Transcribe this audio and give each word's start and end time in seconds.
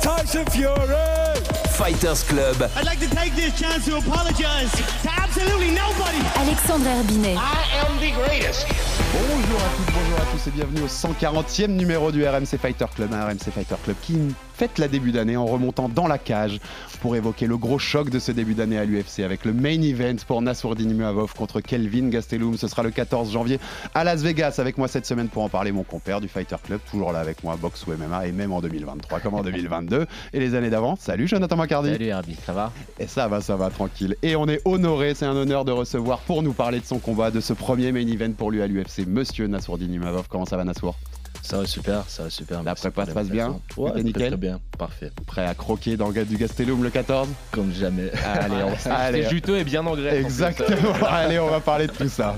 Tyson 0.00 0.46
Fury. 0.46 0.96
Fighters 1.76 2.24
Club. 2.24 2.70
I'd 2.76 2.84
like 2.84 3.00
to 3.00 3.08
take 3.14 3.34
this 3.34 3.58
chance 3.58 3.84
to 3.86 3.96
apologize 3.96 4.70
to 5.02 5.10
absolutely 5.10 5.70
nobody. 5.70 6.18
Alexandre 6.36 6.88
Herbinet. 6.88 7.36
I 7.36 7.64
am 7.84 7.98
the 8.00 8.12
greatest. 8.12 8.66
Bonjour 9.12 9.60
à 9.60 9.68
toutes, 9.76 9.94
bonjour 9.94 10.18
à 10.20 10.26
tous 10.32 10.46
et 10.48 10.50
bienvenue 10.52 10.82
au 10.82 10.86
140e 10.86 11.68
numéro 11.68 12.12
du 12.12 12.26
RMC 12.26 12.58
Fighter 12.60 12.86
Club, 12.94 13.12
un 13.12 13.24
RMC 13.24 13.50
Fighter 13.52 13.76
Club 13.84 13.96
qui 14.02 14.34
fête 14.60 14.78
la 14.78 14.88
début 14.88 15.10
d'année 15.10 15.38
en 15.38 15.46
remontant 15.46 15.88
dans 15.88 16.06
la 16.06 16.18
cage 16.18 16.60
pour 17.00 17.16
évoquer 17.16 17.46
le 17.46 17.56
gros 17.56 17.78
choc 17.78 18.10
de 18.10 18.18
ce 18.18 18.30
début 18.30 18.52
d'année 18.52 18.76
à 18.76 18.84
l'UFC 18.84 19.20
avec 19.20 19.46
le 19.46 19.54
main 19.54 19.80
event 19.80 20.16
pour 20.26 20.42
Nassourdine 20.42 20.92
Muavov 20.92 21.32
contre 21.32 21.62
Kelvin 21.62 22.10
Gastelum. 22.10 22.58
Ce 22.58 22.68
sera 22.68 22.82
le 22.82 22.90
14 22.90 23.32
janvier 23.32 23.58
à 23.94 24.04
Las 24.04 24.20
Vegas 24.20 24.56
avec 24.58 24.76
moi 24.76 24.86
cette 24.86 25.06
semaine 25.06 25.28
pour 25.28 25.44
en 25.44 25.48
parler 25.48 25.72
mon 25.72 25.82
compère 25.82 26.20
du 26.20 26.28
Fighter 26.28 26.56
Club, 26.62 26.78
toujours 26.90 27.10
là 27.10 27.20
avec 27.20 27.42
moi, 27.42 27.56
boxe 27.56 27.86
ou 27.86 27.92
MMA 27.92 28.26
et 28.26 28.32
même 28.32 28.52
en 28.52 28.60
2023 28.60 29.20
comme 29.20 29.32
en 29.32 29.42
2022 29.42 30.04
et 30.34 30.38
les 30.38 30.54
années 30.54 30.68
d'avant. 30.68 30.94
Salut 30.96 31.26
Jonathan 31.26 31.56
Macardy. 31.56 31.92
Salut 31.92 32.08
Herbie, 32.08 32.36
ça 32.44 32.52
va? 32.52 32.70
Et 32.98 33.06
ça 33.06 33.28
va, 33.28 33.40
ça 33.40 33.56
va, 33.56 33.70
tranquille. 33.70 34.14
Et 34.20 34.36
on 34.36 34.46
est 34.46 34.60
honoré, 34.66 35.14
c'est 35.14 35.24
un 35.24 35.36
honneur 35.36 35.64
de 35.64 35.72
recevoir 35.72 36.18
pour 36.18 36.42
nous 36.42 36.52
parler 36.52 36.80
de 36.80 36.84
son 36.84 36.98
combat, 36.98 37.30
de 37.30 37.40
ce 37.40 37.54
premier 37.54 37.92
main 37.92 38.06
event 38.06 38.32
pour 38.32 38.50
lui 38.50 38.60
à 38.60 38.66
l'UFC, 38.66 39.06
Monsieur 39.06 39.46
Nassourdine 39.46 39.94
Imavov. 39.94 40.26
Comment 40.28 40.44
ça 40.44 40.58
va 40.58 40.64
Nassour? 40.64 40.96
Ça 41.42 41.58
va 41.58 41.66
super, 41.66 42.04
ça 42.06 42.24
va 42.24 42.30
super. 42.30 42.62
La 42.62 42.74
prépa 42.74 43.06
se 43.06 43.12
passe 43.12 43.28
bien. 43.28 43.60
Ouais, 43.76 43.90
très, 43.90 44.02
nickel 44.02 44.28
très 44.28 44.36
bien, 44.36 44.60
parfait. 44.78 45.10
Prêt 45.26 45.46
à 45.46 45.54
croquer 45.54 45.96
dans 45.96 46.08
le 46.08 46.12
gars 46.12 46.24
du 46.24 46.36
Gastelum 46.36 46.82
le 46.82 46.90
14 46.90 47.28
Comme 47.50 47.72
jamais. 47.72 48.10
Allez, 48.24 48.62
on, 48.64 48.90
allez. 48.90 49.28
juteux 49.28 49.58
et 49.58 49.64
bien 49.64 49.84
en 49.86 49.96
greffe. 49.96 50.24
Exactement. 50.24 50.92
Allez, 51.08 51.38
on 51.38 51.48
va 51.50 51.60
parler 51.60 51.86
de 51.86 51.92
tout 51.92 52.08
ça. 52.08 52.36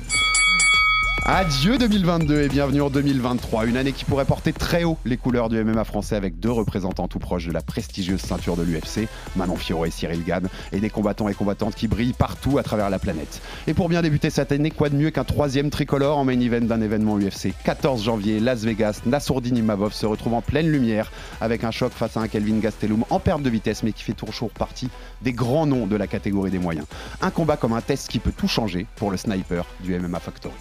Adieu 1.24 1.78
2022 1.78 2.40
et 2.40 2.48
bienvenue 2.48 2.80
en 2.80 2.90
2023, 2.90 3.66
une 3.66 3.76
année 3.76 3.92
qui 3.92 4.04
pourrait 4.04 4.24
porter 4.24 4.52
très 4.52 4.82
haut 4.82 4.98
les 5.04 5.16
couleurs 5.16 5.48
du 5.48 5.62
MMA 5.62 5.84
français 5.84 6.16
avec 6.16 6.40
deux 6.40 6.50
représentants 6.50 7.06
tout 7.06 7.20
proches 7.20 7.46
de 7.46 7.52
la 7.52 7.60
prestigieuse 7.60 8.20
ceinture 8.20 8.56
de 8.56 8.64
l'UFC, 8.64 9.06
Manon 9.36 9.54
Firo 9.54 9.84
et 9.84 9.92
Cyril 9.92 10.24
Gann, 10.24 10.48
et 10.72 10.80
des 10.80 10.90
combattants 10.90 11.28
et 11.28 11.34
combattantes 11.34 11.76
qui 11.76 11.86
brillent 11.86 12.12
partout 12.12 12.58
à 12.58 12.64
travers 12.64 12.90
la 12.90 12.98
planète. 12.98 13.40
Et 13.68 13.72
pour 13.74 13.88
bien 13.88 14.02
débuter 14.02 14.30
cette 14.30 14.50
année, 14.50 14.72
quoi 14.72 14.88
de 14.88 14.96
mieux 14.96 15.12
qu'un 15.12 15.22
troisième 15.22 15.70
tricolore 15.70 16.18
en 16.18 16.24
main 16.24 16.40
event 16.40 16.62
d'un 16.62 16.80
événement 16.80 17.16
UFC 17.16 17.52
14 17.62 18.02
janvier, 18.02 18.40
Las 18.40 18.64
Vegas, 18.64 19.02
Nassourdine 19.06 19.58
Imavov 19.58 19.92
se 19.92 20.06
retrouve 20.06 20.34
en 20.34 20.42
pleine 20.42 20.68
lumière 20.68 21.12
avec 21.40 21.62
un 21.62 21.70
choc 21.70 21.92
face 21.92 22.16
à 22.16 22.20
un 22.20 22.26
Kelvin 22.26 22.58
Gastelum 22.58 23.04
en 23.10 23.20
perte 23.20 23.42
de 23.42 23.50
vitesse 23.50 23.84
mais 23.84 23.92
qui 23.92 24.02
fait 24.02 24.12
toujours 24.12 24.50
partie 24.50 24.88
des 25.22 25.32
grands 25.32 25.66
noms 25.66 25.86
de 25.86 25.94
la 25.94 26.08
catégorie 26.08 26.50
des 26.50 26.58
moyens. 26.58 26.86
Un 27.20 27.30
combat 27.30 27.56
comme 27.56 27.74
un 27.74 27.80
test 27.80 28.08
qui 28.08 28.18
peut 28.18 28.32
tout 28.36 28.48
changer 28.48 28.86
pour 28.96 29.12
le 29.12 29.16
sniper 29.16 29.64
du 29.84 29.96
MMA 29.96 30.18
Factory. 30.18 30.54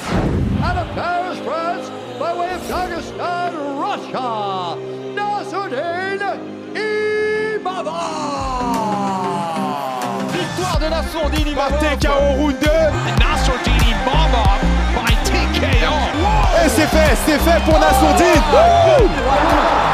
Out 0.00 0.76
of 0.76 0.88
Paris, 0.94 1.38
France, 1.40 1.88
by 2.18 2.34
way 2.36 2.50
of 2.52 2.60
Dagestan, 2.62 3.54
Russia, 3.80 4.76
Nasruddin 5.14 6.20
Imavov. 6.74 7.92
Victoire 10.32 10.78
de 10.80 10.88
Nasruddin 10.88 11.46
Imavov. 11.46 11.78
TKO 11.78 12.16
round 12.38 12.60
2 12.60 12.66
Nasruddin 13.20 13.78
Imavov 13.92 14.60
by 14.96 15.14
TKO. 15.24 15.94
Et 16.64 16.68
c'est 16.68 16.88
fait, 16.88 17.16
c'est 17.26 17.38
fait 17.38 17.60
pour 17.64 17.78
Nassourdine 17.78 18.42
By 18.50 19.93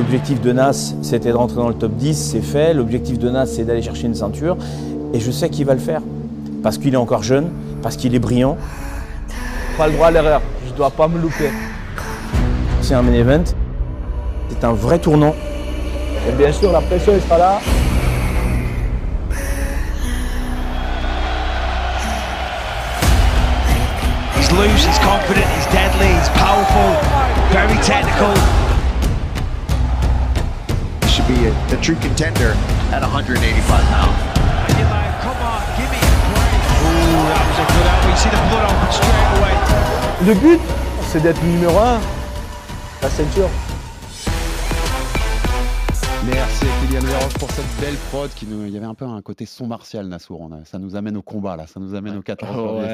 L'objectif 0.00 0.40
de 0.40 0.52
Nas, 0.52 0.94
c'était 1.02 1.28
de 1.28 1.36
rentrer 1.36 1.56
dans 1.56 1.68
le 1.68 1.74
top 1.74 1.92
10, 1.92 2.30
c'est 2.32 2.40
fait. 2.40 2.72
L'objectif 2.72 3.18
de 3.18 3.28
Nas, 3.28 3.44
c'est 3.44 3.64
d'aller 3.64 3.82
chercher 3.82 4.06
une 4.06 4.14
ceinture. 4.14 4.56
Et 5.12 5.20
je 5.20 5.30
sais 5.30 5.50
qu'il 5.50 5.66
va 5.66 5.74
le 5.74 5.78
faire. 5.78 6.00
Parce 6.62 6.78
qu'il 6.78 6.94
est 6.94 6.96
encore 6.96 7.22
jeune, 7.22 7.50
parce 7.82 7.98
qu'il 7.98 8.14
est 8.14 8.18
brillant. 8.18 8.56
Pas 9.76 9.88
le 9.88 9.92
droit 9.92 10.06
à 10.06 10.10
l'erreur, 10.10 10.40
je 10.66 10.72
dois 10.72 10.88
pas 10.88 11.06
me 11.06 11.20
louper. 11.20 11.50
C'est 12.80 12.94
un 12.94 13.02
main 13.02 13.12
event, 13.12 13.44
c'est 14.48 14.64
un 14.64 14.72
vrai 14.72 14.98
tournant. 14.98 15.34
Et 16.26 16.32
bien 16.32 16.50
sûr, 16.50 16.72
la 16.72 16.80
pression 16.80 17.12
sera 17.20 17.36
là. 17.36 17.60
He's 24.38 24.50
loose, 24.50 24.86
he's 24.86 24.98
confident, 25.00 25.44
he's 25.58 25.66
deadly, 25.66 26.08
he's 26.18 26.30
powerful, 26.30 26.96
very 27.52 27.78
technical. 27.82 28.59
Be 31.30 31.46
a, 31.46 31.54
a 31.70 31.80
true 31.80 31.94
contender 32.02 32.58
at 32.90 33.02
185 33.02 33.38
pounds. 33.86 34.18
Come 35.22 35.38
on, 35.38 35.62
give 35.78 35.86
me 35.86 36.02
a 36.02 36.10
break. 36.26 36.58
Ooh, 36.82 37.22
that 37.30 37.42
was 37.46 37.54
a 37.54 37.66
good 37.70 37.86
elbow. 37.86 38.10
You 38.10 38.18
see 38.18 38.30
the 38.34 38.42
blood 38.50 38.66
open 38.66 38.90
straight 38.90 39.30
away. 39.38 39.54
Le 40.26 40.34
but, 40.34 40.60
c'est 41.06 41.22
d'être 41.22 41.40
numéro 41.44 41.78
1. 41.78 42.00
La 43.02 43.10
ceinture. 43.10 43.69
Merci 46.26 46.66
à 46.66 46.86
Kylian 46.86 47.28
pour 47.38 47.50
cette 47.50 47.64
belle 47.80 47.94
prod 48.10 48.28
qui 48.34 48.46
nous. 48.46 48.66
Il 48.66 48.70
y 48.72 48.76
avait 48.76 48.84
un 48.86 48.94
peu 48.94 49.06
un 49.06 49.22
côté 49.22 49.46
son 49.46 49.66
martial, 49.66 50.06
Nassour. 50.06 50.42
On 50.42 50.52
a- 50.52 50.64
Ça 50.66 50.78
nous 50.78 50.94
amène 50.94 51.16
au 51.16 51.22
combat, 51.22 51.56
là. 51.56 51.66
Ça 51.66 51.80
nous 51.80 51.94
amène 51.94 52.16
au 52.18 52.22
14 52.22 52.54
janvier, 52.54 52.86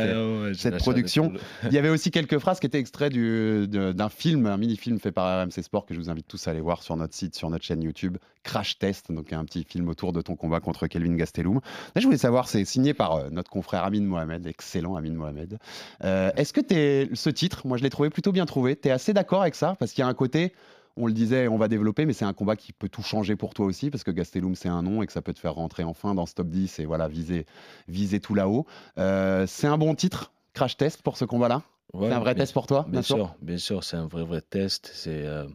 c'est- 0.54 0.54
cette 0.54 0.76
production. 0.78 1.32
Il 1.65 1.72
y 1.72 1.78
avait 1.78 1.88
aussi 1.88 2.12
quelques 2.12 2.38
phrases 2.38 2.60
qui 2.60 2.66
étaient 2.66 2.82
du- 3.10 3.66
de- 3.66 3.91
d'un 3.92 4.09
film, 4.09 4.47
un 4.47 4.56
mini-film 4.56 5.00
fait 5.00 5.10
par 5.10 5.26
RMC 5.42 5.60
Sport 5.62 5.86
que 5.86 5.94
je 5.94 5.98
vous 5.98 6.09
invite 6.09 6.28
tous 6.28 6.47
à 6.47 6.53
aller 6.53 6.60
voir 6.60 6.82
sur 6.84 6.97
notre 6.97 7.15
site, 7.15 7.34
sur 7.34 7.50
notre 7.50 7.65
chaîne 7.65 7.82
YouTube. 7.82 8.16
Crash 8.44 8.78
Test, 8.78 9.10
donc 9.10 9.32
un 9.32 9.44
petit 9.44 9.65
film 9.69 9.88
autour 9.88 10.12
de 10.12 10.20
ton 10.22 10.36
combat 10.36 10.60
contre 10.60 10.86
Kelvin 10.86 11.16
Gastelum. 11.16 11.56
Là, 11.56 12.00
je 12.00 12.04
voulais 12.04 12.16
savoir, 12.19 12.47
c'est 12.48 12.65
signé 12.65 12.94
par 12.94 13.16
euh, 13.16 13.28
notre 13.32 13.50
confrère 13.50 13.82
Amin 13.84 14.03
Mohamed, 14.03 14.47
excellent 14.47 14.94
Amin 14.94 15.15
Mohamed. 15.15 15.59
Euh, 16.04 16.31
Est-ce 16.36 16.53
que 16.53 16.60
t'es, 16.60 17.10
ce 17.15 17.28
titre, 17.31 17.66
moi 17.66 17.76
je 17.76 17.82
l'ai 17.82 17.91
trouvé 17.91 18.09
plutôt 18.09 18.31
bien 18.31 18.47
trouvé, 18.47 18.76
tu 18.76 18.86
es 18.86 18.92
assez 18.92 19.12
d'accord 19.12 19.42
avec 19.42 19.56
ça? 19.56 19.75
Parce 19.81 19.91
qu'il 19.92 20.03
y 20.03 20.04
a 20.04 20.09
un 20.09 20.15
côté, 20.15 20.53
on 20.96 21.06
le 21.06 21.12
disait, 21.12 21.48
on 21.48 21.58
va 21.58 21.68
développer, 21.68 22.06
mais 22.06 22.12
c'est 22.12 22.24
un 22.24 22.32
combat 22.32 22.56
qui 22.56 22.72
peut 22.72 22.88
tout 22.88 23.02
changer 23.02 23.36
pour 23.36 23.52
toi 23.54 23.66
aussi, 23.66 23.90
parce 23.90 24.02
que 24.04 24.10
Gastelum 24.10 24.54
c'est 24.54 24.68
un 24.68 24.82
nom 24.82 25.02
et 25.02 25.06
que 25.06 25.12
ça 25.12 25.22
peut 25.22 25.32
te 25.34 25.38
faire 25.38 25.54
rentrer 25.54 25.84
enfin 25.84 26.14
dans 26.14 26.26
ce 26.26 26.34
top 26.34 26.48
10 26.48 26.78
et 26.78 26.86
voilà, 26.86 27.08
viser, 27.08 27.46
viser 27.88 28.20
tout 28.20 28.34
là-haut. 28.34 28.66
Euh, 28.98 29.46
c'est 29.46 29.66
un 29.66 29.78
bon 29.78 29.94
titre, 29.94 30.32
Crash 30.54 30.76
Test 30.76 31.02
pour 31.02 31.16
ce 31.16 31.24
combat-là? 31.24 31.62
Ouais, 31.92 32.08
C'est 32.08 32.14
un 32.14 32.20
vrai 32.20 32.34
bien- 32.34 32.42
test 32.42 32.52
pour 32.52 32.66
toi 32.66 32.84
Bien 32.88 33.02
sûr, 33.02 33.34
bien 33.42 33.58
sûr, 33.58 33.84
c'est 33.84 33.96
un 33.96 34.06
vrai, 34.06 34.24
vrai 34.24 34.40
test. 34.40 34.90
C'est, 34.92 35.24
euh, 35.26 35.46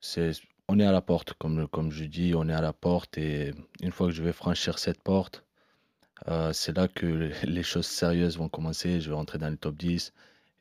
c'est, 0.00 0.32
on 0.68 0.78
est 0.78 0.84
à 0.86 0.92
la 0.92 1.00
porte, 1.00 1.34
comme, 1.34 1.66
comme 1.68 1.90
je 1.90 2.04
dis, 2.04 2.34
on 2.36 2.48
est 2.48 2.52
à 2.54 2.60
la 2.60 2.72
porte. 2.72 3.16
Et 3.18 3.54
une 3.80 3.92
fois 3.92 4.08
que 4.08 4.12
je 4.12 4.22
vais 4.22 4.32
franchir 4.32 4.78
cette 4.78 5.02
porte, 5.02 5.44
euh, 6.28 6.52
c'est 6.52 6.76
là 6.76 6.88
que 6.88 7.06
les- 7.44 7.62
choses 7.62 7.86
sérieuses 7.86 8.36
vont 8.38 8.48
commencer. 8.48 9.00
Je 9.00 9.08
vais 9.10 9.16
rentrer 9.16 9.38
dans 9.38 9.50
le 9.50 9.56
top 9.56 9.76
10. 9.76 10.12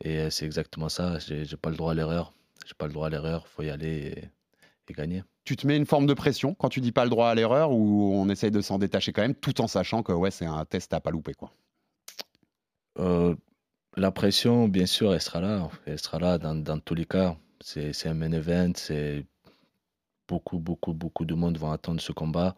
Et 0.04 0.30
c'est 0.30 0.46
exactement 0.46 0.90
ça. 0.90 1.20
J'ai, 1.20 1.46
j'ai 1.46 1.58
pas 1.58 1.70
le 1.70 1.76
droit 1.76 1.92
à 1.92 1.96
l'erreur. 1.96 2.34
J'ai 2.68 2.74
pas 2.78 2.88
le 2.88 2.94
droit 2.94 3.08
à 3.08 3.10
l'erreur. 3.10 3.46
Il 3.46 3.50
faut 3.56 3.64
y 3.64 3.70
aller 3.70 4.14
et, 4.18 4.92
et 4.92 4.94
gagner. 4.94 5.24
Tu 5.46 5.56
te 5.56 5.66
mets 5.66 5.78
une 5.78 5.86
forme 5.86 6.06
de 6.06 6.14
pression 6.14 6.54
quand 6.54 6.68
tu 6.68 6.82
dis 6.82 6.92
pas 6.92 7.06
le 7.06 7.10
droit 7.10 7.30
à 7.30 7.36
l'erreur 7.36 7.72
ou 7.72 8.12
on 8.14 8.28
essaye 8.28 8.52
de 8.52 8.60
s'en 8.60 8.78
détacher 8.78 9.14
quand 9.14 9.22
même 9.22 9.36
tout 9.36 9.62
en 9.62 9.68
sachant 9.68 10.04
que 10.04 10.12
ouais, 10.12 10.32
c'est 10.32 10.46
un 10.46 10.66
test 10.66 10.94
à 10.94 11.00
pas 11.00 11.12
louper 11.12 11.34
quoi? 11.34 11.52
Euh, 13.00 13.36
la 13.96 14.12
pression, 14.12 14.68
bien 14.68 14.86
sûr, 14.86 15.14
elle 15.14 15.22
sera 15.22 15.40
là. 15.40 15.70
Elle 15.86 16.00
sera 16.00 16.20
là 16.20 16.38
dans, 16.38 16.56
dans 16.56 16.80
tous 16.80 16.96
les 16.96 17.06
cas. 17.06 17.38
C'est, 17.62 18.08
un 18.08 18.14
main 18.14 18.32
event. 18.34 18.74
C'est 18.76 19.26
beaucoup, 20.28 20.60
beaucoup, 20.60 20.94
beaucoup 20.94 21.24
de 21.24 21.34
monde 21.34 21.58
vont 21.58 21.72
attendre 21.72 22.02
ce 22.02 22.12
combat. 22.12 22.58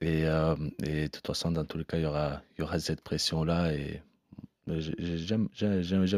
Et, 0.00 0.24
euh, 0.26 0.56
et 0.82 1.02
de 1.02 1.06
toute 1.08 1.26
façon, 1.26 1.52
dans 1.52 1.66
tous 1.66 1.76
les 1.76 1.84
cas, 1.84 1.98
il 1.98 2.04
y 2.04 2.06
aura, 2.06 2.40
il 2.56 2.62
y 2.62 2.64
aura 2.64 2.78
cette 2.78 3.02
pression-là. 3.02 3.74
Et 3.74 4.02
j'aime 4.66 5.48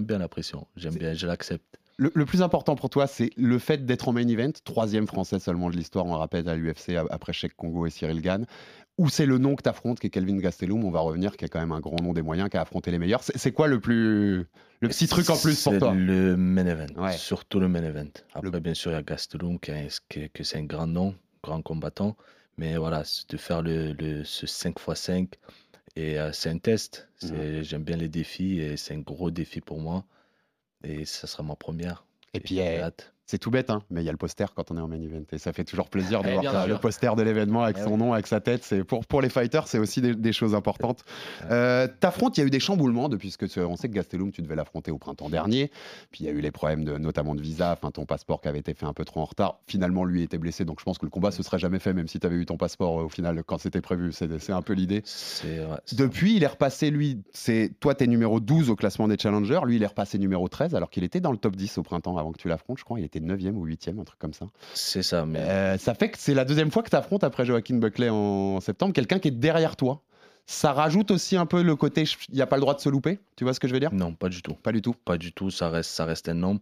bien 0.03 0.19
la 0.19 0.29
pression. 0.29 0.69
J'aime 0.77 0.97
bien, 0.97 1.15
je 1.15 1.27
l'accepte. 1.27 1.80
Le, 2.03 2.11
le 2.15 2.25
plus 2.25 2.41
important 2.41 2.77
pour 2.77 2.89
toi, 2.89 3.07
c'est 3.07 3.29
le 3.37 3.59
fait 3.59 3.85
d'être 3.85 4.09
en 4.09 4.13
main 4.13 4.27
event, 4.27 4.53
troisième 4.65 5.07
français 5.07 5.39
seulement 5.39 5.69
de 5.69 5.77
l'histoire, 5.77 6.07
on 6.07 6.13
le 6.13 6.19
rappelle 6.19 6.49
à 6.49 6.57
l'UFC 6.57 6.97
après 7.11 7.35
Cheikh 7.35 7.55
Congo 7.55 7.85
et 7.85 7.91
Cyril 7.91 8.23
Gann, 8.23 8.47
ou 8.97 9.11
c'est 9.11 9.27
le 9.27 9.37
nom 9.37 9.55
que 9.55 9.63
tu 9.63 9.69
affrontes 9.69 10.01
qui 10.01 10.07
est 10.07 10.11
Kelvin 10.11 10.39
Gastelum, 10.39 10.83
on 10.83 10.91
va 10.91 11.01
revenir, 11.01 11.37
qui 11.37 11.45
est 11.45 11.49
quand 11.49 11.61
même 11.61 11.73
un 11.73 11.81
grand 11.81 12.01
nom 12.03 12.15
des 12.15 12.23
moyens, 12.23 12.49
qui 12.49 12.57
a 12.57 12.63
affronté 12.63 12.91
les 12.91 12.99
meilleurs. 12.99 13.23
C'est 13.23 13.53
quoi 13.53 13.69
le 13.69 13.81
plus 13.81 14.47
le 14.81 14.89
petit 14.89 15.09
truc 15.09 15.29
en 15.29 15.37
plus 15.37 15.63
pour 15.63 15.77
toi? 15.79 15.93
Le 15.93 16.39
main 16.39 16.65
event, 16.67 16.87
Ouais. 16.97 17.13
surtout 17.13 17.61
le 17.61 17.69
main 17.69 17.83
event. 17.85 18.09
Après, 18.33 18.61
bien 18.63 18.73
sûr, 18.73 18.93
il 18.93 18.95
y 18.95 18.97
a 18.97 19.03
Gastelum, 19.03 19.59
qui, 19.61 19.71
est- 19.73 20.29
que 20.33 20.43
c'est 20.43 20.57
un 20.57 20.65
grand 20.65 20.87
nom, 20.87 21.15
grand 21.43 21.61
combattant. 21.61 22.17
Mais 22.57 22.79
voilà, 22.79 23.03
de 23.29 23.37
faire 23.37 23.61
le, 23.61 23.93
le- 23.93 24.25
ce 24.25 24.47
5x5 24.47 25.29
Et 25.97 26.17
c'est 26.33 26.49
un 26.49 26.57
test. 26.59 27.09
Mmh. 27.23 27.61
J'aime 27.63 27.83
bien 27.83 27.97
les 27.97 28.09
défis 28.09 28.59
et 28.61 28.79
c'est 28.79 28.95
un 28.95 29.01
gros 29.01 29.31
défi 29.31 29.61
pour 29.61 29.81
moi. 29.81 30.05
Et 30.85 31.05
ça 31.05 31.27
sera 31.27 31.43
ma 31.43 31.57
première. 31.57 32.05
Et, 32.33 32.39
et 32.39 32.41
puis, 32.41 32.59
eh, 32.59 32.83
c'est 33.31 33.39
tout 33.39 33.53
bête, 33.53 33.71
hein, 33.71 33.83
mais 33.91 34.03
il 34.03 34.05
y 34.05 34.09
a 34.09 34.13
le 34.13 34.19
poster 34.19 34.53
quand 34.57 34.73
on 34.73 34.77
est 34.77 34.81
en 34.81 34.89
main 34.89 35.01
event. 35.01 35.23
Et 35.31 35.39
ça 35.39 35.53
fait 35.53 35.63
toujours 35.63 35.89
plaisir 35.89 36.23
de 36.23 36.29
eh, 36.29 36.33
voir 36.33 36.67
le 36.67 36.79
poster 36.79 37.15
de 37.15 37.23
l'événement 37.23 37.63
avec 37.63 37.77
eh 37.79 37.85
son 37.85 37.97
nom, 37.97 38.13
avec 38.13 38.27
sa 38.27 38.41
tête. 38.41 38.65
C'est 38.65 38.83
pour, 38.83 39.07
pour 39.07 39.23
les 39.23 39.29
fighters, 39.29 39.69
c'est 39.69 39.79
aussi 39.79 40.01
des, 40.01 40.33
choses 40.33 40.57
importantes. 40.57 41.05
Euh, 41.49 41.87
T'affrontes, 42.01 42.37
il 42.37 42.41
y 42.41 42.43
a 42.43 42.47
eu 42.49 42.51
des 42.51 42.59
chamboulements 42.59 43.09
depuis 43.09 43.33
que 43.39 43.61
on 43.61 43.77
sait 43.77 43.89
que 43.89 43.95
Gastelum, 43.95 44.33
tu 44.33 44.43
devais 44.43 44.57
l'affronter 44.57 44.91
au 44.91 44.99
printemps 44.99 45.29
dernier. 45.29 45.71
Puis 46.11 46.25
il 46.25 46.27
y 46.27 46.29
a 46.29 46.33
eu 46.33 46.41
les 46.41 46.51
problèmes 46.51 46.85
de, 46.85 46.99
notamment 46.99 47.37
de 47.37 47.41
visa, 47.41 47.71
enfin 47.73 47.93
ton 47.93 48.05
passeport 48.05 48.41
qui 48.41 48.49
avait 48.49 48.59
été 48.59 48.75
fait 48.75 48.87
un 48.87 48.93
peu 48.93 49.05
trop 49.05 49.21
en 49.21 49.27
retard. 49.27 49.61
Finalement, 49.69 50.05
lui 50.05 50.23
était 50.23 50.39
blessé, 50.39 50.65
donc 50.65 50.81
je 50.81 50.85
pense 50.85 50.99
que 50.99 51.07
le 51.07 51.11
combat 51.11 51.31
se 51.31 51.45
serait 51.45 51.61
jamais 51.61 51.79
fait, 51.79 51.93
même 51.93 52.09
si 52.09 52.19
tu 52.19 52.27
avais 52.27 52.37
eu 52.37 52.47
ton 52.47 52.57
passeport 52.57 52.99
euh, 52.99 53.05
au 53.05 53.09
final 53.09 53.45
quand 53.45 53.59
c'était 53.59 53.81
prévu. 53.81 54.13
C'est 54.13 54.51
un 54.51 54.63
peu 54.63 54.73
l'idée. 54.73 55.05
Depuis, 55.93 56.35
il 56.35 56.43
est 56.43 56.49
repassé, 56.49 56.91
lui, 56.91 57.23
c'est 57.33 57.71
toi, 57.79 57.95
tu 57.95 58.03
es 58.03 58.07
numéro 58.09 58.41
12 58.41 58.71
au 58.71 58.77
classement 58.77 59.07
des 59.07 59.17
challengers. 59.17 59.61
Lui, 59.65 59.77
il 59.77 59.83
est 59.85 59.87
repassé 59.87 60.19
numéro 60.19 60.49
13, 60.49 60.75
alors 60.75 60.91
qu'il 60.91 61.05
était 61.05 61.21
dans 61.21 61.31
le 61.31 61.39
top 61.39 61.55
10 61.55 61.79
au 61.79 61.85
printemps 61.85 62.17
avant 62.17 62.33
que 62.33 62.39
tu 62.39 62.49
l'affrontes, 62.49 62.79
je 62.79 62.85
crois. 62.85 62.99
Il 62.99 63.05
était 63.05 63.20
9e 63.21 63.53
ou 63.53 63.67
8e, 63.67 64.01
un 64.01 64.05
truc 64.05 64.19
comme 64.19 64.33
ça. 64.33 64.47
C'est 64.75 65.03
ça. 65.03 65.27
Mais... 65.27 65.39
Euh, 65.39 65.79
ça 65.79 65.95
fait 65.95 66.11
que 66.11 66.19
c'est 66.19 66.35
la 66.35 66.45
deuxième 66.45 66.71
fois 66.71 66.83
que 66.83 66.91
tu 66.91 66.97
affrontes 66.97 67.25
après 67.25 67.45
Joaquin 67.45 67.77
Buckley 67.77 68.09
en 68.09 68.61
septembre, 68.61 68.93
quelqu'un 68.93 69.19
qui 69.19 69.29
est 69.29 69.33
derrière 69.33 69.77
toi. 69.77 70.03
Ça 70.47 70.73
rajoute 70.73 71.13
aussi 71.13 71.37
un 71.37 71.47
peu 71.47 71.63
le 71.63 71.77
côté, 71.77 72.05
il 72.29 72.35
n'y 72.35 72.43
a 72.43 72.47
pas 72.47 72.57
le 72.57 72.61
droit 72.61 72.75
de 72.75 72.81
se 72.81 72.89
louper. 72.89 73.21
Tu 73.37 73.45
vois 73.45 73.55
ce 73.55 73.61
que 73.61 73.69
je 73.69 73.73
veux 73.73 73.79
dire? 73.79 73.93
Non, 73.93 74.15
pas 74.15 74.29
du 74.29 74.43
tout. 74.43 74.55
Pas 74.55 74.73
du 74.73 74.83
tout. 74.83 74.95
Pas 75.05 75.17
du 75.17 75.33
tout. 75.33 75.51
Ça 75.51 75.69
reste, 75.69 75.91
ça 75.91 76.05
reste 76.05 76.29
un 76.29 76.35
nom. 76.35 76.59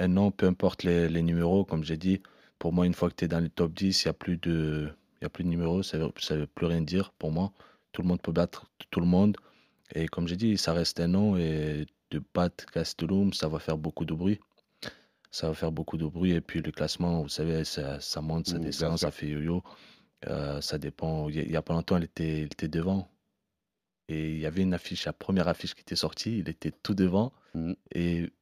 Un 0.00 0.08
nom, 0.08 0.32
peu 0.32 0.46
importe 0.46 0.82
les, 0.82 1.22
numéros, 1.22 1.64
comme 1.64 1.84
j'ai 1.84 1.96
dit. 1.96 2.22
Pour 2.58 2.72
moi, 2.72 2.86
une 2.86 2.94
fois 2.94 3.08
que 3.08 3.14
tu 3.14 3.26
es 3.26 3.28
dans 3.28 3.38
le 3.38 3.48
top 3.48 3.72
10, 3.72 4.02
il 4.02 4.08
n'y 4.08 4.10
a 4.10 4.14
plus 4.14 4.36
de, 4.36 4.90
il 5.20 5.24
y 5.24 5.26
a 5.26 5.28
plus 5.28 5.44
de 5.44 5.48
numéros. 5.48 5.84
Ça 5.84 5.98
ne 5.98 6.06
veut, 6.06 6.46
plus 6.46 6.66
rien 6.66 6.80
dire 6.80 7.12
pour 7.18 7.30
moi. 7.30 7.52
Tout 7.92 8.02
le 8.02 8.08
monde 8.08 8.20
peut 8.20 8.32
battre 8.32 8.66
tout 8.90 9.00
le 9.00 9.06
monde. 9.06 9.36
Et 9.94 10.08
comme 10.08 10.26
j'ai 10.26 10.36
dit, 10.36 10.58
ça 10.58 10.72
reste 10.72 10.98
un 10.98 11.06
nom. 11.06 11.36
Et 11.36 11.86
de 12.10 12.20
battre 12.34 12.66
Castellum, 12.66 13.32
ça 13.32 13.46
va 13.46 13.60
faire 13.60 13.78
beaucoup 13.78 14.04
de 14.04 14.12
bruit 14.12 14.40
ça 15.30 15.48
va 15.48 15.54
faire 15.54 15.72
beaucoup 15.72 15.96
de 15.96 16.06
bruit. 16.06 16.32
Et 16.32 16.40
puis 16.40 16.60
le 16.60 16.72
classement, 16.72 17.22
vous 17.22 17.28
savez, 17.28 17.64
ça, 17.64 17.98
monte, 18.20 18.48
ça 18.48 18.58
mmh, 18.58 18.60
descend, 18.60 18.98
ça 18.98 19.10
fait 19.10 19.28
yo-yo. 19.28 19.62
Euh, 20.28 20.60
ça 20.60 20.78
dépend. 20.78 21.28
Il 21.28 21.48
n'y 21.48 21.56
a, 21.56 21.62
pas 21.62 21.74
longtemps, 21.74 21.96
il 21.96 22.04
était, 22.04 22.40
il 22.40 22.44
était 22.44 22.68
devant. 22.68 23.10
Et 24.08 24.30
il 24.30 24.38
y 24.38 24.46
avait 24.46 24.62
une 24.62 24.74
affiche, 24.74 25.06
la 25.06 25.12
première 25.12 25.46
affiche 25.48 25.74
qui 25.74 25.82
était 25.82 25.96
sortie, 25.96 26.38
il 26.38 26.48
était 26.48 26.72
tout 26.72 26.94
devant. 26.94 27.32
Mmh. 27.54 27.72
Et 27.94 28.32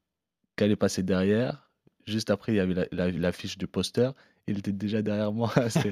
quand 0.57 0.65
il 0.65 0.73
est 0.73 0.77
passé 0.77 1.03
derrière, 1.03 1.71
juste 2.07 2.31
après, 2.31 2.53
il 2.53 2.57
y 2.57 2.61
avait 2.61 2.89
l'affiche 2.93 3.59
du 3.59 3.67
poster. 3.67 4.11
Il 4.47 4.59
était 4.59 4.73
déjà 4.73 5.03
derrière 5.03 5.31
moi. 5.31 5.53
C'est 5.69 5.91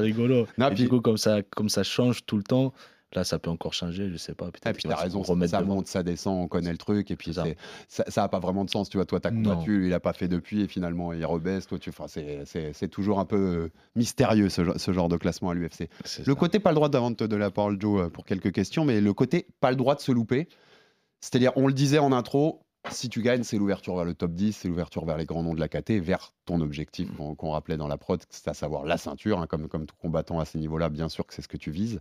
rigolo. 0.00 0.46
et 0.58 0.64
puis... 0.68 0.74
Du 0.74 0.88
coup, 0.88 1.02
comme 1.02 1.18
ça, 1.18 1.42
comme 1.42 1.68
ça 1.68 1.82
change 1.82 2.24
tout 2.24 2.38
le 2.38 2.42
temps, 2.42 2.72
Là, 3.14 3.22
ça 3.22 3.38
peut 3.38 3.50
encore 3.50 3.74
changer, 3.74 4.10
je 4.10 4.16
sais 4.16 4.34
pas. 4.34 4.48
Et 4.48 4.72
puis, 4.72 4.82
tu 4.82 4.90
as 4.90 4.96
raison, 4.96 5.22
ça 5.24 5.60
monte, 5.62 5.86
ça 5.86 6.02
descend, 6.02 6.42
on 6.42 6.48
connaît 6.48 6.72
le 6.72 6.78
truc. 6.78 7.10
Et 7.10 7.16
puis, 7.16 7.32
ça 7.34 8.04
n'a 8.16 8.28
pas 8.28 8.40
vraiment 8.40 8.64
de 8.64 8.70
sens. 8.70 8.88
Tu 8.88 8.96
vois, 8.96 9.06
toi, 9.06 9.20
tu 9.20 9.28
as 9.28 9.30
combattu, 9.30 9.84
il 9.84 9.90
n'a 9.90 10.00
pas 10.00 10.12
fait 10.12 10.28
depuis, 10.28 10.62
et 10.62 10.68
finalement, 10.68 11.12
il 11.12 11.24
rebaisse. 11.24 11.66
Toi, 11.66 11.78
tu, 11.78 11.92
c'est 12.06 12.88
toujours 12.88 13.20
un 13.20 13.24
peu 13.24 13.36
euh, 13.36 13.72
mystérieux, 13.94 14.48
ce, 14.48 14.92
genre 14.92 15.08
de 15.08 15.16
classement 15.16 15.50
à 15.50 15.54
l'UFC. 15.54 15.88
Le 16.26 16.34
côté, 16.34 16.58
pas 16.58 16.70
le 16.70 16.76
droit 16.76 16.88
d'avant 16.88 17.10
de 17.10 17.36
la 17.36 17.50
parole, 17.50 17.80
Joe, 17.80 18.02
euh, 18.02 18.08
pour 18.10 18.24
quelques 18.24 18.52
questions, 18.52 18.84
mais 18.84 19.00
le 19.00 19.12
côté, 19.12 19.46
pas 19.60 19.70
le 19.70 19.76
droit 19.76 19.94
de 19.94 20.00
se 20.00 20.12
louper. 20.12 20.48
C'est-à-dire, 21.20 21.52
on 21.56 21.66
le 21.66 21.72
disait 21.72 21.98
en 21.98 22.12
intro, 22.12 22.64
si 22.90 23.08
tu 23.08 23.22
gagnes, 23.22 23.44
c'est 23.44 23.56
l'ouverture 23.56 23.96
vers 23.96 24.04
le 24.04 24.14
top 24.14 24.32
10, 24.32 24.52
c'est 24.52 24.68
l'ouverture 24.68 25.04
vers 25.04 25.16
les 25.16 25.24
grands 25.24 25.42
noms 25.42 25.54
de 25.54 25.60
la 25.60 25.68
KT, 25.68 25.92
vers 25.92 26.34
ton 26.44 26.60
objectif 26.60 27.08
qu'on 27.16 27.50
rappelait 27.50 27.76
dans 27.76 27.88
la 27.88 27.96
prod, 27.96 28.22
c'est 28.28 28.48
à 28.48 28.54
savoir 28.54 28.84
la 28.84 28.98
ceinture, 28.98 29.38
hein, 29.38 29.46
comme, 29.46 29.68
comme 29.68 29.86
tout 29.86 29.96
combattant 30.00 30.38
à 30.38 30.44
ces 30.44 30.58
niveaux-là, 30.58 30.90
bien 30.90 31.08
sûr 31.08 31.26
que 31.26 31.32
c'est 31.32 31.42
ce 31.42 31.48
que 31.48 31.56
tu 31.56 31.70
vises 31.70 32.00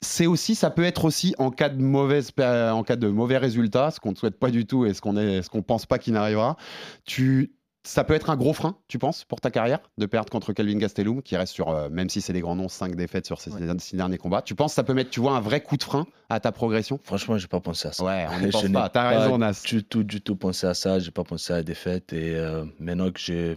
c'est 0.00 0.26
aussi, 0.26 0.54
ça 0.54 0.70
peut 0.70 0.84
être 0.84 1.04
aussi 1.04 1.34
en 1.38 1.50
cas 1.50 1.68
de 1.68 1.82
mauvaise, 1.82 2.30
en 2.38 2.82
cas 2.84 2.96
de 2.96 3.08
mauvais 3.08 3.38
résultat, 3.38 3.90
ce 3.90 4.00
qu'on 4.00 4.12
ne 4.12 4.16
souhaite 4.16 4.38
pas 4.38 4.50
du 4.50 4.66
tout 4.66 4.86
et 4.86 4.94
ce 4.94 5.00
qu'on 5.00 5.16
est, 5.16 5.42
ce 5.42 5.50
qu'on 5.50 5.62
pense 5.62 5.86
pas 5.86 5.98
qu'il 5.98 6.12
n'arrivera. 6.12 6.56
Tu, 7.04 7.52
ça 7.82 8.04
peut 8.04 8.14
être 8.14 8.30
un 8.30 8.36
gros 8.36 8.52
frein, 8.52 8.76
tu 8.86 8.98
penses, 8.98 9.24
pour 9.24 9.40
ta 9.40 9.50
carrière, 9.50 9.80
de 9.96 10.06
perdre 10.06 10.30
contre 10.30 10.52
Calvin 10.52 10.76
Gastelum, 10.76 11.22
qui 11.22 11.36
reste 11.36 11.52
sur, 11.52 11.70
euh, 11.70 11.88
même 11.88 12.08
si 12.10 12.20
c'est 12.20 12.32
des 12.32 12.40
grands 12.40 12.54
noms, 12.54 12.68
5 12.68 12.94
défaites 12.94 13.26
sur 13.26 13.40
ces 13.40 13.50
six 13.78 13.96
derniers 13.96 14.18
combats. 14.18 14.42
Tu 14.42 14.54
penses 14.54 14.72
que 14.72 14.76
ça 14.76 14.84
peut 14.84 14.94
mettre, 14.94 15.10
tu 15.10 15.20
vois, 15.20 15.32
un 15.32 15.40
vrai 15.40 15.62
coup 15.62 15.76
de 15.76 15.82
frein 15.82 16.06
à 16.28 16.38
ta 16.38 16.52
progression? 16.52 17.00
Franchement, 17.02 17.38
j'ai 17.38 17.48
pas 17.48 17.60
pensé 17.60 17.88
à 17.88 17.92
ça. 17.92 18.04
Ouais, 18.04 18.26
on 18.30 18.40
ne 18.40 18.50
pense 18.52 18.70
pas. 18.70 18.88
T'as 18.90 19.08
raison, 19.08 19.38
Nas. 19.38 19.62
Du 19.64 19.82
tout, 19.82 20.04
du 20.04 20.20
tout 20.20 20.36
pensé 20.36 20.66
à 20.66 20.74
ça. 20.74 20.98
J'ai 21.00 21.10
pas 21.10 21.24
pensé 21.24 21.52
à 21.52 21.56
la 21.56 21.62
défaite. 21.62 22.12
Et 22.12 22.36
euh, 22.36 22.64
maintenant 22.78 23.10
que 23.10 23.18
j'ai 23.18 23.56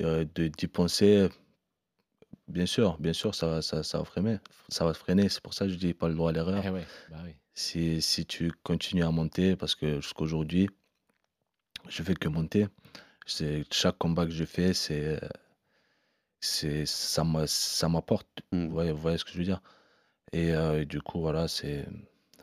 euh, 0.00 0.24
d'y 0.34 0.66
penser, 0.68 1.28
Bien 2.48 2.66
sûr, 2.66 2.98
bien 2.98 3.12
sûr, 3.12 3.34
ça, 3.34 3.62
ça, 3.62 3.82
ça 3.82 3.98
va 3.98 4.04
freiner. 4.04 4.38
Ça 4.68 4.84
va 4.84 4.94
freiner. 4.94 5.28
C'est 5.28 5.40
pour 5.40 5.54
ça 5.54 5.66
que 5.66 5.72
je 5.72 5.76
dis 5.76 5.94
pas 5.94 6.08
le 6.08 6.14
droit 6.14 6.30
à 6.30 6.32
l'erreur. 6.32 6.62
Eh 6.64 6.70
bah 6.70 7.22
si, 7.54 8.00
si 8.02 8.26
tu 8.26 8.50
continues 8.62 9.04
à 9.04 9.10
monter, 9.10 9.56
parce 9.56 9.74
que 9.74 10.00
jusqu'à 10.00 10.22
aujourd'hui, 10.22 10.68
je 11.88 12.02
fais 12.02 12.14
que 12.14 12.28
monter. 12.28 12.66
C'est 13.26 13.64
chaque 13.72 13.98
combat 13.98 14.26
que 14.26 14.32
je 14.32 14.44
fais, 14.44 14.74
c'est 14.74 15.20
c'est 16.40 16.86
ça 16.86 17.24
m'apporte. 17.88 18.28
Mmh. 18.50 18.66
Vous, 18.66 18.96
voyez, 18.96 19.18
ce 19.18 19.24
que 19.24 19.30
je 19.32 19.38
veux 19.38 19.44
dire? 19.44 19.62
Et, 20.32 20.52
euh, 20.52 20.82
et 20.82 20.86
du 20.86 21.00
coup, 21.00 21.20
voilà, 21.20 21.46
c'est 21.46 21.86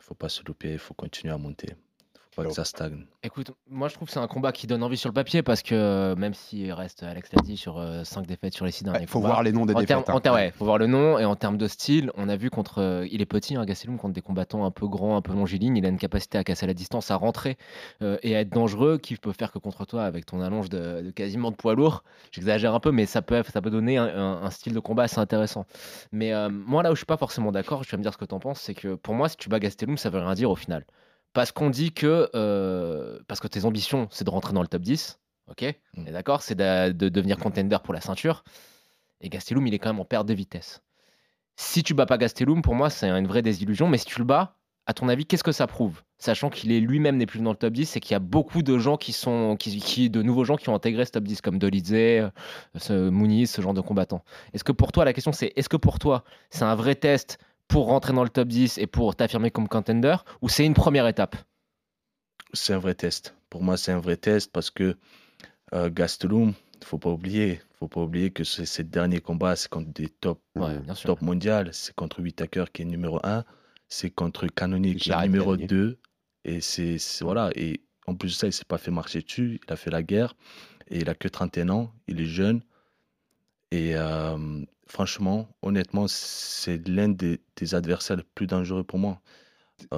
faut 0.00 0.14
pas 0.14 0.28
se 0.28 0.42
louper, 0.44 0.72
il 0.72 0.78
faut 0.78 0.94
continuer 0.94 1.32
à 1.32 1.38
monter 1.38 1.76
que 2.36 2.50
ça 2.50 2.64
stagne. 2.64 3.06
Écoute, 3.22 3.50
moi 3.68 3.88
je 3.88 3.94
trouve 3.94 4.06
que 4.06 4.12
c'est 4.12 4.20
un 4.20 4.26
combat 4.26 4.52
qui 4.52 4.66
donne 4.66 4.82
envie 4.82 4.96
sur 4.96 5.08
le 5.08 5.14
papier 5.14 5.42
parce 5.42 5.62
que 5.62 5.74
euh, 5.74 6.16
même 6.16 6.34
s'il 6.34 6.72
reste 6.72 7.02
Alex 7.02 7.30
l'a 7.32 7.42
dit 7.42 7.56
sur 7.56 7.74
5 8.04 8.20
euh, 8.20 8.24
défaites 8.24 8.54
sur 8.54 8.64
les 8.64 8.72
6 8.72 8.84
derniers 8.84 9.02
Il 9.02 9.08
faut 9.08 9.20
voir 9.20 9.42
les 9.42 9.52
noms 9.52 9.66
des 9.66 9.74
défaites. 9.74 10.08
Hein. 10.08 10.32
ouais, 10.32 10.52
faut 10.52 10.64
voir 10.64 10.78
le 10.78 10.86
nom 10.86 11.18
et 11.18 11.24
en 11.24 11.36
termes 11.36 11.58
de 11.58 11.68
style, 11.68 12.10
on 12.16 12.28
a 12.28 12.36
vu 12.36 12.50
contre. 12.50 12.80
Euh, 12.80 13.06
il 13.10 13.20
est 13.20 13.26
petit, 13.26 13.56
hein, 13.56 13.64
Gastelum, 13.64 13.98
contre 13.98 14.14
des 14.14 14.22
combattants 14.22 14.64
un 14.64 14.70
peu 14.70 14.86
grands, 14.86 15.16
un 15.16 15.22
peu 15.22 15.32
longilignes. 15.32 15.76
Il 15.76 15.84
a 15.84 15.88
une 15.88 15.98
capacité 15.98 16.38
à 16.38 16.44
casser 16.44 16.66
la 16.66 16.74
distance, 16.74 17.10
à 17.10 17.16
rentrer 17.16 17.56
et 18.00 18.36
à 18.36 18.40
être 18.40 18.50
dangereux 18.50 18.98
qui 18.98 19.16
peut 19.16 19.32
faire 19.32 19.52
que 19.52 19.58
contre 19.58 19.84
toi 19.84 20.04
avec 20.04 20.26
ton 20.26 20.40
allonge 20.40 20.68
de, 20.68 21.10
quasiment 21.10 21.50
de 21.50 21.56
poids 21.56 21.74
lourd. 21.74 22.04
J'exagère 22.30 22.74
un 22.74 22.80
peu, 22.80 22.92
mais 22.92 23.06
ça 23.06 23.22
peut, 23.22 23.42
ça 23.52 23.60
peut 23.60 23.70
donner 23.70 23.98
un, 23.98 24.50
style 24.50 24.74
de 24.74 24.80
combat 24.80 25.04
assez 25.04 25.18
intéressant. 25.18 25.66
Mais 26.12 26.32
moi 26.48 26.82
là 26.82 26.90
où 26.90 26.94
je 26.94 27.00
suis 27.00 27.06
pas 27.06 27.16
forcément 27.16 27.52
d'accord, 27.52 27.82
je 27.84 27.90
vais 27.90 27.96
me 27.96 28.02
dire 28.02 28.12
ce 28.12 28.18
que 28.18 28.24
tu 28.24 28.34
en 28.34 28.40
penses, 28.40 28.60
c'est 28.60 28.74
que 28.74 28.94
pour 28.94 29.14
moi, 29.14 29.28
si 29.28 29.36
tu 29.36 29.48
bats 29.48 29.58
Gastelum, 29.58 29.96
ça 29.96 30.10
veut 30.10 30.18
rien 30.18 30.34
dire 30.34 30.50
au 30.50 30.56
final 30.56 30.84
parce 31.32 31.52
qu'on 31.52 31.70
dit 31.70 31.92
que 31.92 32.28
euh, 32.34 33.18
parce 33.28 33.40
que 33.40 33.48
tes 33.48 33.64
ambitions 33.64 34.08
c'est 34.10 34.24
de 34.24 34.30
rentrer 34.30 34.52
dans 34.52 34.62
le 34.62 34.68
top 34.68 34.82
10 34.82 35.18
ok? 35.50 35.74
Mmh. 35.96 36.10
d'accord? 36.10 36.42
C'est 36.42 36.54
de, 36.54 37.08
devenir 37.08 37.36
contender 37.36 37.76
pour 37.82 37.92
la 37.92 38.00
ceinture. 38.00 38.44
Et 39.20 39.28
Gastelum 39.28 39.66
il 39.66 39.74
est 39.74 39.78
quand 39.78 39.90
même 39.90 40.00
en 40.00 40.04
perte 40.04 40.26
de 40.26 40.34
vitesse. 40.34 40.82
Si 41.56 41.82
tu 41.82 41.92
bats 41.92 42.06
pas 42.06 42.18
Gastelum 42.18 42.62
pour 42.62 42.74
moi 42.74 42.90
c'est 42.90 43.08
une 43.08 43.26
vraie 43.26 43.42
désillusion. 43.42 43.88
Mais 43.88 43.98
si 43.98 44.06
tu 44.06 44.18
le 44.18 44.24
bats 44.24 44.56
à 44.86 44.94
ton 44.94 45.08
avis 45.08 45.26
qu'est-ce 45.26 45.44
que 45.44 45.52
ça 45.52 45.66
prouve? 45.66 46.02
Sachant 46.18 46.50
qu'il 46.50 46.72
est 46.72 46.80
lui-même 46.80 47.16
n'est 47.16 47.26
plus 47.26 47.40
dans 47.40 47.50
le 47.50 47.56
top 47.56 47.72
10 47.72 47.96
et 47.96 48.00
qu'il 48.00 48.12
y 48.12 48.14
a 48.14 48.20
beaucoup 48.20 48.62
de 48.62 48.78
gens 48.78 48.96
qui 48.96 49.12
sont 49.12 49.56
qui, 49.58 50.10
de 50.10 50.22
nouveaux 50.22 50.44
gens 50.44 50.56
qui 50.56 50.68
ont 50.68 50.74
intégré 50.74 51.04
ce 51.04 51.12
top 51.12 51.24
10 51.24 51.42
comme 51.42 51.58
Dolidze 51.58 51.92
euh, 51.92 52.30
ce 52.76 53.10
ce 53.46 53.62
genre 53.62 53.74
de 53.74 53.80
combattants. 53.80 54.24
Est-ce 54.52 54.64
que 54.64 54.72
pour 54.72 54.92
toi 54.92 55.04
la 55.04 55.12
question 55.12 55.32
c'est 55.32 55.52
est-ce 55.56 55.68
que 55.68 55.76
pour 55.76 55.98
toi 55.98 56.24
c'est 56.50 56.64
un 56.64 56.74
vrai 56.74 56.94
test 56.94 57.38
pour 57.70 57.86
rentrer 57.86 58.12
dans 58.12 58.24
le 58.24 58.28
top 58.28 58.48
10 58.48 58.78
et 58.78 58.86
pour 58.86 59.16
t'affirmer 59.16 59.50
comme 59.50 59.68
contender 59.68 60.16
ou 60.42 60.48
c'est 60.48 60.66
une 60.66 60.74
première 60.74 61.06
étape? 61.06 61.36
C'est 62.52 62.74
un 62.74 62.78
vrai 62.78 62.94
test. 62.94 63.34
Pour 63.48 63.62
moi, 63.62 63.76
c'est 63.76 63.92
un 63.92 64.00
vrai 64.00 64.16
test 64.16 64.50
parce 64.52 64.70
que 64.70 64.96
euh, 65.72 65.88
Gastelum, 65.88 66.52
il 66.80 66.84
faut 66.84 66.98
pas 66.98 67.10
oublier, 67.10 67.60
faut 67.78 67.86
pas 67.86 68.00
oublier 68.00 68.32
que 68.32 68.42
ces 68.44 68.84
derniers 68.84 69.20
combats, 69.20 69.54
c'est 69.54 69.68
contre 69.68 69.92
des 69.92 70.08
top, 70.08 70.40
top 71.04 71.22
mondial, 71.22 71.70
c'est 71.72 71.94
contre 71.94 72.20
Whitaker 72.20 72.64
qui 72.72 72.82
est 72.82 72.86
numéro 72.86 73.20
1, 73.22 73.44
c'est 73.88 74.10
contre 74.10 74.48
Canonier 74.48 74.96
qui 74.96 75.12
est 75.12 75.22
numéro 75.22 75.56
2 75.56 75.98
et 76.44 76.60
c'est 76.60 76.98
voilà. 77.20 77.50
Et 77.54 77.82
en 78.06 78.16
plus 78.16 78.30
de 78.30 78.34
ça, 78.34 78.46
il 78.48 78.52
s'est 78.52 78.64
pas 78.64 78.78
fait 78.78 78.90
marcher 78.90 79.22
dessus, 79.22 79.60
il 79.64 79.72
a 79.72 79.76
fait 79.76 79.90
la 79.90 80.02
guerre. 80.02 80.34
Et 80.88 80.98
il 80.98 81.08
a 81.08 81.14
que 81.14 81.28
31 81.28 81.68
ans, 81.68 81.92
il 82.08 82.20
est 82.20 82.26
jeune. 82.26 82.62
Et 83.70 83.92
euh, 83.94 84.64
franchement, 84.90 85.48
honnêtement, 85.62 86.06
c'est 86.08 86.86
l'un 86.88 87.08
des, 87.08 87.40
adversaires 87.72 88.16
les 88.16 88.24
plus 88.34 88.46
dangereux 88.46 88.82
pour 88.82 88.98
moi. 88.98 89.20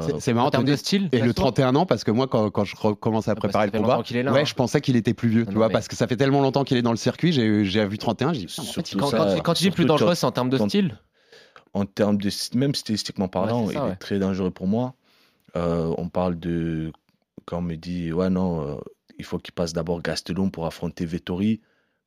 c'est 0.01 0.31
euh, 0.31 0.35
marrant 0.35 0.49
en 0.49 0.51
termes 0.51 0.65
de 0.65 0.77
style. 0.77 1.09
Et 1.13 1.21
le 1.21 1.35
31 1.35 1.75
ans, 1.75 1.87
parce 1.87 2.05
que 2.05 2.11
moi, 2.11 2.29
quand, 2.29 2.51
quand 2.51 2.65
je 2.65 2.77
recommence 2.77 3.29
à 3.29 3.33
ah, 3.33 3.35
préparer 3.35 3.67
le 3.67 3.73
combat, 3.73 3.99
ouais, 3.99 4.27
hein. 4.27 4.45
je 4.45 4.55
pensais 4.55 4.81
qu'il 4.81 4.97
était 4.97 5.15
plus 5.15 5.29
vieux, 5.29 5.47
tu 5.47 5.55
vois, 5.55 5.71
parce 5.71 5.89
que 5.89 5.97
ça 5.97 6.07
fait 6.07 6.17
tellement 6.17 6.43
longtemps 6.43 6.65
qu'il 6.65 6.77
est 6.77 6.83
dans 6.83 6.91
le 6.91 6.97
circuit. 6.97 7.33
J'ai 7.33 7.87
vu 7.87 7.99
31, 7.99 8.33
j'ai 8.35 8.47
dit, 8.47 8.57
quand, 8.99 9.11
quand, 9.43 9.55
tu 9.55 9.65
dis 9.65 9.71
plus 9.71 9.87
dangereux, 9.87 10.15
c'est 10.15 10.27
en 10.27 10.33
termes 10.33 10.51
de 10.51 10.59
style 10.59 10.99
En 11.75 11.87
termes 11.87 12.19
de, 12.19 12.31
même 12.55 12.75
stylistiquement 12.75 13.29
parlant, 13.29 13.71
il 13.71 13.77
est 13.77 13.97
très 13.97 14.19
dangereux 14.19 14.51
pour 14.51 14.67
moi. 14.67 14.95
Euh, 15.55 15.95
on 15.99 16.09
parle 16.09 16.39
de, 16.39 16.93
quand 17.45 17.59
on 17.59 17.63
me 17.63 17.77
dit, 17.77 18.11
ouais, 18.11 18.31
non, 18.31 18.67
euh, 18.67 18.81
il 19.19 19.25
faut 19.25 19.39
qu'il 19.39 19.53
passe 19.53 19.75
d'abord 19.75 20.01
Gastelum 20.01 20.51
pour 20.51 20.65
affronter 20.65 21.05
Vettori. 21.05 21.61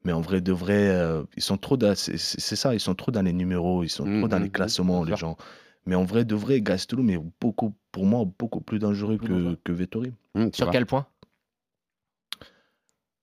Mais 0.06 0.14
en 0.14 0.22
vrai, 0.22 0.40
de 0.40 0.54
vrai, 0.54 0.88
euh, 0.90 1.24
ils 1.36 1.44
sont 1.44 1.58
trop 1.58 1.78
c'est 1.96 2.18
ça, 2.56 2.74
ils 2.74 2.80
sont 2.80 2.96
trop 2.96 3.12
dans 3.12 3.24
les 3.24 3.34
numéros, 3.34 3.84
ils 3.84 3.90
sont 3.90 4.04
trop 4.04 4.28
dans 4.28 4.38
les 4.38 4.44
mmh, 4.44 4.46
mmh, 4.46 4.48
mmh, 4.48 4.52
classements, 4.52 5.04
les 5.04 5.16
gens. 5.16 5.36
Mais 5.88 5.96
en 5.96 6.06
vrai, 6.06 6.26
de 6.26 6.36
vrai, 6.36 6.62
Gastelum 6.62 7.10
est 7.10 7.20
beaucoup, 7.42 7.76
pour 7.92 8.06
moi, 8.06 8.24
beaucoup 8.40 8.62
plus 8.62 8.80
dangereux 8.80 9.18
que, 9.18 9.56
que 9.64 9.72
Vettori. 9.72 10.14
Sur 10.54 10.70
quel 10.72 10.86
point? 10.86 11.08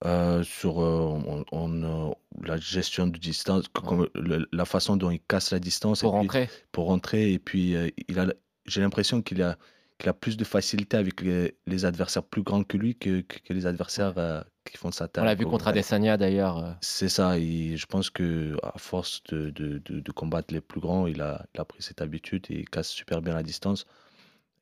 Euh, 0.05 0.43
sur 0.43 0.81
euh, 0.81 1.45
on, 1.53 2.15
la 2.43 2.57
gestion 2.57 3.07
de 3.07 3.17
distance, 3.17 3.69
comme, 3.69 4.09
la 4.15 4.65
façon 4.65 4.97
dont 4.97 5.11
il 5.11 5.21
casse 5.21 5.53
la 5.53 5.61
distance 5.61 6.01
pour 6.01 6.13
rentrer, 6.13 6.51
pour 6.73 6.87
rentrer, 6.87 7.33
et 7.33 7.39
puis 7.39 7.77
il 8.09 8.19
a 8.19 8.27
j'ai 8.67 8.81
l'impression 8.81 9.23
qu'il 9.23 9.43
a, 9.43 9.57
qu'il 10.03 10.11
a 10.11 10.15
plus 10.15 10.37
de 10.37 10.45
facilité 10.45 10.97
avec 10.97 11.21
les, 11.23 11.57
les 11.67 11.85
adversaires 11.85 12.25
plus 12.25 12.43
grands 12.43 12.65
que 12.65 12.77
lui 12.77 12.97
que, 12.97 13.21
que, 13.21 13.39
que 13.39 13.53
les 13.53 13.67
adversaires 13.67 14.15
euh, 14.19 14.43
qui 14.65 14.77
font 14.77 14.91
sa 14.91 15.07
taille. 15.09 15.23
On 15.23 15.27
l'a 15.27 15.35
vu 15.35 15.47
contre 15.47 15.69
Adesanya 15.69 16.17
d'ailleurs. 16.17 16.59
euh. 16.59 16.73
C'est 16.81 17.09
ça. 17.09 17.39
et 17.39 17.77
je 17.77 17.87
pense 17.87 18.11
que 18.11 18.57
à 18.63 18.79
force 18.79 19.23
de, 19.31 19.51
de, 19.51 19.79
de, 19.85 20.01
de 20.01 20.13
combattre 20.13 20.53
les 20.53 20.61
plus 20.61 20.81
grands, 20.81 21.07
il 21.07 21.21
a, 21.23 21.47
il 21.55 21.61
a 21.61 21.65
pris 21.65 21.83
cette 21.83 22.01
habitude 22.03 22.47
et 22.51 22.61
il 22.61 22.69
casse 22.69 22.89
super 22.89 23.23
bien 23.23 23.35
la 23.35 23.43
distance. 23.43 23.87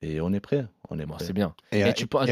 Et 0.02 0.20
on 0.20 0.32
est 0.32 0.40
prêt. 0.40 0.66
On 0.88 0.98
est 0.98 1.04
Bon, 1.04 1.14
prêt. 1.14 1.24
c'est 1.26 1.34
bien. 1.34 1.54
Et, 1.72 1.80
Et 1.80 1.92
tu 1.92 2.06
penses-. 2.06 2.28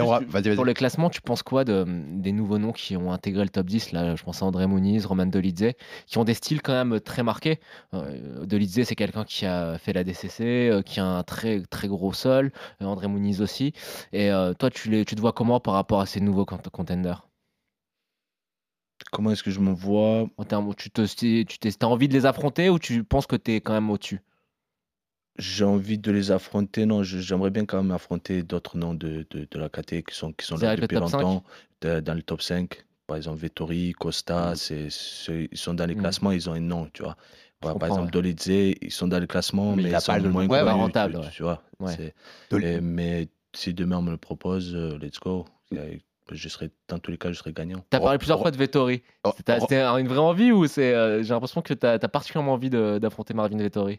Pour 0.55 0.65
le 0.65 0.73
classement, 0.73 1.11
tu 1.11 1.21
penses 1.21 1.43
quoi 1.43 1.65
de, 1.65 1.85
des 1.87 2.33
nouveaux 2.33 2.57
noms 2.59 2.73
qui 2.73 2.97
ont 2.97 3.13
intégré 3.13 3.43
le 3.43 3.51
top 3.51 3.67
10 3.67 3.93
Là, 3.93 4.17
je 4.17 4.23
pense 4.23 4.43
à 4.43 4.47
André 4.47 4.67
Muniz, 4.67 5.05
Roman 5.05 5.27
Dolidze, 5.27 5.73
qui 6.07 6.19
ont 6.19 6.25
des 6.25 6.33
styles 6.35 6.63
quand 6.63 6.73
même 6.73 6.99
très 7.01 7.23
marqués. 7.23 7.61
Euh, 7.93 8.47
Dolidze, 8.47 8.85
c'est 8.85 8.95
quelqu'un 8.97 9.25
qui 9.25 9.45
a 9.45 9.77
fait 9.79 9.93
la 9.93 10.03
DCC, 10.03 10.71
euh, 10.71 10.83
qui 10.83 10.99
a 10.99 11.05
un 11.05 11.23
très, 11.23 11.61
très 11.63 11.89
gros 11.89 12.13
sol. 12.15 12.53
Euh, 12.81 12.87
André 12.87 13.07
Muniz 13.09 13.43
aussi. 13.43 13.75
Et 14.13 14.31
euh, 14.31 14.55
toi, 14.55 14.71
tu, 14.71 14.89
les, 14.91 15.05
tu 15.05 15.15
te 15.15 15.21
vois 15.21 15.33
comment 15.35 15.61
par 15.61 15.75
rapport 15.75 16.01
à 16.01 16.07
ces 16.07 16.21
nouveaux 16.21 16.47
cont- 16.47 16.59
contenders? 16.73 17.29
Comment 19.13 19.31
est-ce 19.33 19.43
que 19.43 19.51
je 19.51 19.61
me 19.61 19.73
vois? 19.73 20.29
En 20.39 20.45
termes 20.45 20.75
tu 20.75 20.91
te, 20.91 21.03
tu 21.15 21.45
t'es- 21.59 21.73
t'as 21.73 21.87
envie 21.87 22.09
de 22.09 22.15
les 22.15 22.27
affronter 22.27 22.71
ou 22.71 22.79
tu 22.79 23.05
penses 23.05 23.27
que 23.27 23.37
tu 23.37 23.53
es 23.55 23.61
quand 23.61 23.73
même 23.75 23.91
au-dessus? 23.91 24.21
J'ai 25.39 25.65
envie 25.65 25.99
de 25.99 26.11
les 26.11 26.31
affronter. 26.31 26.85
Non, 26.87 27.03
je- 27.03 27.19
j'aimerais 27.19 27.51
bien 27.51 27.65
quand 27.65 27.83
même 27.83 27.93
affronter 27.93 28.43
d'autres 28.43 28.77
noms 28.77 28.95
de, 28.95 29.25
de, 29.31 29.47
de 29.51 29.59
la 29.59 29.69
KT 29.69 30.03
qui 30.03 30.15
sont, 30.15 30.33
qui 30.33 30.45
sont 30.45 30.55
là 30.57 30.61
Direct 30.61 30.81
le 30.81 30.87
depuis 30.89 30.97
top 30.99 31.09
5? 31.09 31.21
longtemps, 31.23 31.45
de- 31.83 32.01
dans 32.01 32.15
le 32.15 32.23
top 32.23 32.43
5. 32.43 32.85
Par 33.07 33.17
exemple, 33.17 33.39
Vettori, 33.39 33.93
Costa, 33.93 34.55
c'est, 34.57 34.91
c'est- 34.91 35.49
ils 35.51 35.57
sont 35.57 35.75
dans 35.75 35.87
les 35.87 35.95
Mm. 35.95 36.01
classements, 36.01 36.33
ils 36.33 36.51
ont 36.51 36.55
un 36.55 36.61
nom, 36.61 36.89
tu 36.93 37.03
vois. 37.03 37.17
Je 37.21 37.61
Par, 37.61 37.61
par 37.61 37.73
comprends, 37.73 37.87
exemple, 37.87 38.11
Dolidze, 38.13 38.47
ils 38.49 38.91
sont 38.91 39.09
dans 39.09 39.19
les 39.19 39.27
classements, 39.27 39.75
Mais 39.77 39.85
mais, 39.85 39.89
il 39.91 39.95
a 39.95 39.99
ils 39.99 40.01
sont 40.01 40.13
pas 40.13 40.19
le- 40.19 40.29
moins 40.31 40.43
ouais, 40.43 40.49
connus, 40.49 40.65
ouais, 40.65 40.71
tu- 40.73 40.79
rentable, 40.79 41.15
tu, 41.15 41.21
ouais. 41.21 41.31
tu 41.33 41.43
vois. 41.45 41.63
Ouais. 41.81 41.93
C'est- 41.97 42.15
Dol- 42.51 42.65
et- 42.65 42.81
mais 42.81 43.29
si 43.55 43.73
demain 43.75 43.99
on 43.99 44.03
me 44.03 44.11
le 44.11 44.17
propose, 44.19 44.75
euh, 44.75 44.99
let's 44.99 45.19
go. 45.21 45.45
Et 45.73 46.01
Je 46.31 46.49
serai, 46.51 46.71
dans 46.89 46.99
tous 46.99 47.11
les 47.11 47.17
cas, 47.17 47.33
je 47.33 47.39
serai 47.39 47.55
gagnant. 47.55 47.79
Tu 47.91 47.97
as 47.97 48.01
Oh, 48.01 48.03
parlé 48.05 48.19
plusieurs 48.19 48.39
oh, 48.39 48.43
fois 48.43 48.51
de 48.51 48.57
Vettori. 48.59 49.03
oh, 49.25 49.33
C'était 49.35 49.57
oh. 49.57 49.61
c'était 49.63 49.83
une 49.83 50.09
vraie 50.09 50.19
envie 50.19 50.53
ou 50.53 50.67
c'est 50.67 50.93
euh, 50.93 51.23
j'ai 51.23 51.31
l'impression 51.33 51.63
que 51.63 51.73
tu 51.73 51.87
as, 51.87 51.99
particulièrement 52.01 52.53
envie 52.53 52.69
de- 52.69 52.99
d'affronter 53.01 53.33
Marvin 53.33 53.57
Vettori? 53.57 53.99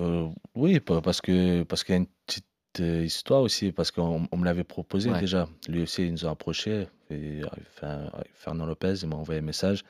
Euh, 0.00 0.28
oui, 0.54 0.80
pa- 0.80 1.00
parce 1.00 1.20
que 1.20 1.62
parce 1.64 1.84
qu'il 1.84 1.92
y 1.94 1.98
a 1.98 2.00
une 2.00 2.06
petite 2.26 2.46
euh, 2.80 3.04
histoire 3.04 3.42
aussi, 3.42 3.70
parce 3.72 3.90
qu'on 3.90 4.26
on 4.30 4.36
me 4.36 4.44
l'avait 4.44 4.64
proposé 4.64 5.10
Ouais. 5.10 5.20
déjà. 5.20 5.48
L'UFC, 5.68 5.98
ils 6.00 6.12
nous 6.12 6.24
ont 6.26 6.30
approché. 6.30 6.86
Et, 7.10 7.42
euh, 7.42 7.46
enfin, 7.76 8.10
Fernand 8.34 8.66
Lopez, 8.66 8.94
il 9.02 9.08
m'a 9.08 9.16
envoyé 9.16 9.40
un 9.40 9.44
message. 9.44 9.84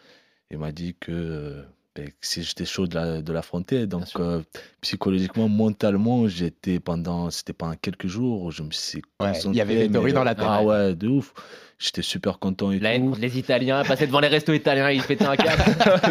Il 0.51 0.59
m'a 0.59 0.73
dit 0.73 0.95
que, 0.99 1.63
que 1.63 1.65
si 2.21 2.43
j'étais 2.43 2.65
chaud 2.65 2.87
de 2.87 2.95
la- 2.95 3.21
de 3.23 3.33
l'affronter. 3.33 3.87
Donc, 3.87 4.05
euh, 4.19 4.41
psychologiquement, 4.81 5.49
mentalement, 5.49 6.29
j'étais 6.29 6.81
pendant, 6.81 7.31
c'était 7.31 7.53
pendant 7.53 7.75
quelques 7.75 8.07
jours, 8.07 8.43
où 8.45 8.51
je 8.51 8.63
me 8.63 8.71
suis 8.71 9.03
Ouais, 9.21 9.33
il 9.45 9.55
y 9.55 9.61
avait 9.61 9.75
Vettori 9.87 10.07
mais- 10.07 10.13
dans 10.13 10.25
la 10.25 10.35
tête. 10.35 10.45
Ah 10.49 10.63
ouais, 10.63 10.95
de 10.95 11.09
ouf. 11.09 11.33
J'étais 11.79 12.03
super 12.03 12.39
content 12.39 12.71
et 12.73 12.79
La 12.79 12.99
tout. 12.99 13.15
les 13.19 13.39
Italiens, 13.39 13.83
passer 13.85 14.07
devant 14.07 14.21
les 14.21 14.29
restos 14.29 14.53
italiens, 14.53 14.91
il 14.91 15.03
pétait 15.03 15.25
un 15.25 15.35
câble. 15.37 15.63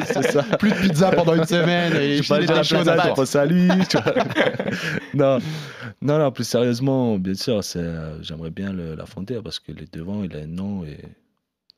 C'est 0.05 0.23
ça. 0.31 0.41
Plus 0.57 0.71
de 0.71 0.75
pizza 0.77 1.11
pendant 1.11 1.35
une 1.35 1.45
semaine 1.45 1.93
et 1.95 2.23
Je 2.23 2.33
déjà 2.39 2.63
chaud 2.63 2.77
fait 2.79 2.85
ça, 2.85 2.93
à 3.03 3.13
pense 3.13 3.35
à 3.35 3.45
lui. 3.45 3.67
tu 3.87 3.97
vois. 3.97 4.15
non, 5.13 5.37
non, 6.01 6.17
non, 6.17 6.31
plus 6.31 6.43
sérieusement, 6.47 7.19
bien 7.19 7.35
sûr, 7.35 7.63
c'est, 7.63 7.77
euh, 7.79 8.19
j'aimerais 8.23 8.49
bien 8.49 8.73
le- 8.73 8.95
l'affronter 8.95 9.39
parce 9.43 9.59
que 9.59 9.71
les 9.71 9.85
devants, 9.85 10.23
il 10.23 10.35
a 10.35 10.39
un 10.39 10.47
nom 10.47 10.83
et 10.85 10.97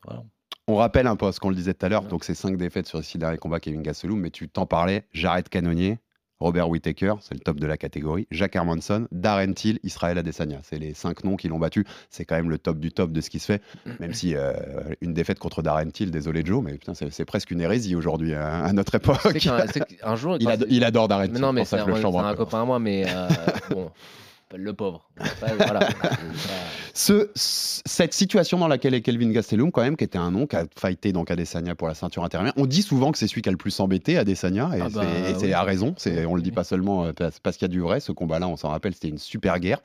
voilà. 0.06 0.24
On 0.72 0.78
rappelle 0.78 1.06
un 1.08 1.18
peu 1.18 1.30
ce 1.34 1.42
qu'on 1.42 1.50
le 1.50 1.56
disait 1.56 1.74
tout 1.74 1.86
à 1.86 1.90
l'heure, 1.90 2.04
donc 2.04 2.24
c'est 2.24 2.34
5 2.34 2.56
défaites 2.56 2.88
sur 2.88 2.98
les 2.98 3.04
6 3.04 3.18
derniers 3.18 3.38
combats 3.38 3.60
Kevin 3.60 3.82
Gastelum, 3.82 4.18
mais 4.18 4.30
tu 4.30 4.48
t'en 4.48 4.66
parlais, 4.66 5.04
Jared 5.12 5.50
Cannonier, 5.50 6.00
Robert 6.40 6.70
Whittaker, 6.70 7.16
c'est 7.20 7.34
le 7.34 7.42
top 7.42 7.60
de 7.60 7.68
la 7.68 7.76
catégorie, 7.76 8.26
Jack 8.32 8.56
Hermanson, 8.56 9.06
Darren 9.12 9.52
Till, 9.52 9.80
Israël 9.84 10.18
Adesanya. 10.18 10.62
C'est 10.64 10.80
les 10.80 10.94
5 10.94 11.26
noms 11.26 11.36
qui 11.36 11.50
l'ont 11.50 11.60
battu. 11.60 11.86
C'est 12.10 12.24
quand 12.24 12.36
même 12.36 12.50
le 12.50 12.58
top 12.58 12.80
du 12.80 12.94
top 12.94 13.12
de 13.12 13.20
ce 13.20 13.30
qui 13.30 13.40
se 13.40 13.48
fait, 13.48 13.62
même 14.00 14.14
si 14.14 14.34
euh, 14.34 14.54
une 15.02 15.14
défaite 15.14 15.40
contre 15.40 15.62
Darren 15.62 15.92
Till, 15.92 16.10
désolé 16.10 16.42
Joe, 16.46 16.64
mais 16.64 16.78
putain, 16.78 16.94
c'est 16.94 17.26
presque 17.26 17.52
une 17.52 17.60
hérésie 17.60 17.94
aujourd'hui 17.94 18.34
hein, 18.34 18.64
à 18.64 18.72
notre 18.72 18.96
époque. 18.96 19.34
Qu'un 19.40 20.16
jour, 20.16 20.38
Il, 20.70 20.84
adore 20.86 21.10
Darren 21.10 21.28
Till, 21.28 21.42
non, 21.42 21.52
mais 21.52 21.66
c'est 21.66 21.80
un, 21.80 21.86
un 21.86 22.26
un 22.26 22.36
copain 22.36 22.62
à 22.62 22.66
moi, 22.66 22.80
mais 22.80 23.04
euh, 23.10 23.28
bon, 23.72 23.92
le 24.56 24.74
pauvre. 24.74 25.10
Voilà. 25.58 25.88
Ce- 26.94 27.30
cette 27.36 28.14
situation 28.14 28.58
dans 28.60 28.68
laquelle 28.68 28.94
est 28.94 29.02
Kelvin 29.02 29.32
Gastelum, 29.32 29.72
quand 29.72 29.82
même, 29.82 29.96
qui 29.96 30.04
était 30.04 30.18
un 30.18 30.30
nom 30.32 30.46
qui 30.46 30.56
a 30.58 30.66
fighté 30.78 31.14
donc 31.14 31.32
Adesanya 31.32 31.74
pour 31.74 31.88
la 31.88 31.94
ceinture 31.94 32.24
intermédiaire. 32.24 32.54
On 32.62 32.66
dit 32.66 32.82
souvent 32.82 33.12
que 33.12 33.18
c'est 33.18 33.28
celui 33.28 33.42
qui 33.42 33.50
a 33.50 33.52
le 33.54 33.58
plus 33.58 33.80
embêté, 33.80 34.18
Adesanya, 34.18 34.72
et 34.76 34.82
Ah 34.82 34.88
c'est 34.90 34.96
bah, 34.96 35.06
et 35.30 35.34
c'est 35.36 35.46
oui. 35.48 35.54
à 35.54 35.64
raison. 35.64 35.96
On 36.28 36.36
le 36.36 36.42
dit 36.42 36.52
pas 36.52 36.64
seulement 36.66 37.06
euh, 37.06 37.14
parce, 37.14 37.40
parce 37.40 37.56
qu'il 37.58 37.66
y 37.68 37.72
a 37.72 37.74
du 37.74 37.80
vrai. 37.80 38.00
Ce 38.02 38.12
combat-là, 38.12 38.48
on 38.48 38.58
s'en 38.58 38.70
rappelle, 38.70 38.94
c'était 38.94 39.08
une 39.10 39.18
super 39.18 39.60
guerre. 39.60 39.80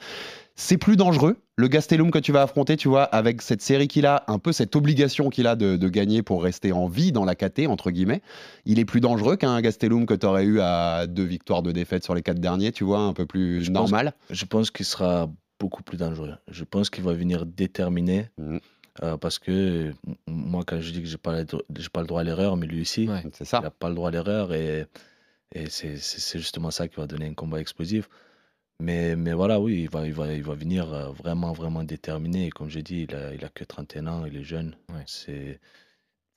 C'est 0.59 0.79
plus 0.79 0.97
dangereux. 0.97 1.37
Le 1.59 1.69
Gastelum 1.69 2.11
que 2.11 2.19
tu 2.19 2.33
vas 2.33 2.43
affronter, 2.43 2.77
tu 2.79 2.89
vois, 2.89 3.03
avec 3.05 3.43
cette 3.43 3.61
série 3.61 3.89
qu'il 3.89 4.07
a, 4.07 4.25
un 4.27 4.39
peu 4.39 4.53
cette 4.53 4.75
obligation 4.75 5.29
qu'il 5.31 5.47
a 5.47 5.55
de, 5.55 5.77
de 5.77 5.89
gagner 5.89 6.23
pour 6.23 6.43
rester 6.43 6.73
en 6.73 6.87
vie 6.89 7.13
dans 7.13 7.25
la 7.27 7.35
KT, 7.35 7.67
entre 7.67 7.91
guillemets, 7.91 8.23
il 8.65 8.79
est 8.79 8.85
plus 8.87 9.01
dangereux 9.01 9.37
qu'un 9.37 9.61
Gastelum 9.61 10.07
que 10.07 10.15
tu 10.15 10.25
aurais 10.27 10.45
eu 10.45 10.61
à 10.61 11.07
deux 11.07 11.25
victoires, 11.25 11.63
de 11.63 11.73
défaites 11.73 12.05
sur 12.05 12.15
les 12.15 12.23
quatre 12.23 12.41
derniers, 12.41 12.73
tu 12.73 12.85
vois, 12.85 13.01
un 13.01 13.13
peu 13.13 13.27
plus 13.27 13.63
Je 13.63 13.71
pense- 13.71 13.91
normal. 13.91 14.15
Je 14.31 14.45
pense 14.47 14.71
qu'il 14.71 14.87
sera 14.87 15.31
beaucoup 15.61 15.83
plus 15.83 15.99
dangereux. 15.99 16.35
Je 16.49 16.65
pense 16.65 16.89
qu'il 16.91 17.05
va 17.05 17.13
venir 17.13 17.45
déterminé 17.47 18.31
Mhm. 18.39 18.61
euh, 19.03 19.17
parce 19.19 19.39
que 19.39 19.93
moi, 20.27 20.63
quand 20.67 20.81
je 20.81 20.91
dis 20.91 21.03
que 21.03 21.09
j'ai 21.09 21.19
pas, 21.19 21.37
le 21.37 21.45
dro- 21.45 21.63
j'ai 21.77 21.89
pas 21.91 22.01
le 22.01 22.07
droit 22.07 22.23
à 22.23 22.25
l'erreur, 22.25 22.57
mais 22.57 22.67
lui 22.67 22.81
aussi, 22.81 23.09
Ouais. 23.09 23.23
C'est 23.33 23.45
il 23.45 23.47
ça. 23.47 23.61
n'a 23.61 23.71
pas 23.71 23.89
le 23.91 23.95
droit 23.95 24.09
à 24.09 24.13
l'erreur 24.13 24.55
et, 24.55 24.87
et 25.55 25.69
c'est, 25.69 25.97
c'est- 25.99 26.21
c'est 26.21 26.39
justement 26.39 26.71
ça 26.71 26.89
qui 26.89 26.97
va 26.97 27.07
donner 27.07 27.27
un 27.27 27.35
combat 27.35 27.61
explosif. 27.61 28.09
Mais, 28.81 29.17
mais 29.17 29.33
voilà, 29.33 29.59
oui, 29.61 29.83
il 29.83 29.89
va, 29.91 30.07
il 30.07 30.13
va, 30.13 30.33
il 30.33 30.43
va 30.43 30.55
venir 30.55 30.93
euh, 30.93 31.11
vraiment, 31.11 31.53
vraiment 31.53 31.83
déterminé. 31.83 32.47
Et 32.47 32.51
comme 32.51 32.69
j'ai 32.69 32.83
dit, 32.83 33.07
il 33.09 33.15
a, 33.15 33.33
il 33.35 33.45
a 33.45 33.49
que 33.49 33.65
31 33.65 34.07
ans, 34.07 34.27
il 34.27 34.37
est 34.37 34.45
jeune. 34.45 34.77
Ouais. 34.91 35.03
C'est, 35.07 35.61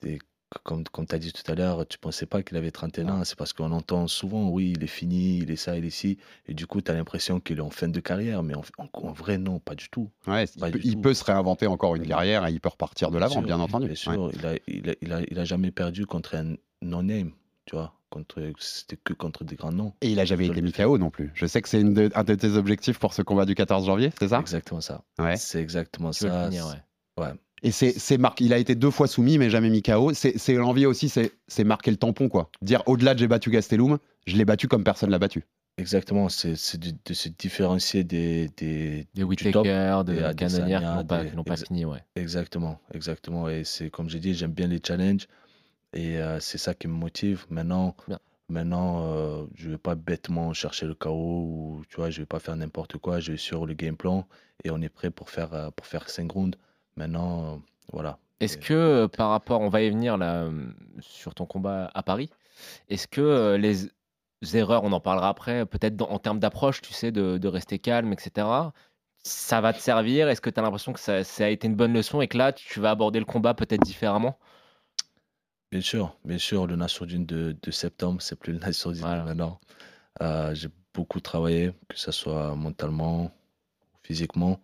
et 0.06 0.18
comme, 0.64 0.84
comme 0.84 1.06
tu 1.06 1.14
as 1.14 1.18
dit 1.18 1.32
tout 1.32 1.50
à 1.52 1.54
l'heure, 1.54 1.86
tu 1.86 1.98
pensais 1.98 2.26
pas 2.26 2.42
qu'il 2.42 2.56
avait 2.56 2.70
31 2.70 3.08
ans. 3.10 3.24
C'est 3.24 3.36
parce 3.36 3.52
qu'on 3.52 3.72
entend 3.72 4.08
souvent, 4.08 4.48
oui, 4.48 4.72
il 4.74 4.82
est 4.82 4.86
fini, 4.88 5.38
il 5.38 5.50
est 5.50 5.56
ça, 5.56 5.76
il 5.76 5.84
est 5.84 5.90
ci. 5.90 6.18
Et 6.48 6.54
du 6.54 6.66
coup, 6.66 6.80
tu 6.80 6.90
as 6.90 6.94
l'impression 6.94 7.40
qu'il 7.40 7.58
est 7.58 7.62
en 7.62 7.70
fin 7.70 7.88
de 7.88 8.00
carrière. 8.00 8.42
Mais 8.42 8.54
en, 8.54 8.62
en- 8.78 8.88
en 8.92 9.12
vrai, 9.12 9.36
non, 9.38 9.58
pas 9.60 9.74
du 9.74 9.90
tout. 9.90 10.10
Ouais, 10.26 10.44
il, 10.46 10.60
Pas 10.60 10.70
peut, 10.70 10.78
du 10.78 10.86
il 10.88 10.94
tout. 10.94 11.00
peut 11.02 11.14
se 11.14 11.24
réinventer 11.24 11.66
encore 11.66 11.94
une 11.96 12.06
carrière 12.06 12.46
et 12.46 12.52
il 12.52 12.60
peut 12.60 12.70
repartir 12.70 13.10
de 13.10 13.18
l'avant, 13.18 13.34
sûr, 13.34 13.42
bien 13.42 13.60
entendu. 13.60 13.86
Bien 13.86 13.92
Ouais. 13.92 13.96
sûr, 13.96 14.30
il, 14.34 14.46
a, 14.46 14.54
il, 14.66 14.88
a, 14.90 14.90
il, 14.90 14.90
a, 14.90 14.94
il 15.02 15.12
a- 15.12 15.22
il 15.32 15.38
a 15.38 15.44
jamais 15.44 15.70
perdu 15.70 16.06
contre 16.06 16.34
un 16.36 16.54
non-name, 16.80 17.32
tu 17.66 17.76
vois. 17.76 17.92
Contre, 18.10 18.42
c'était 18.58 18.96
que 18.96 19.12
contre 19.12 19.44
des 19.44 19.54
grands 19.56 19.70
noms. 19.72 19.92
Et 20.02 20.10
il 20.10 20.18
a 20.20 20.24
jamais 20.24 20.46
été 20.48 20.60
mis. 20.62 20.72
KO 20.72 20.98
non 20.98 21.10
plus. 21.10 21.30
Je 21.34 21.46
sais 21.46 21.62
que 21.62 21.68
c'est 21.68 21.80
une 21.80 21.94
de- 21.94 22.10
un 22.14 22.24
de 22.24 22.34
tes 22.34 22.48
objectifs 22.56 22.98
pour 22.98 23.14
ce 23.14 23.22
combat 23.22 23.46
du 23.46 23.54
14 23.54 23.86
janvier, 23.86 24.10
c'est 24.18 24.28
ça? 24.28 24.40
Exactement 24.40 24.80
ça. 24.80 25.04
Ouais. 25.18 25.36
C'est 25.36 25.60
exactement 25.62 26.10
Tu 26.10 26.24
veux 26.24 26.30
le 26.30 26.34
ça. 26.36 26.44
finir, 26.46 26.66
ouais. 26.66 27.24
Ouais. 27.24 27.32
Et 27.62 27.70
c'est 27.70 27.92
c'est 27.98 28.18
marqué. 28.18 28.44
Il 28.46 28.52
a 28.52 28.58
été 28.58 28.74
deux 28.74 28.90
fois 28.90 29.06
soumis, 29.06 29.38
mais 29.38 29.48
jamais 29.50 29.70
mis 29.70 29.82
KO. 29.82 30.12
C'est 30.12 30.38
c'est 30.38 30.54
l'envie 30.54 30.86
aussi, 30.86 31.08
c'est 31.08 31.30
c'est 31.46 31.62
marquer 31.64 31.90
le 31.92 31.98
tampon, 31.98 32.28
quoi. 32.28 32.50
Dire 32.62 32.82
au-delà 32.86 33.14
de 33.14 33.20
j'ai 33.20 33.28
battu 33.28 33.50
Gastelum, 33.50 33.98
je 34.26 34.36
l'ai 34.36 34.44
battu 34.44 34.66
comme 34.66 34.82
personne 34.82 35.10
l'a 35.10 35.18
battu. 35.18 35.44
Exactement, 35.78 36.28
c'est 36.28 36.56
c'est 36.56 36.78
de, 36.78 36.90
de 37.04 37.14
se 37.14 37.28
différencier 37.28 38.02
des, 38.02 38.48
des, 38.56 39.06
Des. 39.14 39.22
Whittaker, 39.22 39.62
qui 39.62 39.62
n'ont 39.62 40.02
pas, 41.04 41.22
des- 41.22 41.30
qui 41.30 41.36
n'ont 41.36 41.44
pas 41.44 41.54
exa- 41.54 41.66
fini, 41.66 41.84
ouais. 41.84 42.02
Exactement, 42.16 42.80
exactement. 42.92 43.48
Et 43.48 43.62
c'est 43.64 43.88
comme 43.88 44.10
j'ai 44.10 44.18
dit, 44.18 44.34
j'aime 44.34 44.52
bien 44.52 44.66
les 44.66 44.80
challenges 44.84 45.26
et 45.92 46.18
euh, 46.18 46.40
c'est 46.40 46.58
ça 46.58 46.74
qui 46.74 46.88
me 46.88 46.92
motive. 46.94 47.46
Maintenant, 47.50 47.96
Bien. 48.08 48.18
maintenant 48.48 49.04
euh, 49.04 49.46
je 49.54 49.66
ne 49.66 49.72
vais 49.72 49.78
pas 49.78 49.94
bêtement 49.94 50.52
chercher 50.52 50.86
le 50.86 50.94
chaos 50.94 51.44
ou 51.44 51.82
tu 51.88 51.96
vois, 51.96 52.10
je 52.10 52.20
vais 52.20 52.26
pas 52.26 52.38
faire 52.40 52.56
n'importe 52.56 52.98
quoi. 52.98 53.20
Je 53.20 53.32
vais 53.32 53.38
sur 53.38 53.66
le 53.66 53.74
game 53.74 53.96
plan 53.96 54.26
et 54.64 54.70
on 54.70 54.80
est 54.80 54.88
prêt 54.88 55.10
pour 55.10 55.30
faire, 55.30 55.54
euh, 55.54 55.70
pour 55.70 55.86
faire 55.86 56.08
5 56.08 56.30
rounds. 56.30 56.58
Maintenant, 56.96 57.62
voilà. 57.92 58.18
Est-ce 58.40 58.56
que 58.56 59.06
par 59.06 59.30
rapport, 59.30 59.60
on 59.60 59.68
va 59.68 59.82
y 59.82 59.90
venir 59.90 60.16
là 60.16 60.44
euh, 60.44 60.72
sur 61.00 61.34
ton 61.34 61.46
combat 61.46 61.90
à 61.94 62.02
Paris, 62.02 62.30
est-ce 62.88 63.06
que 63.08 63.56
les 63.56 63.90
erreurs, 64.54 64.84
on 64.84 64.92
en 64.92 65.00
parlera 65.00 65.28
après, 65.28 65.66
peut-être 65.66 66.00
en 66.02 66.18
termes 66.18 66.38
d'approche, 66.38 66.80
tu 66.80 66.92
sais, 66.92 67.12
de, 67.12 67.38
de 67.38 67.48
rester 67.48 67.78
calme, 67.78 68.12
etc., 68.12 68.46
ça 69.22 69.60
va 69.60 69.72
te 69.74 69.78
servir? 69.78 70.28
Est-ce 70.28 70.40
que 70.40 70.48
tu 70.50 70.58
as 70.58 70.62
l'impression 70.62 70.92
que 70.92 71.00
ça, 71.00 71.24
ça 71.24 71.44
a 71.44 71.48
été 71.48 71.66
une 71.66 71.76
bonne 71.76 71.92
leçon 71.92 72.20
et 72.22 72.28
que 72.28 72.38
là, 72.38 72.52
tu 72.52 72.80
vas 72.80 72.90
aborder 72.90 73.18
le 73.18 73.26
combat 73.26 73.52
peut-être 73.54 73.82
différemment? 73.82 74.38
Bien 75.70 75.80
sûr, 75.80 76.16
bien 76.24 76.38
sûr, 76.38 76.66
le 76.66 76.74
Nassourdine 76.76 77.26
de, 77.26 77.56
de 77.62 77.70
septembre, 77.70 78.20
c'est 78.20 78.36
plus 78.38 78.52
le 78.52 78.58
Nassourdine 78.58 79.02
Voilà. 79.02 79.20
de 79.22 79.26
maintenant. 79.26 79.60
Euh, 80.20 80.54
j'ai 80.54 80.68
beaucoup 80.92 81.20
travaillé, 81.20 81.72
que 81.88 81.96
ce 81.96 82.10
soit 82.10 82.54
mentalement, 82.56 83.30
physiquement, 84.02 84.60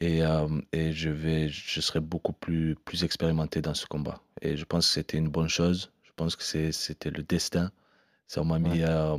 et, 0.00 0.24
euh, 0.24 0.48
et 0.72 0.92
je 0.92 1.10
vais, 1.10 1.48
je 1.50 1.80
serai 1.80 2.00
beaucoup 2.00 2.32
plus, 2.32 2.74
plus 2.84 3.04
expérimenté 3.04 3.60
dans 3.60 3.74
ce 3.74 3.86
combat. 3.86 4.20
Et 4.40 4.56
je 4.56 4.64
pense 4.64 4.86
que 4.88 4.94
c'était 4.94 5.18
une 5.18 5.28
bonne 5.28 5.48
chose. 5.48 5.92
Je 6.02 6.10
pense 6.16 6.36
que 6.36 6.42
c'est- 6.42 6.72
c'était 6.72 7.10
le 7.10 7.22
destin. 7.22 7.70
Ça 8.26 8.40
on 8.40 8.44
m'a 8.46 8.58
mis, 8.58 8.82
euh, 8.82 9.16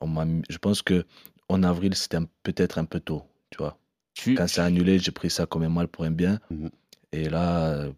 on 0.00 0.06
m'a 0.06 0.24
mis- 0.26 0.42
je 0.50 0.58
pense 0.58 0.82
que 0.82 1.06
en 1.48 1.62
avril, 1.62 1.94
c'était 1.94 2.18
un- 2.18 2.28
peut-être 2.42 2.78
un 2.78 2.84
peu 2.84 3.00
tôt, 3.00 3.22
tu 3.50 3.58
vois. 3.58 3.78
tu, 4.14 4.34
Quand 4.34 4.46
c'est 4.46 4.60
annulé, 4.60 4.98
j'ai 4.98 5.10
pris 5.12 5.30
ça 5.30 5.46
comme 5.46 5.62
un 5.62 5.70
mal 5.70 5.88
pour 5.88 6.04
un 6.04 6.10
bien. 6.10 6.38
Mhm. 6.50 6.70
Et 7.12 7.30
là, 7.30 7.70
euh, 7.70 7.92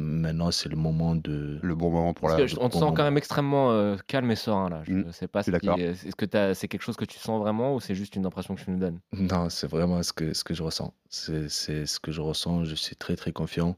maintenant, 0.00 0.50
c'est 0.50 0.68
le 0.68 0.76
moment 0.76 1.14
de. 1.14 1.58
Le 1.62 1.74
bon 1.74 1.90
moment 1.90 2.12
pour 2.14 2.28
la. 2.28 2.36
que 2.36 2.46
je- 2.46 2.56
on 2.58 2.68
te 2.68 2.72
bon 2.74 2.78
sent 2.78 2.84
moment. 2.86 2.94
quand 2.96 3.02
même 3.04 3.16
extrêmement 3.18 3.70
euh, 3.72 3.96
calme 4.06 4.30
et 4.30 4.36
serein 4.36 4.68
là. 4.68 4.82
Je 4.86 4.92
Mm, 4.92 5.12
sais 5.12 5.28
pas 5.28 5.42
d'accord. 5.42 5.78
Est-ce 5.78 6.16
que 6.16 6.26
c'est 6.54 6.68
quelque 6.68 6.82
chose 6.82 6.96
que 6.96 7.04
tu 7.04 7.18
sens 7.18 7.40
vraiment 7.40 7.74
ou 7.74 7.80
c'est 7.80 7.94
juste 7.94 8.16
une 8.16 8.26
impression 8.26 8.54
que 8.54 8.60
tu 8.62 8.70
nous 8.70 8.78
donnes? 8.78 8.98
Non, 9.12 9.48
c'est 9.50 9.66
vraiment 9.68 10.02
ce 10.02 10.12
que, 10.12 10.32
ce 10.34 10.42
que 10.44 10.54
je 10.54 10.62
ressens. 10.62 10.92
C'est 11.08 11.48
c'est 11.48 11.86
ce 11.86 12.00
que 12.00 12.12
je 12.12 12.20
ressens. 12.20 12.64
Je 12.64 12.74
suis 12.74 12.96
très, 12.96 13.16
très 13.16 13.32
confiant. 13.32 13.76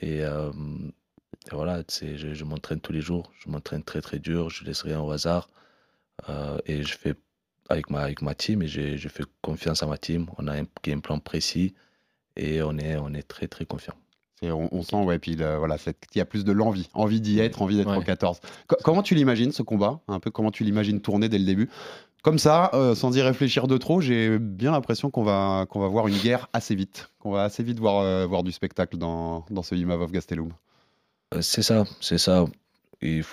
Et, 0.00 0.24
euh, 0.24 0.50
et 1.50 1.54
voilà, 1.54 1.82
c'est- 1.88 2.16
je, 2.16 2.34
je 2.34 2.44
m'entraîne 2.44 2.80
tous 2.80 2.92
les 2.92 3.00
jours. 3.00 3.32
Je 3.38 3.50
m'entraîne 3.50 3.82
très, 3.82 4.00
très 4.00 4.18
dur. 4.18 4.50
Je 4.50 4.64
laisse 4.64 4.82
rien 4.82 5.00
au 5.00 5.10
hasard. 5.10 5.50
Euh, 6.28 6.58
et 6.66 6.82
je 6.82 6.96
fais 6.96 7.14
avec 7.68 7.90
ma, 7.90 8.00
avec 8.00 8.22
ma 8.22 8.34
team 8.34 8.62
et 8.62 8.66
je, 8.68 8.96
je 8.96 9.08
fais 9.08 9.24
confiance 9.42 9.82
à 9.82 9.86
ma 9.86 9.98
team. 9.98 10.26
On 10.38 10.48
a 10.48 10.60
un 10.60 10.64
game 10.82 11.00
plan 11.02 11.18
précis 11.18 11.74
et 12.36 12.62
on 12.62 12.76
est, 12.78 12.96
on 12.96 13.14
est 13.14 13.22
très, 13.26 13.48
très 13.48 13.64
confiant. 13.66 13.94
On, 14.42 14.68
on 14.72 14.82
sent, 14.82 14.96
ouais, 14.96 15.18
puis 15.18 15.36
le- 15.36 15.56
voilà, 15.56 15.76
qu'il 15.78 15.94
y 16.16 16.20
a 16.20 16.24
plus 16.24 16.44
de 16.44 16.52
l'envie, 16.52 16.88
envie 16.94 17.20
d'y 17.20 17.40
être, 17.40 17.60
envie 17.60 17.76
d'être 17.76 17.90
Ouais. 17.90 17.98
au 17.98 18.02
14. 18.02 18.40
Co- 18.68 18.76
comment 18.82 19.02
tu 19.02 19.14
l'imagines 19.14 19.52
ce 19.52 19.62
combat? 19.62 20.00
Un 20.08 20.18
peu 20.18 20.30
comment 20.30 20.50
tu 20.50 20.64
l'imagines 20.64 21.00
tourner 21.02 21.28
dès 21.28 21.38
le 21.38 21.44
début? 21.44 21.68
Comme 22.22 22.38
ça, 22.38 22.70
euh, 22.74 22.94
sans 22.94 23.14
y 23.16 23.20
réfléchir 23.22 23.66
de 23.66 23.76
trop, 23.76 24.00
j'ai 24.00 24.38
bien 24.38 24.72
l'impression 24.72 25.10
qu'on 25.10 25.22
va, 25.24 25.66
qu'on 25.68 25.80
va 25.80 25.88
voir 25.88 26.06
une 26.08 26.16
guerre 26.18 26.48
assez 26.54 26.74
vite, 26.74 27.10
qu'on 27.18 27.30
va 27.32 27.44
assez 27.44 27.62
vite 27.62 27.78
voir, 27.80 28.00
euh, 28.02 28.26
voir 28.26 28.42
du 28.42 28.52
spectacle 28.52 28.96
dans, 28.96 29.44
dans 29.50 29.62
ce 29.62 29.74
Imavov 29.74 30.10
Gastelum. 30.10 30.50
Euh, 31.34 31.42
C'est 31.42 31.62
ça, 31.62 31.84
c'est 32.00 32.18
ça. 32.18 32.44
Il, 33.02 33.24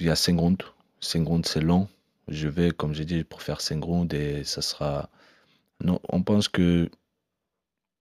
il 0.00 0.06
y 0.06 0.10
a 0.10 0.16
5 0.16 0.38
rounds. 0.38 0.64
5 1.00 1.26
rounds, 1.26 1.46
c'est 1.48 1.60
long. 1.60 1.88
Je 2.28 2.48
vais, 2.48 2.70
comme 2.70 2.94
j'ai 2.94 3.04
dit, 3.04 3.22
pour 3.24 3.42
faire 3.42 3.60
5 3.60 3.82
rounds 3.84 4.14
et 4.14 4.44
ça 4.44 4.62
sera. 4.62 5.08
Non, 5.82 6.00
on 6.08 6.22
pense 6.22 6.48
que 6.48 6.88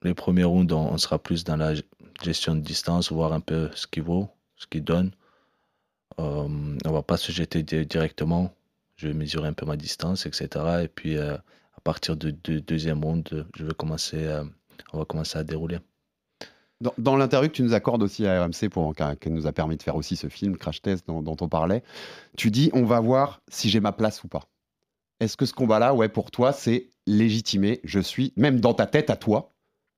les 0.03 0.13
premiers 0.13 0.43
rounds, 0.43 0.73
on, 0.73 0.97
sera 0.97 1.19
plus 1.19 1.43
dans 1.43 1.57
la 1.57 1.73
gestion 2.21 2.55
de 2.55 2.61
distance, 2.61 3.11
voir 3.11 3.33
un 3.33 3.39
peu 3.39 3.69
ce 3.75 3.87
qu'il 3.87 4.03
vaut, 4.03 4.29
ce 4.55 4.67
qu'il 4.67 4.83
donne. 4.83 5.11
Euh, 6.19 6.77
on 6.85 6.91
va 6.91 7.01
pas 7.01 7.17
se 7.17 7.31
jeter 7.31 7.63
di- 7.63 7.85
directement. 7.85 8.53
Je 8.95 9.07
vais 9.07 9.13
mesurer 9.13 9.47
un 9.47 9.53
peu 9.53 9.65
ma 9.65 9.77
distance, 9.77 10.25
etc. 10.25 10.47
Et 10.83 10.87
puis, 10.87 11.17
euh, 11.17 11.35
à 11.35 11.81
partir 11.83 12.15
de, 12.15 12.31
de 12.43 12.59
deuxième 12.59 13.03
round, 13.03 13.47
je 13.55 13.65
vais 13.65 13.73
commencer, 13.73 14.41
on 14.93 14.99
va 14.99 15.05
commencer 15.05 15.37
à 15.37 15.43
dérouler. 15.43 15.79
Dans, 16.97 17.15
l'interview 17.15 17.49
que 17.49 17.55
tu 17.55 17.63
nous 17.63 17.73
accordes 17.73 18.03
aussi 18.03 18.27
à 18.27 18.43
RMC, 18.43 18.69
pour, 18.69 18.93
qui 19.21 19.29
nous 19.29 19.47
a 19.47 19.53
permis 19.53 19.77
de 19.77 19.83
faire 19.83 19.95
aussi 19.95 20.15
ce 20.15 20.27
film 20.27 20.57
Crash 20.57 20.81
Test 20.81 21.07
dont, 21.07 21.21
dont 21.21 21.37
on 21.39 21.47
parlait, 21.47 21.83
tu 22.35 22.51
dis 22.51 22.69
on 22.73 22.83
va 22.83 22.99
voir 22.99 23.41
si 23.47 23.69
j'ai 23.69 23.79
ma 23.79 23.91
place 23.91 24.23
ou 24.23 24.27
pas. 24.27 24.43
Est-ce 25.19 25.37
que 25.37 25.45
ce 25.45 25.53
combat-là, 25.53 25.93
ouais, 25.93 26.09
pour 26.09 26.31
toi, 26.31 26.51
c'est 26.51 26.91
légitimé? 27.07 27.79
Je 27.83 27.99
suis, 27.99 28.33
même 28.35 28.59
dans 28.59 28.73
ta 28.73 28.85
tête 28.85 29.09
à 29.09 29.15
toi, 29.15 29.49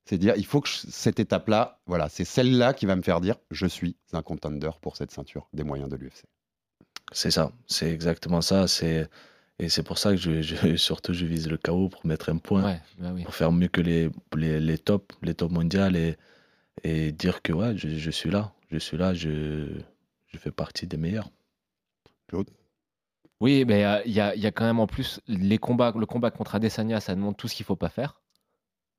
c'est 0.06 0.18
dire 0.18 0.36
il 0.38 0.46
faut 0.46 0.62
que 0.62 0.70
je- 0.70 0.88
cette 0.90 1.20
étape-là, 1.20 1.80
voilà, 1.88 2.10
c'est 2.10 2.26
celle-là 2.26 2.74
qui 2.74 2.86
va 2.86 2.96
me 2.96 3.02
faire 3.02 3.22
dire 3.22 3.36
je 3.52 3.66
suis 3.68 3.96
un 4.14 4.22
contender 4.22 4.70
pour 4.82 4.98
cette 4.98 5.12
ceinture 5.12 5.48
des 5.54 5.64
moyens 5.64 5.90
de 5.90 5.96
l'UFC. 5.98 6.26
C'est 7.12 7.32
ça, 7.32 7.52
c'est 7.68 7.92
exactement 7.92 8.42
ça. 8.42 8.68
C'est 8.68 9.10
et 9.60 9.70
c'est 9.70 9.84
pour 9.84 9.98
ça 9.98 10.12
que 10.12 10.18
je, 10.18 10.42
je- 10.42 10.76
surtout 10.90 11.14
je 11.14 11.26
vise 11.26 11.48
le 11.50 11.58
KO 11.58 11.90
pour 11.90 12.06
mettre 12.06 12.30
un 12.30 12.38
point, 12.38 12.64
Ouais, 12.66 12.82
bah 13.00 13.12
oui. 13.14 13.24
pour 13.24 13.36
faire 13.36 13.52
mieux 13.52 13.68
que 13.70 13.82
les 13.82 14.10
les, 14.36 14.60
les 14.60 14.78
tops, 14.78 15.16
les 15.22 15.36
tops 15.36 15.54
mondiales 15.54 15.96
et, 15.96 16.18
et 16.84 17.12
dire 17.12 17.42
que 17.42 17.54
ouais, 17.54 17.78
je, 17.78 17.90
je 17.90 18.12
suis 18.12 18.30
là, 18.32 18.54
je 18.72 18.78
suis 18.78 18.98
là, 18.98 19.14
je 19.14 19.68
je 20.28 20.38
fais 20.38 20.52
partie 20.52 20.88
des 20.88 20.98
meilleurs. 20.98 21.30
Oui, 23.42 23.66
mais 23.66 23.86
euh, 23.86 24.02
il 24.06 24.14
y, 24.14 24.20
a, 24.22 24.34
il 24.36 24.42
y 24.42 24.46
a 24.48 24.52
quand 24.52 24.66
même 24.66 24.80
en 24.80 24.88
plus 24.88 25.20
les 25.28 25.58
combats, 25.58 25.94
le 25.96 26.06
combat 26.06 26.32
contre 26.32 26.56
Adesanya, 26.56 27.00
ça 27.00 27.16
demande 27.16 27.36
tout 27.38 27.48
ce 27.48 27.56
qu'il 27.56 27.66
faut 27.66 27.76
pas 27.76 27.90
faire 27.90 28.22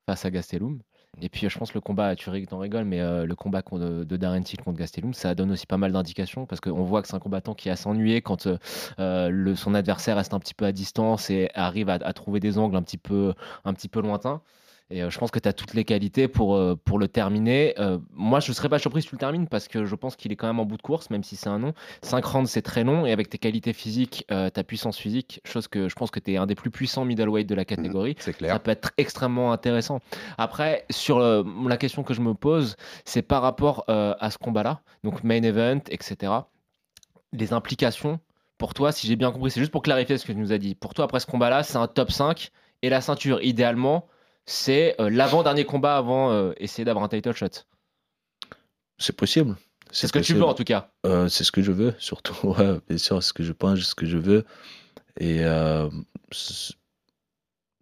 face 0.05 0.25
à 0.25 0.31
Gastelum. 0.31 0.81
Et 1.21 1.29
puis 1.29 1.45
euh, 1.45 1.49
je 1.49 1.57
pense 1.57 1.73
le 1.73 1.81
combat, 1.81 2.15
tu 2.15 2.29
rig- 2.29 2.47
t'en 2.47 2.59
rigoles, 2.59 2.85
mais 2.85 3.01
euh, 3.01 3.25
le 3.25 3.35
combat 3.35 3.61
contre- 3.63 4.03
de 4.05 4.17
Darren 4.17 4.43
Till 4.43 4.59
contre 4.61 4.77
Gastelum, 4.77 5.13
ça 5.13 5.33
donne 5.35 5.51
aussi 5.51 5.65
pas 5.65 5.77
mal 5.77 5.91
d'indications 5.91 6.45
parce 6.45 6.61
qu'on 6.61 6.83
voit 6.83 7.01
que 7.01 7.07
c'est 7.07 7.15
un 7.15 7.19
combattant 7.19 7.55
qui 7.55 7.69
a 7.71 7.75
s'ennuyer 7.75 8.21
quand 8.21 8.47
euh, 8.47 9.29
le, 9.29 9.55
son 9.55 9.73
adversaire 9.73 10.17
reste 10.17 10.33
un 10.33 10.39
petit 10.39 10.53
peu 10.53 10.65
à 10.65 10.71
distance 10.71 11.29
et 11.31 11.49
arrive 11.55 11.89
à, 11.89 11.93
à 11.95 12.13
trouver 12.13 12.39
des 12.39 12.57
angles 12.59 12.75
un 12.75 12.83
petit 12.83 12.97
peu, 12.99 13.33
un 13.65 13.73
petit 13.73 13.87
peu 13.89 14.01
lointains. 14.01 14.41
Et 14.89 15.03
euh, 15.03 15.09
je 15.09 15.17
pense 15.17 15.31
que 15.31 15.39
tu 15.39 15.49
as 15.49 15.53
toutes 15.53 15.73
les 15.73 15.83
qualités 15.83 16.27
pour, 16.27 16.55
euh, 16.55 16.75
pour 16.75 16.97
le 16.97 17.07
terminer. 17.09 17.75
Euh, 17.77 17.97
moi, 18.13 18.39
je 18.39 18.51
ne 18.51 18.55
serais 18.55 18.69
pas 18.69 18.79
surpris 18.79 19.01
si 19.01 19.09
tu 19.09 19.15
le 19.15 19.19
termines 19.19 19.47
parce 19.47 19.67
que 19.67 19.83
je 19.83 19.95
pense 19.95 20.15
qu'il 20.15 20.31
est 20.31 20.37
quand 20.37 20.47
même 20.47 20.59
en 20.59 20.65
bout 20.65 20.77
de 20.77 20.81
course, 20.81 21.09
même 21.09 21.23
si 21.23 21.35
c'est 21.35 21.49
un 21.49 21.59
nom. 21.59 21.73
5 22.03 22.23
rounds, 22.23 22.49
c'est 22.49 22.61
très 22.61 22.83
long. 22.85 23.05
Et 23.05 23.11
avec 23.11 23.29
tes 23.29 23.37
qualités 23.37 23.73
physiques, 23.73 24.25
ta 24.27 24.63
puissance 24.63 24.97
physique, 24.97 25.41
chose 25.45 25.67
que 25.67 25.89
je 25.89 25.95
pense 25.95 26.11
que 26.11 26.19
tu 26.19 26.33
es 26.33 26.37
un 26.37 26.45
des 26.45 26.55
plus 26.55 26.71
puissants 26.71 27.03
middleweight 27.03 27.47
de 27.47 27.55
la 27.55 27.65
catégorie, 27.65 28.15
C'est 28.19 28.31
ça 28.31 28.37
clair. 28.37 28.59
peut 28.61 28.71
être 28.71 28.91
extrêmement 28.97 29.51
intéressant. 29.51 29.99
Après, 30.37 30.85
sur 30.89 31.19
la 31.19 31.77
question 31.77 32.03
que 32.03 32.13
je 32.13 32.21
me 32.21 32.33
pose, 32.33 32.75
c'est 33.05 33.21
par 33.21 33.41
rapport 33.41 33.83
à 33.87 34.31
ce 34.31 34.37
combat-là, 34.37 34.81
donc 35.03 35.23
main 35.23 35.43
event, 35.43 35.81
etc. 35.89 36.33
Les 37.33 37.53
implications, 37.53 38.19
pour 38.57 38.73
toi, 38.73 38.91
si 38.91 39.07
j'ai 39.07 39.15
bien 39.15 39.31
compris, 39.31 39.51
c'est 39.51 39.59
juste 39.59 39.71
pour 39.71 39.81
clarifier 39.81 40.17
ce 40.17 40.25
que 40.25 40.31
tu 40.31 40.37
nous 40.37 40.53
as 40.53 40.57
dit. 40.57 40.75
Pour 40.75 40.93
toi, 40.93 41.05
après 41.05 41.19
ce 41.19 41.25
combat-là, 41.25 41.63
c'est 41.63 41.77
un 41.77 41.87
top 41.87 42.11
5 42.11 42.51
et 42.81 42.89
la 42.89 43.01
ceinture, 43.01 43.41
idéalement, 43.43 44.07
c'est 44.47 44.95
euh, 44.99 45.09
l'avant-dernier 45.09 45.65
combat 45.65 45.97
avant 45.97 46.31
euh, 46.31 46.53
essayer 46.57 46.85
d'avoir 46.85 47.05
un 47.05 47.09
title 47.09 47.33
shot. 47.33 47.65
C'est 48.97 49.15
possible. 49.15 49.55
C'est 49.91 50.07
ce 50.07 50.13
que 50.13 50.19
tu 50.19 50.33
veux 50.33 50.43
en 50.43 50.53
tout 50.53 50.63
cas. 50.63 50.89
Euh, 51.05 51.27
c'est 51.27 51.43
ce 51.43 51.51
que 51.51 51.61
je 51.61 51.71
veux, 51.71 51.93
surtout. 51.99 52.35
Ouais, 52.43 52.79
bien 52.87 52.97
sûr, 52.97 53.21
ce 53.21 53.33
que 53.33 53.43
je 53.43 53.51
pense, 53.51 53.79
ce 53.79 53.93
que 53.93 54.05
je 54.05 54.17
veux. 54.17 54.45
Et 55.19 55.43
euh, 55.43 55.89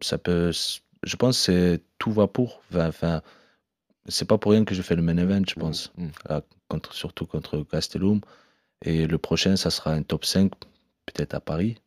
ça 0.02 0.18
peut. 0.18 0.52
Je 1.04 1.16
pense 1.16 1.38
que 1.38 1.44
c'est 1.44 1.84
tout 2.00 2.12
va 2.12 2.28
pour. 2.28 2.62
Enfin, 2.76 3.22
c'est 4.08 4.26
pas 4.26 4.38
pour 4.38 4.52
rien 4.52 4.66
que 4.66 4.76
je 4.76 4.82
fais 4.82 4.96
le 4.96 5.02
main 5.04 5.18
event, 5.18 5.44
je 5.48 5.56
pense. 5.56 5.92
Mm. 5.98 6.08
Là, 6.30 6.42
contre, 6.68 6.94
surtout 6.94 7.26
contre 7.26 7.66
Gastelum. 7.72 8.22
Et 8.84 9.08
le 9.08 9.18
prochain, 9.18 9.56
ça 9.56 9.70
sera 9.70 9.92
un 9.92 10.04
top 10.04 10.26
5, 10.26 10.52
peut-être 11.06 11.34
à 11.36 11.40
Paris. 11.40 11.78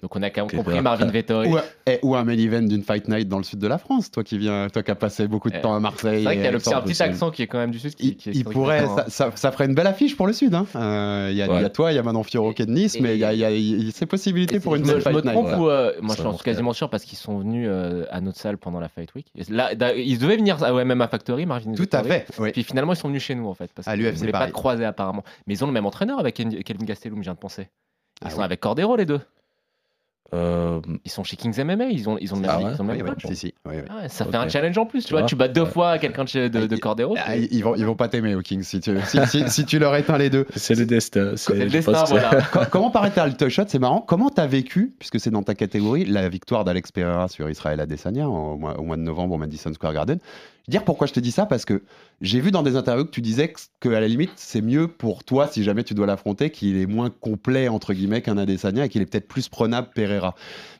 Donc 0.00 0.16
on 0.16 0.22
a 0.22 0.30
quand 0.30 0.42
même 0.42 0.46
Ok, 0.60 0.64
compris. 0.64 0.80
Marvin 0.80 1.06
Vettori. 1.06 1.48
Ou, 1.50 1.58
ou 2.02 2.14
un 2.16 2.24
main 2.24 2.38
event 2.38 2.62
d'une 2.62 2.82
fight 2.82 3.08
night 3.08 3.28
dans 3.28 3.36
le 3.36 3.44
sud 3.44 3.58
de 3.58 3.66
la 3.66 3.76
France, 3.76 4.10
toi 4.10 4.22
qui 4.24 4.38
viens, 4.38 4.68
toi 4.70 4.82
qui 4.82 4.90
as 4.90 4.94
passé 4.94 5.26
beaucoup 5.28 5.50
de 5.50 5.56
Eh, 5.56 5.60
temps 5.60 5.74
à 5.74 5.80
Marseille. 5.80 6.18
C'est 6.20 6.24
vrai 6.24 6.34
qu'il 6.36 6.44
y 6.44 6.46
a 6.46 6.50
le 6.50 6.58
petit, 6.58 6.72
un 6.72 6.80
petit 6.80 7.02
accent 7.02 7.30
qui 7.30 7.42
est 7.42 7.46
quand 7.46 7.58
même 7.58 7.72
du 7.72 7.78
sud. 7.78 7.94
Qui, 7.96 8.08
Il, 8.08 8.16
qui 8.16 8.30
est- 8.30 8.32
il 8.32 8.44
qui 8.44 8.50
est 8.50 8.52
pourrait, 8.52 8.86
ça, 8.86 9.04
ça- 9.08 9.30
ça 9.34 9.52
ferait 9.52 9.66
une 9.66 9.74
belle 9.74 9.86
affiche 9.88 10.16
pour 10.16 10.26
le 10.26 10.32
Sud. 10.32 10.54
hein. 10.54 10.66
Euh, 10.76 11.28
Il 11.30 11.36
y, 11.36 11.42
a- 11.42 11.62
y 11.66 11.72
toi, 11.72 11.92
il 11.92 11.96
y 11.96 11.98
a 11.98 12.02
Manon 12.02 12.22
Fiorot 12.22 12.52
qui 12.54 12.62
est 12.62 12.66
de 12.66 12.70
Nice, 12.70 12.94
Et- 12.94 13.00
mais 13.00 13.16
il 13.16 13.18
y 13.20 13.24
a, 13.24 13.34
il 13.34 13.38
y 13.40 13.44
a- 13.44 13.50
il 13.50 13.84
y 13.84 13.88
a 13.88 13.92
ces 13.92 14.06
possibilités 14.06 14.54
Et 14.56 14.60
pour 14.60 14.76
une 14.76 14.86
je 14.86 14.92
me, 14.94 15.00
fight 15.00 15.14
night. 15.24 15.32
trompe 15.32 15.58
ou 15.58 15.68
euh, 15.68 15.92
moi 16.00 16.14
je 16.16 16.22
suis 16.22 16.42
quasiment 16.44 16.72
sûr 16.72 16.88
parce 16.88 17.04
qu'ils 17.04 17.18
sont 17.18 17.38
venus 17.38 17.66
euh, 17.70 18.04
à 18.10 18.20
notre 18.22 18.38
salle 18.38 18.56
pendant 18.56 18.80
la 18.80 18.88
Fight 18.88 19.14
Week. 19.14 19.26
Et 19.36 19.42
là, 19.52 19.72
ils 19.94 20.18
devaient 20.18 20.36
venir 20.36 20.62
à 20.62 20.72
MMA 20.72 21.08
Factory, 21.08 21.44
Marvin 21.44 21.74
Tout 21.74 21.88
à 21.92 22.02
fait. 22.02 22.26
oui. 22.38 22.52
Puis 22.52 22.62
finalement 22.62 22.92
ils 22.94 22.96
sont 22.96 23.08
venus 23.08 23.22
chez 23.22 23.34
nous 23.34 23.46
en 23.48 23.54
fait 23.54 23.70
parce 23.74 23.86
À 23.88 23.92
qu'ils 23.94 24.04
l'UFC 24.04 24.12
ne 24.14 24.18
voulaient 24.20 24.32
pas 24.32 24.50
croiser 24.50 24.84
apparemment. 24.86 25.24
Mais 25.46 25.54
ils 25.54 25.62
ont 25.64 25.66
le 25.66 25.72
même 25.74 25.86
entraîneur 25.86 26.18
avec 26.18 26.36
Kelvin 26.36 26.84
Gastelum, 26.84 27.18
je 27.18 27.24
viens 27.24 27.34
de 27.34 27.38
penser. 27.38 27.68
Ils 28.22 28.28
Ah 28.28 28.30
sont 28.30 28.40
avec 28.42 28.60
Cordero 28.60 28.96
les 28.96 29.04
deux. 29.06 29.20
Euh, 30.34 30.80
Ils 31.04 31.10
sont 31.10 31.24
chez 31.24 31.36
Kings 31.36 31.62
MMA, 31.62 31.84
ils 31.90 32.08
ont, 32.08 32.16
ils 32.18 32.32
ont 32.32 32.36
le 32.36 32.42
même, 32.42 32.50
Ah 32.52 32.56
ouais 32.58 32.62
ils 32.74 32.80
ont 32.80 32.84
le 32.84 32.90
Oui, 32.92 32.96
même 33.02 33.06
oui, 33.08 33.22
coach. 33.22 33.26
si, 33.30 33.36
si, 33.36 33.54
oui, 33.66 33.74
oui. 33.76 33.82
Ah 33.90 33.96
ouais, 34.02 34.08
ça 34.08 34.24
fait 34.24 34.34
un 34.36 34.48
challenge 34.48 34.78
en 34.78 34.86
plus, 34.86 35.00
tu 35.02 35.08
Tu 35.08 35.12
vois. 35.12 35.20
vois 35.20 35.28
Tu 35.28 35.36
bats 35.36 35.48
deux 35.48 35.66
fois 35.66 35.98
quelqu'un 35.98 36.24
de, 36.24 36.28
chez- 36.28 36.48
de, 36.48 36.66
de 36.66 36.74
Ah, 36.74 36.78
Cordero. 36.78 37.14
Ah, 37.18 37.24
c'est- 37.32 37.40
ils, 37.42 37.56
ils 37.56 37.62
vont, 37.64 37.74
ils 37.76 37.84
vont 37.84 37.94
pas 37.96 38.08
t'aimer 38.08 38.34
aux 38.34 38.40
Kings 38.40 38.62
si 38.62 38.80
tu, 38.80 38.96
si, 39.06 39.18
si- 39.26 39.48
si 39.50 39.64
tu 39.66 39.78
leur 39.78 39.94
éteins 39.94 40.16
les 40.16 40.30
deux. 40.30 40.46
c'est 40.56 40.74
le 40.74 40.86
destin. 40.86 41.32
C'est 41.36 41.54
le 41.54 41.68
destin, 41.68 42.04
voilà. 42.04 42.30
Co- 42.52 42.60
Comment 42.70 42.90
paraît 42.90 43.10
ta 43.10 43.28
title 43.28 43.48
shot 43.50 43.64
C'est 43.68 43.78
marrant. 43.78 44.00
Comment 44.00 44.30
t'as 44.30 44.46
vécu, 44.46 44.94
puisque 44.98 45.20
c'est 45.20 45.30
dans 45.30 45.42
ta 45.42 45.54
catégorie, 45.54 46.04
la 46.06 46.28
victoire 46.28 46.64
d'Alex 46.64 46.92
Pereira 46.92 47.28
sur 47.28 47.50
Israël 47.50 47.78
Adesanya 47.80 48.28
au 48.28 48.56
mois, 48.56 48.78
au 48.78 48.82
mois 48.84 48.96
de 48.96 49.02
novembre 49.02 49.34
au 49.34 49.38
Madison 49.38 49.72
Square 49.74 49.92
Garden 49.92 50.18
Dire 50.68 50.84
pourquoi 50.84 51.06
je 51.06 51.12
te 51.12 51.20
dis 51.20 51.32
ça 51.32 51.44
Parce 51.44 51.64
que 51.64 51.82
j'ai 52.20 52.40
vu 52.40 52.50
dans 52.50 52.62
des 52.62 52.76
interviews 52.76 53.04
que 53.04 53.10
tu 53.10 53.20
disais 53.20 53.52
que, 53.80 53.88
à 53.88 54.00
la 54.00 54.06
limite 54.08 54.30
c'est 54.36 54.60
mieux 54.60 54.86
pour 54.86 55.24
toi 55.24 55.48
si 55.48 55.64
jamais 55.64 55.82
tu 55.82 55.94
dois 55.94 56.06
l'affronter 56.06 56.50
qu'il 56.50 56.76
est 56.76 56.86
moins 56.86 57.10
complet 57.10 57.68
entre 57.68 57.92
guillemets 57.94 58.22
qu'un 58.22 58.38
Adesanya 58.38 58.84
et 58.84 58.88
qu'il 58.88 59.02
est 59.02 59.06
peut-être 59.06 59.26
plus 59.26 59.48
prenable 59.48 59.88
Pereira. 59.94 60.34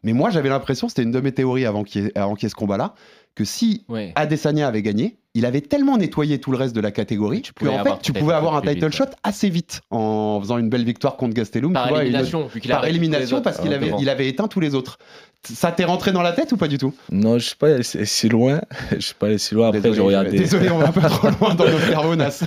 Mais 0.05 0.13
moi 0.13 0.31
j'avais 0.31 0.49
l'impression, 0.49 0.89
c'était 0.89 1.03
une 1.03 1.11
de 1.11 1.21
mes 1.21 1.33
théories 1.33 1.67
avant 1.67 1.83
qu'il 1.83 2.03
y 2.03 2.19
y 2.19 2.47
ait 2.47 2.49
ce 2.49 2.55
combat-là, 2.55 2.95
que 3.35 3.45
si 3.45 3.85
Ouais. 3.89 4.13
Adesanya 4.15 4.69
avait 4.69 4.83
gagné, 4.83 5.17
il 5.35 5.47
avait 5.47 5.63
tellement 5.63 5.97
nettoyé 5.97 6.39
tout 6.39 6.51
le 6.51 6.59
reste 6.59 6.75
de 6.77 6.81
la 6.83 6.91
catégorie 6.91 7.41
Tu 7.41 7.55
que 7.55 7.67
en 7.67 7.83
fait 7.83 8.03
tu 8.03 8.13
pouvais 8.13 8.35
un 8.35 8.37
avoir 8.37 8.55
un 8.57 8.61
title 8.61 8.85
vite, 8.89 8.95
shot 8.95 9.05
assez 9.23 9.49
vite 9.49 9.81
en 9.91 10.39
faisant 10.43 10.59
une 10.59 10.69
belle 10.69 10.85
victoire 10.85 11.17
contre 11.17 11.33
Gastelum. 11.35 11.73
Par 11.73 11.85
tu 11.85 11.89
vois, 11.95 12.03
une- 12.03 12.09
élimination, 12.09 13.37
par 13.37 13.43
parce 13.43 13.59
qu'il 13.61 13.73
avait, 13.73 13.87
devant. 13.87 13.99
il 13.99 14.09
avait 14.11 14.29
éteint 14.29 14.49
tous 14.49 14.61
les 14.61 14.75
autres. 14.75 14.99
Ça 15.45 15.73
t'est 15.73 15.85
rentré 15.85 16.13
dans 16.13 16.21
la 16.23 16.33
tête 16.33 16.53
ou 16.53 16.57
pas 16.59 16.69
du 16.69 16.77
tout? 16.79 16.93
Non, 17.11 17.39
je 17.39 17.47
suis 17.47 17.57
pas 17.57 17.73
allé 17.75 17.83
si 17.83 18.29
loin. 18.29 18.61
Je 18.93 18.99
suis 19.01 19.15
pas 19.15 19.27
allé 19.27 19.39
si 19.39 19.55
loin. 19.55 19.69
Après, 19.69 19.81
Désolé, 19.81 19.97
j'ai 19.97 20.03
regardé. 20.03 20.39
désolé, 20.39 20.71
on 20.71 20.79
va 20.79 20.89
un 20.89 20.93
peu 20.93 21.01
trop 21.01 21.29
loin 21.31 21.55
dans 21.55 21.65
notre 21.65 21.81
cerveau, 21.87 22.15
Nas. 22.15 22.43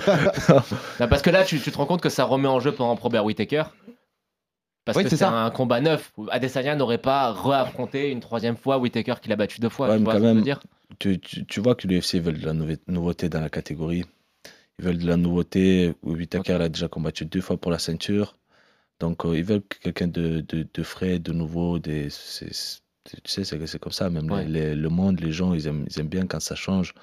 Non, 1.00 1.08
parce 1.08 1.20
que 1.22 1.30
là, 1.30 1.44
tu, 1.44 1.58
tu 1.60 1.70
te 1.72 1.76
rends 1.76 1.84
compte 1.86 2.00
que 2.00 2.08
ça 2.08 2.24
remet 2.24 2.48
en 2.48 2.60
jeu 2.60 2.72
pendant 2.72 2.94
Probert 2.96 3.24
Whittaker. 3.24 3.64
Parce 4.84 4.96
Oui, 4.98 5.04
que 5.04 5.10
c'est 5.10 5.24
un 5.24 5.50
combat 5.50 5.80
neuf. 5.80 6.12
où 6.16 6.26
Adesanya 6.30 6.76
n'aurait 6.76 6.98
pas 6.98 7.32
réaffronté 7.32 8.10
une 8.12 8.20
troisième 8.20 8.56
fois 8.56 8.78
Whittaker 8.78 9.14
qu'il 9.20 9.32
a 9.32 9.36
battu 9.36 9.60
deux 9.60 9.68
fois. 9.68 9.88
Ouais, 9.88 9.98
tu 9.98 10.04
vois 10.04 10.12
quand 10.12 10.18
ce 10.18 10.22
que 10.22 10.28
je 10.28 10.28
veux 10.30 10.34
même, 10.36 10.44
dire? 10.44 10.60
Tu, 10.98 11.18
tu, 11.20 11.44
tu 11.46 11.60
vois 11.60 11.74
que 11.74 11.86
l'UFC 11.86 12.20
veulent 12.20 12.40
de 12.40 12.46
la 12.46 12.52
nouve- 12.52 12.78
nouveauté 12.86 13.28
dans 13.28 13.40
la 13.40 13.50
catégorie. 13.50 14.04
Ils 14.78 14.84
veulent 14.84 14.98
de 14.98 15.06
la 15.06 15.16
nouveauté. 15.16 15.94
Whittaker 16.02 16.54
a 16.62 16.68
déjà 16.68 16.88
combattu 16.88 17.24
deux 17.26 17.40
fois 17.40 17.56
pour 17.56 17.70
la 17.70 17.78
ceinture. 17.78 18.36
Donc, 19.00 19.24
euh, 19.24 19.36
ils 19.36 19.44
veulent 19.44 19.62
que 19.66 19.78
quelqu'un 19.78 20.08
de, 20.08 20.40
de, 20.40 20.66
de 20.72 20.82
frais, 20.82 21.18
de 21.18 21.32
nouveau. 21.32 21.78
Des, 21.78 22.08
tu 22.08 23.20
sais, 23.24 23.44
c'est 23.44 23.78
comme 23.78 23.92
ça. 23.92 24.10
Même 24.10 24.30
Ouais. 24.30 24.44
les- 24.44 24.70
les- 24.70 24.74
le 24.76 24.88
monde, 24.88 25.20
les 25.20 25.32
gens, 25.32 25.54
ils 25.54 25.66
aiment, 25.66 25.86
ils 25.88 26.00
aiment 26.00 26.08
bien 26.08 26.26
quand 26.26 26.40
ça 26.40 26.54
change. 26.54 26.94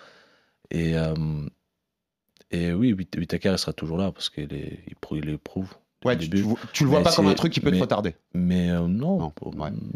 Et, 0.71 0.97
euh, 0.97 1.15
Et 2.51 2.71
oui, 2.71 2.93
Whitaker 2.93 3.51
il 3.53 3.57
sera 3.57 3.73
toujours 3.73 3.97
là 3.97 4.11
parce 4.11 4.29
qu'il 4.29 4.51
il, 4.53 5.17
il 5.17 5.29
éprouve. 5.29 5.73
Ouais, 6.05 6.17
tu, 6.17 6.29
tu, 6.73 6.83
le 6.83 6.89
vois 6.89 7.01
pas 7.01 7.11
comme 7.13 7.27
un 7.27 7.33
truc 7.33 7.53
qui 7.53 7.59
peut 7.59 7.71
te 7.71 7.79
retarder. 7.79 8.15
Mais 8.33 8.69
euh, 8.69 8.87
non, 8.87 9.31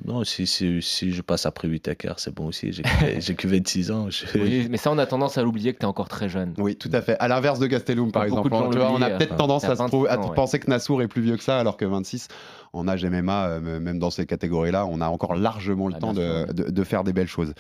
non, 0.06 0.24
si, 0.24 0.48
si, 0.48 0.82
si, 0.82 1.12
je 1.12 1.22
passe 1.22 1.46
après 1.46 1.68
8 1.68 1.88
hackers, 1.90 2.20
c'est 2.20 2.34
bon 2.34 2.48
aussi. 2.48 2.72
J'ai 2.72 3.36
que 3.36 3.48
26 3.48 3.92
ans. 3.92 4.08
Oui, 4.36 4.68
mais 4.70 4.78
ça, 4.78 4.92
on 4.92 4.98
a 4.98 5.06
tendance 5.06 5.38
à 5.38 5.44
l'oublier 5.44 5.74
que 5.74 5.80
tu 5.80 5.84
es 5.84 5.88
encore 5.88 6.10
très 6.10 6.30
jeune. 6.30 6.54
Oui, 6.58 6.76
tout 6.76 6.90
à 6.94 7.02
fait. 7.02 7.18
À 7.20 7.28
l'inverse 7.28 7.60
de 7.60 7.68
Gastelum, 7.68 8.12
par 8.12 8.24
exemple. 8.24 8.50
on 8.54 9.02
a 9.02 9.10
peut-être 9.12 9.36
tendance 9.36 9.66
à, 9.66 9.74
à 9.74 10.18
penser 10.18 10.60
que 10.60 10.70
Nassour 10.70 11.02
est 11.02 11.08
plus 11.08 11.22
vieux 11.22 11.38
que 11.38 11.44
ça, 11.44 11.60
alors 11.60 11.78
que 11.78 11.86
26, 11.86 12.28
en 12.74 12.88
âge 12.88 13.06
MMA, 13.06 13.48
euh, 13.48 13.80
même 13.80 14.00
dans 14.00 14.10
ces 14.10 14.26
catégories-là, 14.26 14.86
on 14.86 15.02
a 15.02 15.08
encore 15.08 15.36
largement 15.36 15.88
le 15.88 15.96
ah, 15.96 16.00
temps 16.00 16.14
de, 16.14 16.52
de, 16.52 16.84
faire 16.84 17.04
des 17.04 17.14
belles 17.14 17.28
choses. 17.28 17.54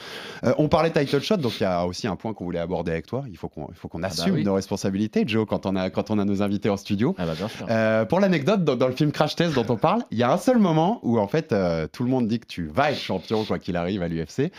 Euh, 0.43 0.53
on 0.57 0.69
parlait 0.69 0.91
title 0.91 1.21
shot, 1.21 1.37
donc 1.37 1.59
il 1.59 1.63
y 1.63 1.65
a 1.65 1.85
aussi 1.85 2.07
un 2.07 2.15
point 2.15 2.33
qu'on 2.33 2.45
voulait 2.45 2.59
aborder 2.59 2.91
avec 2.91 3.07
toi. 3.07 3.23
Il 3.29 3.37
faut 3.37 3.49
qu'on 3.49 3.67
ah 3.67 3.99
bah 4.01 4.07
assume 4.07 4.41
nos 4.41 4.53
responsabilités, 4.53 5.23
Joe, 5.27 5.45
quand 5.47 5.65
on 5.65 5.75
a, 5.75 5.89
quand 5.89 6.11
on 6.11 6.19
a 6.19 6.25
nos 6.25 6.41
invités 6.41 6.69
en 6.69 6.77
studio. 6.77 7.15
Ah 7.17 7.25
bah 7.25 7.33
bien 7.35 7.47
sûr. 7.47 7.65
Euh, 7.69 8.05
pour 8.05 8.19
l'anecdote, 8.19 8.63
dans, 8.63 8.87
le 8.87 8.93
film 8.93 9.11
Crash 9.11 9.35
Test 9.35 9.55
dont 9.55 9.65
on 9.69 9.77
parle, 9.77 10.03
il 10.11 10.17
y 10.17 10.23
a 10.23 10.31
un 10.31 10.37
seul 10.37 10.57
moment 10.57 10.99
où 11.03 11.19
en 11.19 11.27
fait 11.27 11.53
tout 11.91 12.03
le 12.03 12.09
monde 12.09 12.27
dit 12.27 12.39
que 12.39 12.47
tu 12.47 12.67
vas 12.67 12.91
être 12.91 12.99
champion 12.99 13.43
quoi 13.43 13.59
qu'il 13.59 13.75
arrive 13.75 14.01
à 14.01 14.07
l'UFC. 14.07 14.51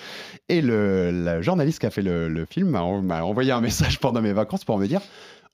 Et 0.48 0.60
le, 0.60 1.40
journaliste 1.42 1.78
qui 1.80 1.86
a 1.86 1.90
fait 1.90 2.02
le, 2.02 2.28
le 2.28 2.44
film 2.44 2.68
m'a 2.70 2.82
envoyé 3.22 3.52
un 3.52 3.60
message 3.60 3.98
pendant 4.00 4.20
mes 4.20 4.32
vacances 4.32 4.64
pour 4.64 4.78
me 4.78 4.86
dire 4.86 5.00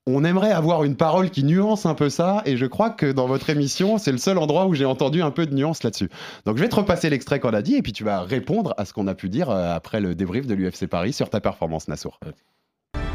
on 0.07 0.25
aimerait 0.25 0.53
avoir 0.53 0.85
une 0.85 0.97
parole 0.97 1.31
qui 1.31 1.45
nuance 1.45 1.87
un 1.87 1.95
peu 1.95 2.11
ça, 2.11 2.43
et 2.45 2.57
je 2.57 2.67
crois 2.67 2.91
que 2.91 3.11
dans 3.11 3.27
votre 3.27 3.51
émission, 3.51 3.99
c'est 3.99 4.13
le 4.13 4.19
seul 4.19 4.39
endroit 4.39 4.67
où 4.67 4.75
j'ai 4.75 4.85
entendu 4.85 5.23
un 5.23 5.31
peu 5.31 5.47
de 5.47 5.55
nuance 5.55 5.83
là-dessus. 5.83 6.11
Donc 6.45 6.57
je 6.57 6.63
vais 6.63 6.69
te 6.69 6.77
repasser 6.77 7.11
l'extrait 7.11 7.41
qu'on 7.41 7.55
a 7.55 7.63
dit, 7.63 7.77
et 7.77 7.83
puis 7.83 7.93
tu 7.93 8.05
vas 8.05 8.21
répondre 8.23 8.75
à 8.77 8.85
ce 8.85 8.93
qu'on 8.93 9.07
a 9.07 9.15
pu 9.15 9.29
dire 9.29 9.51
euh, 9.51 9.75
après 9.75 10.01
le 10.01 10.15
débrief 10.15 10.47
de 10.47 10.55
l'UFC 10.55 10.87
Paris 10.87 11.13
sur 11.13 11.31
ta 11.31 11.41
performance, 11.41 11.89
Nassour. 11.89 12.19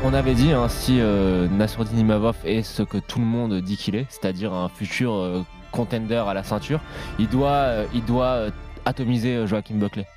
On 0.02 0.14
avait 0.14 0.34
dit, 0.34 0.54
hein, 0.54 0.70
si 0.70 1.02
euh, 1.02 1.50
Nassourdine 1.50 2.00
Imavov 2.00 2.38
est 2.46 2.64
ce 2.64 2.84
que 2.84 2.98
tout 2.98 3.20
le 3.20 3.26
monde 3.26 3.60
dit 3.60 3.76
qu'il 3.76 3.96
est, 3.96 4.06
c'est-à-dire 4.10 4.54
un 4.54 4.70
futur 4.70 5.14
euh, 5.14 5.42
contender 5.74 6.16
à 6.16 6.34
la 6.34 6.44
ceinture, 6.44 6.80
il 7.20 7.28
doit, 7.28 7.50
euh, 7.50 8.50
atomiser 8.86 9.46
Joachim 9.46 9.76
Buckley. 9.76 10.08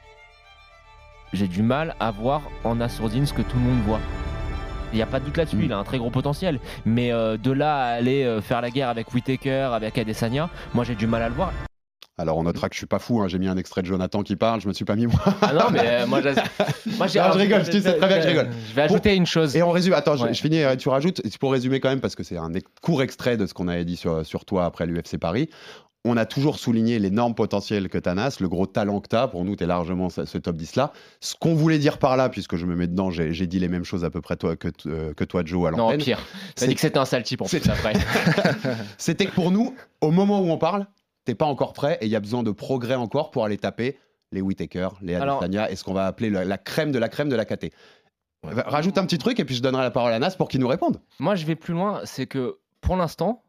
J'ai 1.33 1.49
du 1.49 1.63
mal 1.63 1.97
à 1.99 2.13
voir 2.13 2.43
en 2.63 2.77
Nassourdine 2.77 3.27
ce 3.27 3.33
que 3.33 3.43
tout 3.43 3.57
le 3.57 3.63
monde 3.63 3.83
voit. 3.85 4.01
Il 4.93 4.97
n'y 4.97 5.03
a 5.03 5.07
pas 5.07 5.21
de 5.21 5.25
doute 5.25 5.37
là-dessus, 5.37 5.57
mm. 5.57 5.65
il 5.65 5.73
a 5.73 5.79
un 5.79 5.85
très 5.85 5.99
gros 5.99 6.11
potentiel. 6.11 6.61
Mais 6.85 7.13
euh, 7.13 7.37
de 7.37 7.51
là 7.51 7.77
à 7.77 7.87
aller 7.93 8.25
euh, 8.25 8.41
faire 8.41 8.61
la 8.61 8.71
guerre 8.71 8.89
avec 8.89 9.13
Whitaker, 9.13 9.71
avec 9.73 9.99
Adesanya, 9.99 10.51
moi 10.75 10.85
j'ai 10.85 10.95
du 10.95 11.07
mal 11.07 11.23
à 11.23 11.29
le 11.29 11.35
voir. 11.35 11.53
Alors 12.19 12.37
on 12.37 12.43
notera 12.43 12.69
que 12.69 12.75
je 12.75 12.79
suis 12.79 12.87
pas 12.87 12.99
fou, 12.99 13.21
hein. 13.21 13.29
j'ai 13.29 13.39
mis 13.39 13.49
un 13.49 13.57
extrait 13.57 13.81
de 13.81 13.87
Jonathan 13.87 14.23
qui 14.23 14.37
parle, 14.37 14.61
je 14.61 14.69
me 14.69 14.75
suis 14.75 14.85
pas 14.85 14.97
mis 14.97 15.07
moi. 15.07 15.21
Ah 15.41 15.53
non 15.55 15.71
mais 15.73 15.81
euh, 15.83 16.07
moi, 16.07 16.21
j'ai... 16.21 16.35
moi 16.99 17.07
j'ai... 17.07 17.21
je 17.21 17.39
rigole, 17.39 17.65
tu 17.65 17.81
sais 17.81 17.97
très 17.97 18.07
bien 18.07 18.19
que 18.19 18.23
je 18.23 18.29
rigole. 18.29 18.49
Je 18.69 18.75
vais 18.75 18.83
ajouter 18.83 19.15
une 19.15 19.25
chose. 19.25 19.57
Et 19.57 19.63
on 19.63 19.71
résume, 19.71 19.95
attends, 19.95 20.17
je, 20.17 20.33
finis, 20.35 20.61
tu 20.79 20.91
rajoutes, 20.91 21.23
pour 21.39 21.53
résumer 21.53 21.81
quand 21.81 21.89
même, 21.89 22.01
parce 22.01 22.15
que 22.15 22.23
c'est 22.23 22.37
un 22.37 22.51
court 22.83 23.03
extrait 23.03 23.39
de 23.39 23.47
ce 23.47 23.55
qu'on 23.55 23.67
avait 23.67 23.87
dit 23.87 23.97
sur, 23.97 24.27
sur 24.27 24.45
toi 24.45 24.67
après 24.67 24.87
l'UFC 24.87 25.17
Paris 25.19 25.49
on 26.05 26.17
a 26.17 26.27
toujours 26.27 26.59
souligné 26.59 26.99
l'énorme 26.99 27.35
potentiel 27.35 27.89
que 27.89 27.99
tu 27.99 28.09
as, 28.09 28.41
le 28.41 28.49
gros 28.49 28.67
talent 28.67 29.01
que 29.01 29.09
tu 29.09 29.17
as. 29.17 29.29
Pour 29.29 29.45
nous, 29.45 29.55
tu 29.55 29.65
es 29.65 29.67
largement 29.67 30.11
ce, 30.11 30.39
top 30.39 30.57
10-là. 30.57 30.93
Ce 31.21 31.35
qu'on 31.39 31.55
voulait 31.55 31.79
dire 31.79 31.99
par 31.99 32.17
là, 32.17 32.29
puisque 32.29 32.57
je 32.57 32.67
me 32.67 32.75
mets 32.75 32.89
dedans, 32.89 33.11
j'ai 33.11 33.47
dit 33.47 33.61
les 33.61 33.69
mêmes 33.69 33.85
choses 33.85 34.05
à 34.05 34.11
peu 34.11 34.21
près 34.21 34.37
toi, 34.37 34.57
que, 34.57 34.69
euh, 34.87 35.15
que 35.15 35.25
toi, 35.25 35.43
Joe, 35.45 35.69
à 35.69 35.71
l'antenne. 35.71 35.99
Non, 35.99 36.05
pire. 36.05 36.21
T'as 36.57 36.67
dit 36.67 36.75
que 36.75 36.81
c'était 36.81 36.99
un 36.99 37.05
sale 37.05 37.23
type 37.23 37.43
en 37.43 37.45
plus 37.45 37.69
après. 37.69 37.93
c'était 38.99 39.27
que 39.27 39.33
pour 39.33 39.51
nous, 39.53 39.75
au 40.01 40.11
moment 40.11 40.41
où 40.41 40.51
on 40.51 40.59
parle, 40.59 40.87
t'es 41.25 41.35
pas 41.35 41.47
encore 41.47 41.73
prêt 41.73 41.99
et 42.01 42.07
il 42.07 42.11
y 42.11 42.17
a 42.17 42.21
besoin 42.21 42.43
de 42.43 42.51
progrès 42.51 42.97
encore 42.97 43.31
pour 43.31 43.45
aller 43.45 43.59
taper 43.59 43.97
les 44.33 44.41
Whitaker, 44.41 44.89
les 45.03 45.15
Adesanya 45.15 45.71
et 45.71 45.77
ce 45.77 45.85
qu'on 45.85 45.93
va 45.93 46.07
appeler 46.07 46.31
la, 46.31 46.59
crème 46.59 46.91
de 46.91 46.99
la 46.99 47.09
crème 47.09 47.29
de 47.29 47.37
la 47.37 47.45
KT. 47.45 47.67
Rajoute 48.43 48.99
un 48.99 49.05
petit 49.05 49.19
truc 49.19 49.39
et 49.39 49.45
puis 49.45 49.55
je 49.55 49.63
donnerai 49.63 49.83
la 49.83 49.93
parole 49.93 50.13
à 50.13 50.19
Nas 50.19 50.31
pour 50.31 50.49
qu'il 50.49 50.59
nous 50.59 50.67
réponde. 50.67 51.01
Moi, 51.21 51.37
je 51.37 51.47
vais 51.47 51.55
plus 51.55 51.75
loin. 51.75 52.01
C'est 52.05 52.27
que 52.27 52.59
pour 52.81 52.97
l'instant, 52.97 53.45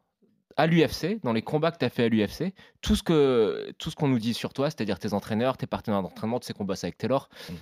à 0.56 0.66
l'UFC, 0.66 1.20
dans 1.22 1.32
les 1.32 1.42
combats 1.42 1.70
que 1.70 1.78
tu 1.78 1.84
as 1.84 1.90
fait 1.90 2.04
à 2.04 2.08
l'UFC, 2.08 2.54
tout 2.80 2.96
ce 2.96 3.02
que 3.02 3.72
tout 3.78 3.90
ce 3.90 3.96
qu'on 3.96 4.08
nous 4.08 4.18
dit 4.18 4.34
sur 4.34 4.52
toi, 4.52 4.70
c'est-à-dire 4.70 4.98
tes 4.98 5.12
entraîneurs, 5.12 5.56
tes 5.56 5.66
partenaires 5.66 6.02
d'entraînement, 6.02 6.38
de 6.38 6.44
ces 6.44 6.54
combats 6.54 6.74
avec 6.82 6.96
Taylor, 6.96 7.28
mm. 7.48 7.54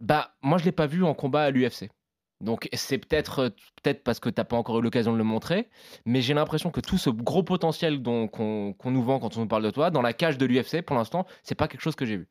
bah 0.00 0.34
moi 0.42 0.58
je 0.58 0.64
l'ai 0.64 0.72
pas 0.72 0.86
vu 0.86 1.04
en 1.04 1.14
combat 1.14 1.42
à 1.42 1.50
l'UFC. 1.50 1.90
Donc 2.40 2.68
c'est 2.72 2.98
peut-être 2.98 3.54
peut-être 3.82 4.02
parce 4.02 4.18
que 4.18 4.30
tu 4.30 4.40
n'as 4.40 4.44
pas 4.44 4.56
encore 4.56 4.78
eu 4.78 4.82
l'occasion 4.82 5.12
de 5.12 5.18
le 5.18 5.24
montrer, 5.24 5.68
mais 6.06 6.22
j'ai 6.22 6.32
l'impression 6.32 6.70
que 6.70 6.80
tout 6.80 6.96
ce 6.96 7.10
gros 7.10 7.42
potentiel 7.42 8.02
qu'on 8.02 8.74
nous 8.86 9.02
vend 9.02 9.20
quand 9.20 9.36
on 9.36 9.40
nous 9.40 9.48
parle 9.48 9.64
de 9.64 9.70
toi, 9.70 9.90
dans 9.90 10.02
la 10.02 10.14
cage 10.14 10.38
de 10.38 10.46
l'UFC, 10.46 10.82
pour 10.82 10.96
l'instant, 10.96 11.26
c'est 11.42 11.54
pas 11.54 11.68
quelque 11.68 11.82
chose 11.82 11.96
que 11.96 12.06
j'ai 12.06 12.16
vu. 12.16 12.28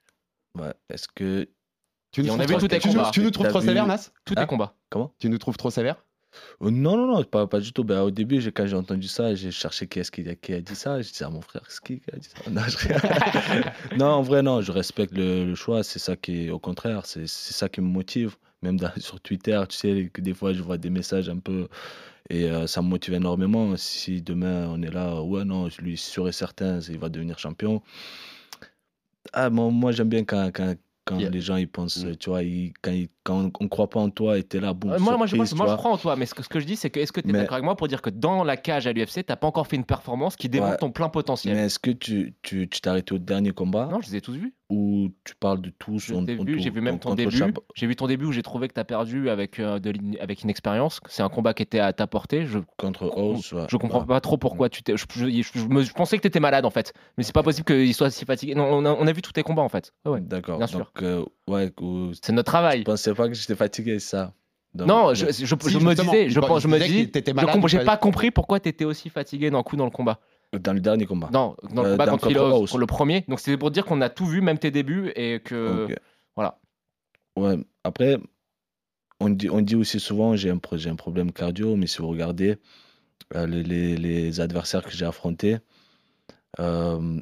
Ouais, 0.58 0.74
est-ce 0.90 1.08
que 1.08 1.48
tu 2.12 2.24
nous, 2.24 2.36
trouves, 2.36 2.68
trop, 2.68 2.68
tu, 2.68 3.12
tu 3.12 3.22
nous 3.22 3.30
trouves 3.30 3.50
trop 3.50 3.62
sévère, 3.62 3.86
Nas 3.86 4.10
Tous 4.26 4.34
tes 4.34 4.48
combats. 4.48 4.76
Comment? 4.90 5.14
Tu 5.20 5.30
nous 5.30 5.38
trouves 5.38 5.58
trop 5.58 5.70
sévère 5.70 6.04
euh, 6.62 6.72
non, 6.72 6.98
non, 6.98 7.08
non, 7.08 7.24
pas, 7.24 7.48
pas 7.48 7.60
du 7.60 7.74
tout. 7.74 7.84
Ben, 7.84 8.02
au 8.02 8.12
début, 8.12 8.40
quand 8.52 8.66
j'ai 8.68 8.76
entendu 8.76 9.08
ça, 9.08 9.36
j'ai 9.36 9.52
cherché 9.52 9.88
qui 9.88 10.00
est-ce 10.00 10.12
qui, 10.12 10.54
a 10.54 10.62
dit 10.62 10.76
ça. 10.76 11.02
J'ai 11.02 11.12
dit 11.12 11.24
à 11.24 11.30
mon 11.30 11.42
frère, 11.42 11.64
c'est 11.68 11.84
qui 11.84 12.00
qui 12.00 12.12
a 12.12 12.18
dit 12.18 12.30
ça? 12.30 12.50
Non, 12.50 12.62
non, 13.98 14.06
en 14.06 14.22
vrai, 14.22 14.42
non, 14.42 14.62
je 14.62 14.72
respecte 14.72 15.14
le, 15.16 15.56
choix. 15.56 15.84
C'est 15.84 16.00
ça 16.00 16.16
qui 16.16 16.48
est, 16.48 16.50
au 16.50 16.60
contraire, 16.60 17.06
c'est 17.06 17.28
ça 17.28 17.70
qui 17.70 17.82
me 17.82 17.88
motive. 17.88 18.36
Même 18.62 18.78
sur 18.98 19.22
Twitter, 19.22 19.62
tu 19.70 19.78
sais, 19.78 20.10
que 20.14 20.22
des 20.22 20.34
fois, 20.34 20.54
je 20.54 20.62
vois 20.62 20.78
des 20.78 20.90
messages 20.90 21.30
un 21.30 21.40
peu. 21.40 21.68
Et 22.30 22.46
euh, 22.46 22.68
ça 22.68 22.82
me 22.82 22.88
motive 22.88 23.16
énormément. 23.16 23.76
Si 23.78 24.22
demain, 24.22 24.68
on 24.70 24.82
est 24.84 24.92
là, 24.92 25.22
ouais, 25.22 25.46
non, 25.46 25.70
lui, 25.80 25.98
sûr 25.98 26.28
et 26.28 26.32
certain, 26.32 26.80
il 26.82 27.00
va 27.00 27.10
devenir 27.10 27.40
champion. 27.40 27.82
Ah, 29.34 29.50
moi, 29.50 29.70
moi 29.72 29.92
j'aime 29.92 30.10
bien 30.10 30.24
quand, 30.24 30.52
quand, 30.54 30.76
quand 31.10 31.18
les 31.18 31.42
gens 31.42 31.56
ils 31.56 31.68
pensent, 31.68 32.04
mm. 32.04 32.16
tu 32.18 32.30
vois, 32.30 32.42
quand, 32.82 32.94
quand, 33.24 33.52
on 33.60 33.64
ne 33.64 33.70
croit 33.70 33.90
pas 33.90 34.00
en 34.00 34.10
toi 34.10 34.38
et 34.38 34.46
es 34.52 34.60
là, 34.60 34.74
bon. 34.74 35.00
moi, 35.00 35.18
moi, 35.18 35.26
je, 35.28 35.36
moi, 35.36 35.46
je 35.46 35.76
crois 35.76 35.92
en 35.92 35.98
toi, 35.98 36.16
mais 36.16 36.26
ce 36.26 36.36
que, 36.36 36.44
ce 36.44 36.50
que 36.50 36.60
je 36.60 36.66
dis, 36.66 36.76
c'est 36.76 36.90
que 36.90 37.00
est-ce 37.00 37.12
que 37.12 37.22
tu 37.22 37.30
es 37.30 37.34
d'accord 37.34 37.54
avec 37.54 37.66
moi 37.66 37.76
pour 37.76 37.88
dire 37.88 38.02
que 38.02 38.10
dans 38.10 38.44
la 38.44 38.58
cage 38.58 38.88
à 38.88 38.94
l'UFC, 38.94 39.14
tu 39.14 39.26
n'as 39.30 39.36
pas 39.36 39.48
encore 39.48 39.68
fait 39.68 39.76
une 39.76 39.86
performance 39.86 40.36
qui 40.36 40.50
démontre 40.50 40.78
ton 40.78 40.92
plein 40.92 41.10
potentiel? 41.10 41.56
Mais 41.56 41.66
est-ce 41.66 41.80
que 41.80 41.92
tu 41.92 42.36
t'es 42.44 42.68
tu, 42.68 42.90
arrêté 42.90 43.14
au 43.14 43.20
dernier 43.20 43.52
combat? 43.52 43.88
Non, 43.92 44.02
je 44.02 44.10
les 44.10 44.18
ai 44.18 44.22
tous 44.22 44.34
vus. 44.34 44.54
Ou 44.70 45.10
tu 45.24 45.34
parles 45.36 45.62
de 45.62 45.72
tous 45.80 46.00
J'ai 46.00 46.70
vu 46.70 46.80
même 46.82 47.00
ton, 47.00 47.16
début. 47.16 47.42
J'ai 47.74 47.88
vu 47.88 47.96
ton 47.96 48.06
début 48.06 48.26
où 48.26 48.32
j'ai 48.32 48.44
trouvé 48.44 48.68
que 48.68 48.76
tu 48.76 48.80
as 48.80 48.84
perdu 48.84 49.30
avec, 49.30 49.60
euh, 49.60 49.80
de, 49.80 49.94
avec 50.22 50.44
une 50.44 50.50
expérience. 50.52 51.00
C'est 51.10 51.24
un 51.24 51.30
combat 51.30 51.56
qui 51.56 51.64
était 51.64 51.80
à 51.80 51.92
ta 51.92 52.06
portée. 52.06 52.46
Je, 52.46 52.60
Contre 52.78 53.12
House, 53.18 53.56
Je 53.68 53.78
comprends 53.78 54.06
pas 54.06 54.22
trop 54.22 54.38
pourquoi 54.38 54.70
tu 54.70 54.84
t'es. 54.84 54.96
Je, 54.96 55.06
je, 55.10 55.94
pensais 55.94 56.18
que 56.18 56.22
tu 56.22 56.28
étais 56.28 56.40
malade 56.40 56.66
en 56.66 56.70
fait. 56.70 56.94
Mais 57.18 57.24
c'est 57.24 57.34
pas 57.34 57.42
possible 57.42 57.66
qu'il 57.66 57.94
soit 57.96 58.12
si 58.12 58.26
fatigué. 58.26 58.54
Non, 58.54 58.66
on 58.66 58.86
a, 58.86 58.92
on 58.92 59.08
a 59.08 59.12
vu 59.12 59.24
tous 59.24 59.32
tes 59.32 59.42
combats 59.42 59.64
en 59.64 59.70
fait. 59.70 59.92
ouais, 60.06 60.22
D'accord. 60.22 60.60
Bien 60.60 60.68
sûr. 60.68 60.92
Euh, 61.02 61.26
ouais, 61.48 61.72
c'est 62.22 62.34
notre 62.34 62.52
travail. 62.52 62.80
Je 62.80 62.84
pensais 62.84 63.14
pas 63.16 63.28
que 63.28 63.34
j'étais 63.34 63.56
fatigué, 63.56 63.98
ça? 63.98 64.34
non, 64.76 65.16
je, 65.16 65.26
je, 65.32 65.56
me 65.80 65.96
disais, 65.96 66.30
je, 66.30 66.40
pense, 66.40 66.62
je 66.62 66.68
me 66.68 66.78
dis, 66.78 67.12
j'ai 67.68 67.80
pas 67.84 67.98
compris 67.98 68.30
pourquoi 68.30 68.60
tu 68.60 68.70
étais 68.70 68.86
aussi 68.86 69.10
fatigué 69.10 69.50
d'un 69.50 69.64
coup 69.64 69.76
dans 69.76 69.86
le 69.86 69.92
combat. 69.92 70.20
Dans 70.58 70.74
le 70.74 70.80
dernier 70.80 71.06
combat. 71.06 71.30
Non, 71.32 71.56
dans 71.74 71.84
le 71.84 71.90
euh, 71.90 71.92
combat 71.92 72.08
contre 72.08 72.78
le 72.78 72.86
premier. 72.88 73.24
Donc 73.28 73.40
c'était 73.40 73.58
pour 73.58 73.70
dire 73.70 73.86
qu'on 73.86 74.02
a 74.02 74.10
tout 74.10 74.26
vu, 74.26 74.42
même 74.42 74.58
tes 74.58 74.72
débuts, 74.72 75.12
et 75.16 75.40
que 75.40 75.88
voilà. 76.36 76.60
Ouais. 77.36 77.58
Après, 77.84 78.18
on 79.20 79.30
dit, 79.30 79.50
on 79.50 79.62
dit 79.62 79.76
aussi 79.76 80.00
souvent 80.00 80.36
j'ai 80.36 80.50
un, 80.50 80.60
un 80.60 80.96
problème 80.96 81.32
cardio, 81.32 81.76
mais 81.76 81.88
si 81.88 82.00
vous 82.00 82.08
regardez 82.08 82.58
euh, 83.36 83.46
les, 83.46 83.64
les, 83.64 83.98
les, 83.98 84.42
adversaires 84.42 84.84
que 84.84 84.92
j'ai 84.92 85.06
affrontés, 85.06 85.58
euh, 86.60 87.22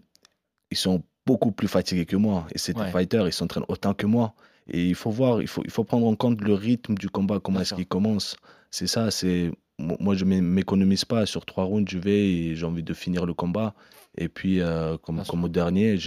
ils 0.71 0.77
sont 0.77 1.03
beaucoup 1.25 1.51
plus 1.51 1.67
fatigués 1.67 2.05
que 2.05 2.15
moi. 2.15 2.47
Et 2.53 2.57
c'est 2.57 2.73
des 2.73 2.85
fighters, 2.85 3.27
ils 3.27 3.33
s'entraînent 3.33 3.65
autant 3.67 3.93
que 3.93 4.05
moi. 4.05 4.33
Et 4.69 4.85
il 4.85 4.95
faut 4.95 5.11
voir, 5.11 5.41
il 5.41 5.47
faut, 5.47 5.63
il 5.65 5.71
faut 5.71 5.83
prendre 5.83 6.07
en 6.07 6.15
compte 6.15 6.41
le 6.41 6.53
rythme 6.53 6.95
du 6.95 7.09
combat, 7.09 7.39
comment 7.39 7.61
est-ce 7.61 7.73
qu'il 7.73 7.87
commence. 7.87 8.37
C'est 8.71 8.87
ça, 8.87 9.11
c'est 9.11 9.51
moi 9.79 10.15
je 10.15 10.25
ne 10.25 10.41
m'économise 10.41 11.05
pas. 11.05 11.25
Sur 11.25 11.45
trois 11.45 11.65
rounds, 11.65 11.89
je 11.89 11.97
vais 11.97 12.29
et 12.29 12.55
j'ai 12.55 12.65
envie 12.65 12.83
de 12.83 12.93
finir 12.93 13.25
le 13.25 13.33
combat. 13.33 13.73
Et 14.17 14.29
puis, 14.29 14.61
euh, 14.61 14.97
comme, 14.97 15.23
comme 15.23 15.43
au 15.43 15.49
dernier, 15.49 15.97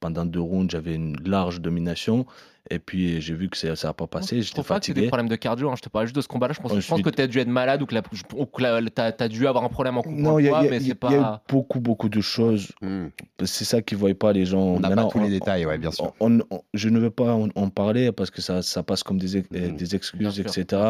pendant 0.00 0.24
deux 0.24 0.40
rounds, 0.40 0.70
j'avais 0.70 0.94
une 0.94 1.16
large 1.24 1.60
domination. 1.60 2.26
Et 2.70 2.78
puis 2.78 3.20
j'ai 3.20 3.34
vu 3.34 3.48
que 3.48 3.56
ça 3.56 3.88
n'a 3.88 3.92
pas 3.92 4.06
passé, 4.06 4.40
j'étais 4.40 4.62
fatigué. 4.62 4.94
C'est 4.94 5.00
des 5.02 5.08
problèmes 5.08 5.28
de 5.28 5.34
cardio, 5.34 5.68
hein. 5.68 5.74
je 5.76 5.82
te 5.82 5.88
parle 5.88 6.06
juste 6.06 6.14
de 6.14 6.20
ce 6.20 6.28
combat-là. 6.28 6.54
Je 6.54 6.60
pense, 6.60 6.78
je 6.78 6.88
pense 6.88 7.02
que 7.02 7.10
tu 7.10 7.20
as 7.20 7.26
dû 7.26 7.40
être 7.40 7.48
malade 7.48 7.82
ou 7.82 7.86
que, 7.86 7.94
tu 7.94 9.00
as, 9.00 9.28
dû 9.28 9.46
avoir 9.48 9.64
un 9.64 9.68
problème 9.68 9.98
en 9.98 10.04
Non, 10.06 10.38
il 10.38 10.46
y, 10.46 10.48
a, 10.48 10.62
y, 10.62 10.94
pas... 10.94 11.10
y 11.10 11.16
a 11.16 11.18
eu 11.18 11.52
beaucoup, 11.52 11.80
beaucoup 11.80 12.08
de 12.08 12.20
choses. 12.20 12.70
Hmm. 12.80 13.08
C'est 13.44 13.64
ça 13.64 13.82
qu'ils 13.82 13.98
ne 13.98 14.02
voient 14.02 14.14
pas 14.14 14.32
les 14.32 14.46
gens. 14.46 14.60
On 14.60 14.80
n'a 14.80 14.94
pas 14.94 15.06
tous 15.06 15.18
les 15.18 15.28
détails, 15.28 15.66
ouais, 15.66 15.76
bien 15.76 15.90
sûr. 15.90 16.14
je 16.72 16.88
ne 16.88 16.98
veux 17.00 17.10
pas 17.10 17.34
en, 17.34 17.68
parler 17.68 18.12
parce 18.12 18.30
que 18.30 18.40
ça, 18.40 18.62
ça 18.62 18.84
passe 18.84 19.02
comme 19.02 19.18
des, 19.18 19.40
hmm. 19.40 19.76
des 19.76 19.96
excuses, 19.96 20.38
etc. 20.38 20.82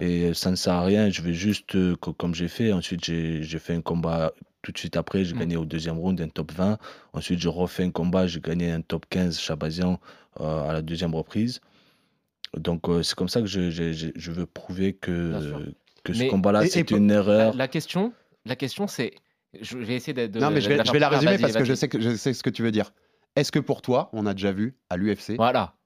Et 0.00 0.34
ça 0.34 0.50
ne 0.50 0.56
sert 0.56 0.74
à 0.74 0.84
rien. 0.84 1.10
Je 1.10 1.22
vais 1.22 1.32
juste, 1.32 1.74
euh, 1.74 1.96
comme 1.96 2.34
j'ai 2.34 2.48
fait, 2.48 2.72
ensuite 2.72 3.04
j'ai 3.04 3.58
fait 3.58 3.74
un 3.74 3.80
combat 3.80 4.32
tout 4.62 4.72
de 4.72 4.78
suite 4.78 4.96
après, 4.96 5.24
j'ai 5.24 5.34
mm. 5.34 5.38
gagné 5.38 5.56
au 5.56 5.64
deuxième 5.64 5.98
round 5.98 6.20
un 6.20 6.28
top 6.28 6.52
20. 6.52 6.78
Ensuite, 7.12 7.38
je 7.38 7.48
refais 7.48 7.84
un 7.84 7.90
combat, 7.90 8.26
j'ai 8.26 8.40
gagné 8.40 8.70
un 8.70 8.80
top 8.80 9.06
15 9.08 9.38
Chabazian 9.38 10.00
euh, 10.40 10.68
à 10.68 10.72
la 10.72 10.82
deuxième 10.82 11.14
reprise. 11.14 11.60
Donc, 12.56 12.88
euh, 12.88 13.02
c'est 13.02 13.14
comme 13.14 13.28
ça 13.28 13.40
que 13.40 13.46
je, 13.46 13.70
je, 13.70 14.10
je, 14.14 14.32
veux 14.32 14.46
prouver 14.46 14.94
que, 14.94 15.72
que 16.04 16.12
ce 16.12 16.24
combat-là, 16.24 16.66
c'est 16.66 16.90
une 16.90 17.10
erreur. 17.10 17.54
La, 17.54 17.68
question, 17.68 18.12
la 18.44 18.56
question 18.56 18.86
c'est. 18.86 19.12
Je 19.60 19.78
vais 19.78 19.94
essayer 19.94 20.14
de. 20.14 20.38
non, 20.38 20.50
mais 20.50 20.60
je 20.60 20.68
vais, 20.68 20.84
je 20.84 20.92
vais 20.92 20.98
la 20.98 21.08
résumer 21.08 21.38
parce 21.38 21.54
que 21.54 21.64
je 21.64 21.74
sais, 21.74 21.88
que 21.88 22.00
je 22.00 22.16
sais 22.16 22.34
ce 22.34 22.42
que 22.42 22.50
tu 22.50 22.62
veux 22.62 22.72
dire. 22.72 22.92
Est-ce 23.36 23.52
que 23.52 23.58
pour 23.58 23.82
toi, 23.82 24.10
on 24.12 24.26
a 24.26 24.34
déjà 24.34 24.50
vu 24.50 24.76
à 24.90 24.96
l'UFC 24.96 25.36
voilà. 25.36 25.76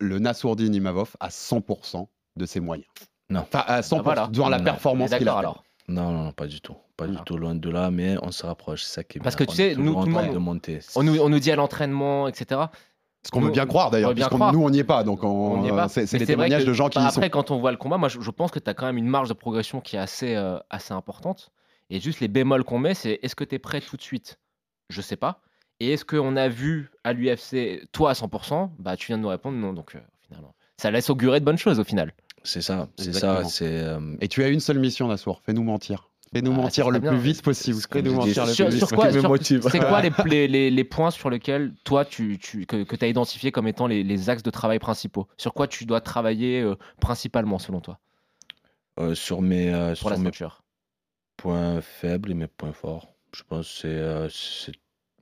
le 0.00 0.18
Nassourdine 0.18 0.74
Imavov 0.74 1.14
à 1.20 1.28
100% 1.28 2.08
de 2.36 2.46
ses 2.46 2.60
moyens? 2.60 2.88
Non. 3.30 3.40
Enfin, 3.40 3.64
à 3.66 3.80
100% 3.80 4.14
ah, 4.16 4.28
dans 4.30 4.48
la 4.48 4.60
performance 4.60 5.14
qu'il 5.14 5.28
a. 5.28 5.36
Alors. 5.36 5.64
Non, 5.88 6.10
non, 6.10 6.32
pas 6.32 6.46
du 6.46 6.60
tout. 6.60 6.76
Pas 6.96 7.06
du 7.06 7.16
tout, 7.26 7.36
loin 7.36 7.54
de 7.54 7.70
là, 7.70 7.90
mais 7.90 8.16
on 8.22 8.32
se 8.32 8.46
rapproche. 8.46 8.82
C'est 8.82 8.94
ça 8.94 9.04
qui 9.04 9.18
est 9.18 9.20
Parce 9.20 9.36
que 9.36 9.44
tu 9.44 9.54
sais, 9.54 9.74
nous, 9.76 9.94
tout 9.94 10.06
le 10.06 10.12
monde, 10.38 10.60
de. 10.60 10.80
On, 10.96 11.02
nous, 11.02 11.20
on 11.20 11.28
nous 11.28 11.38
dit 11.38 11.50
à 11.50 11.56
l'entraînement, 11.56 12.26
etc. 12.26 12.62
Ce 13.22 13.30
qu'on 13.30 13.40
veut 13.40 13.50
bien 13.50 13.66
croire 13.66 13.90
d'ailleurs, 13.90 14.14
puisque 14.14 14.32
nous 14.32 14.62
on 14.62 14.70
n'y 14.70 14.78
est 14.78 14.84
pas, 14.84 15.02
donc 15.02 15.20
c'est 15.88 16.12
les 16.18 16.26
témoignages 16.26 16.64
de 16.64 16.72
gens 16.72 16.88
qui 16.88 16.98
bah, 16.98 17.04
y 17.04 17.08
Après, 17.08 17.26
sont. 17.26 17.30
quand 17.30 17.50
on 17.50 17.58
voit 17.58 17.72
le 17.72 17.76
combat, 17.76 17.98
moi 17.98 18.08
je, 18.08 18.20
je 18.20 18.30
pense 18.30 18.52
que 18.52 18.60
tu 18.60 18.70
as 18.70 18.74
quand 18.74 18.86
même 18.86 18.98
une 18.98 19.08
marge 19.08 19.28
de 19.28 19.34
progression 19.34 19.80
qui 19.80 19.96
est 19.96 19.98
assez, 19.98 20.36
euh, 20.36 20.58
assez 20.70 20.94
importante. 20.94 21.50
Et 21.90 22.00
juste 22.00 22.20
les 22.20 22.28
bémols 22.28 22.64
qu'on 22.64 22.78
met, 22.78 22.94
c'est 22.94 23.18
est-ce 23.22 23.34
que 23.34 23.44
tu 23.44 23.56
es 23.56 23.58
prêt 23.58 23.80
tout 23.80 23.96
de 23.96 24.02
suite? 24.02 24.38
Je 24.90 25.00
sais 25.00 25.16
pas. 25.16 25.40
Et 25.80 25.92
est-ce 25.92 26.04
qu'on 26.04 26.36
a 26.36 26.48
vu 26.48 26.90
à 27.04 27.12
l'UFC, 27.12 27.82
toi 27.92 28.10
à 28.10 28.12
100% 28.14 28.70
Bah 28.78 28.96
tu 28.96 29.08
viens 29.08 29.18
de 29.18 29.22
nous 29.22 29.28
répondre 29.28 29.58
non, 29.58 29.72
donc 29.72 29.94
euh, 29.96 30.00
finalement. 30.26 30.54
Ça 30.76 30.90
laisse 30.90 31.10
augurer 31.10 31.40
de 31.40 31.44
bonnes 31.44 31.58
choses 31.58 31.80
au 31.80 31.84
final. 31.84 32.12
C'est 32.46 32.62
ça, 32.62 32.88
c'est 32.96 33.12
ça. 33.12 33.44
c'est 33.44 33.64
euh, 33.66 33.98
Et 34.20 34.28
tu 34.28 34.42
as 34.44 34.48
une 34.48 34.60
seule 34.60 34.78
mission, 34.78 35.08
Nassour, 35.08 35.40
fais-nous 35.44 35.62
mentir. 35.64 36.10
Fais-nous 36.32 36.52
Ah, 36.52 36.56
mentir 36.62 36.90
le 36.90 37.00
plus 37.00 37.18
vite 37.18 37.40
possible. 37.42 37.78
Fais-nous 37.90 38.12
mentir 38.14 38.46
le 38.46 38.52
Sur, 38.52 38.66
plus 38.66 38.74
vite 38.74 38.86
sur 38.86 38.96
quoi 38.96 39.12
sur- 39.12 39.28
motive. 39.28 39.66
C'est 39.70 39.78
quoi 39.78 40.02
les, 40.02 40.10
les, 40.26 40.48
les- 40.48 40.70
les 40.70 40.84
points 40.84 41.10
sur 41.10 41.30
lesquels 41.30 41.72
toi 41.84 42.04
tu, 42.04 42.38
tu- 42.38 42.66
que, 42.66 42.82
tu 42.96 43.04
as 43.04 43.08
identifié 43.08 43.52
comme 43.52 43.68
étant 43.68 43.86
les, 43.86 44.02
les 44.02 44.28
axes 44.30 44.42
de 44.42 44.50
travail 44.50 44.78
principaux? 44.78 45.28
Sur 45.36 45.54
quoi 45.54 45.66
tu 45.68 45.86
dois 45.86 46.00
travailler 46.00 46.60
euh, 46.62 46.74
principalement 47.00 47.58
selon 47.58 47.80
toi? 47.80 47.98
Euh, 48.98 49.14
sur 49.14 49.40
mes, 49.42 49.72
euh, 49.72 49.94
pour 50.00 50.10
la 50.10 50.16
sur 50.16 50.24
mes 50.24 50.30
points 51.36 51.80
faibles 51.80 52.30
et 52.30 52.34
mes 52.34 52.46
points 52.48 52.72
forts. 52.72 53.14
Je 53.32 53.42
pense 53.48 53.66
que 53.66 53.80
c'est 53.82 53.88
euh, 53.88 54.28
c'est 54.30 54.72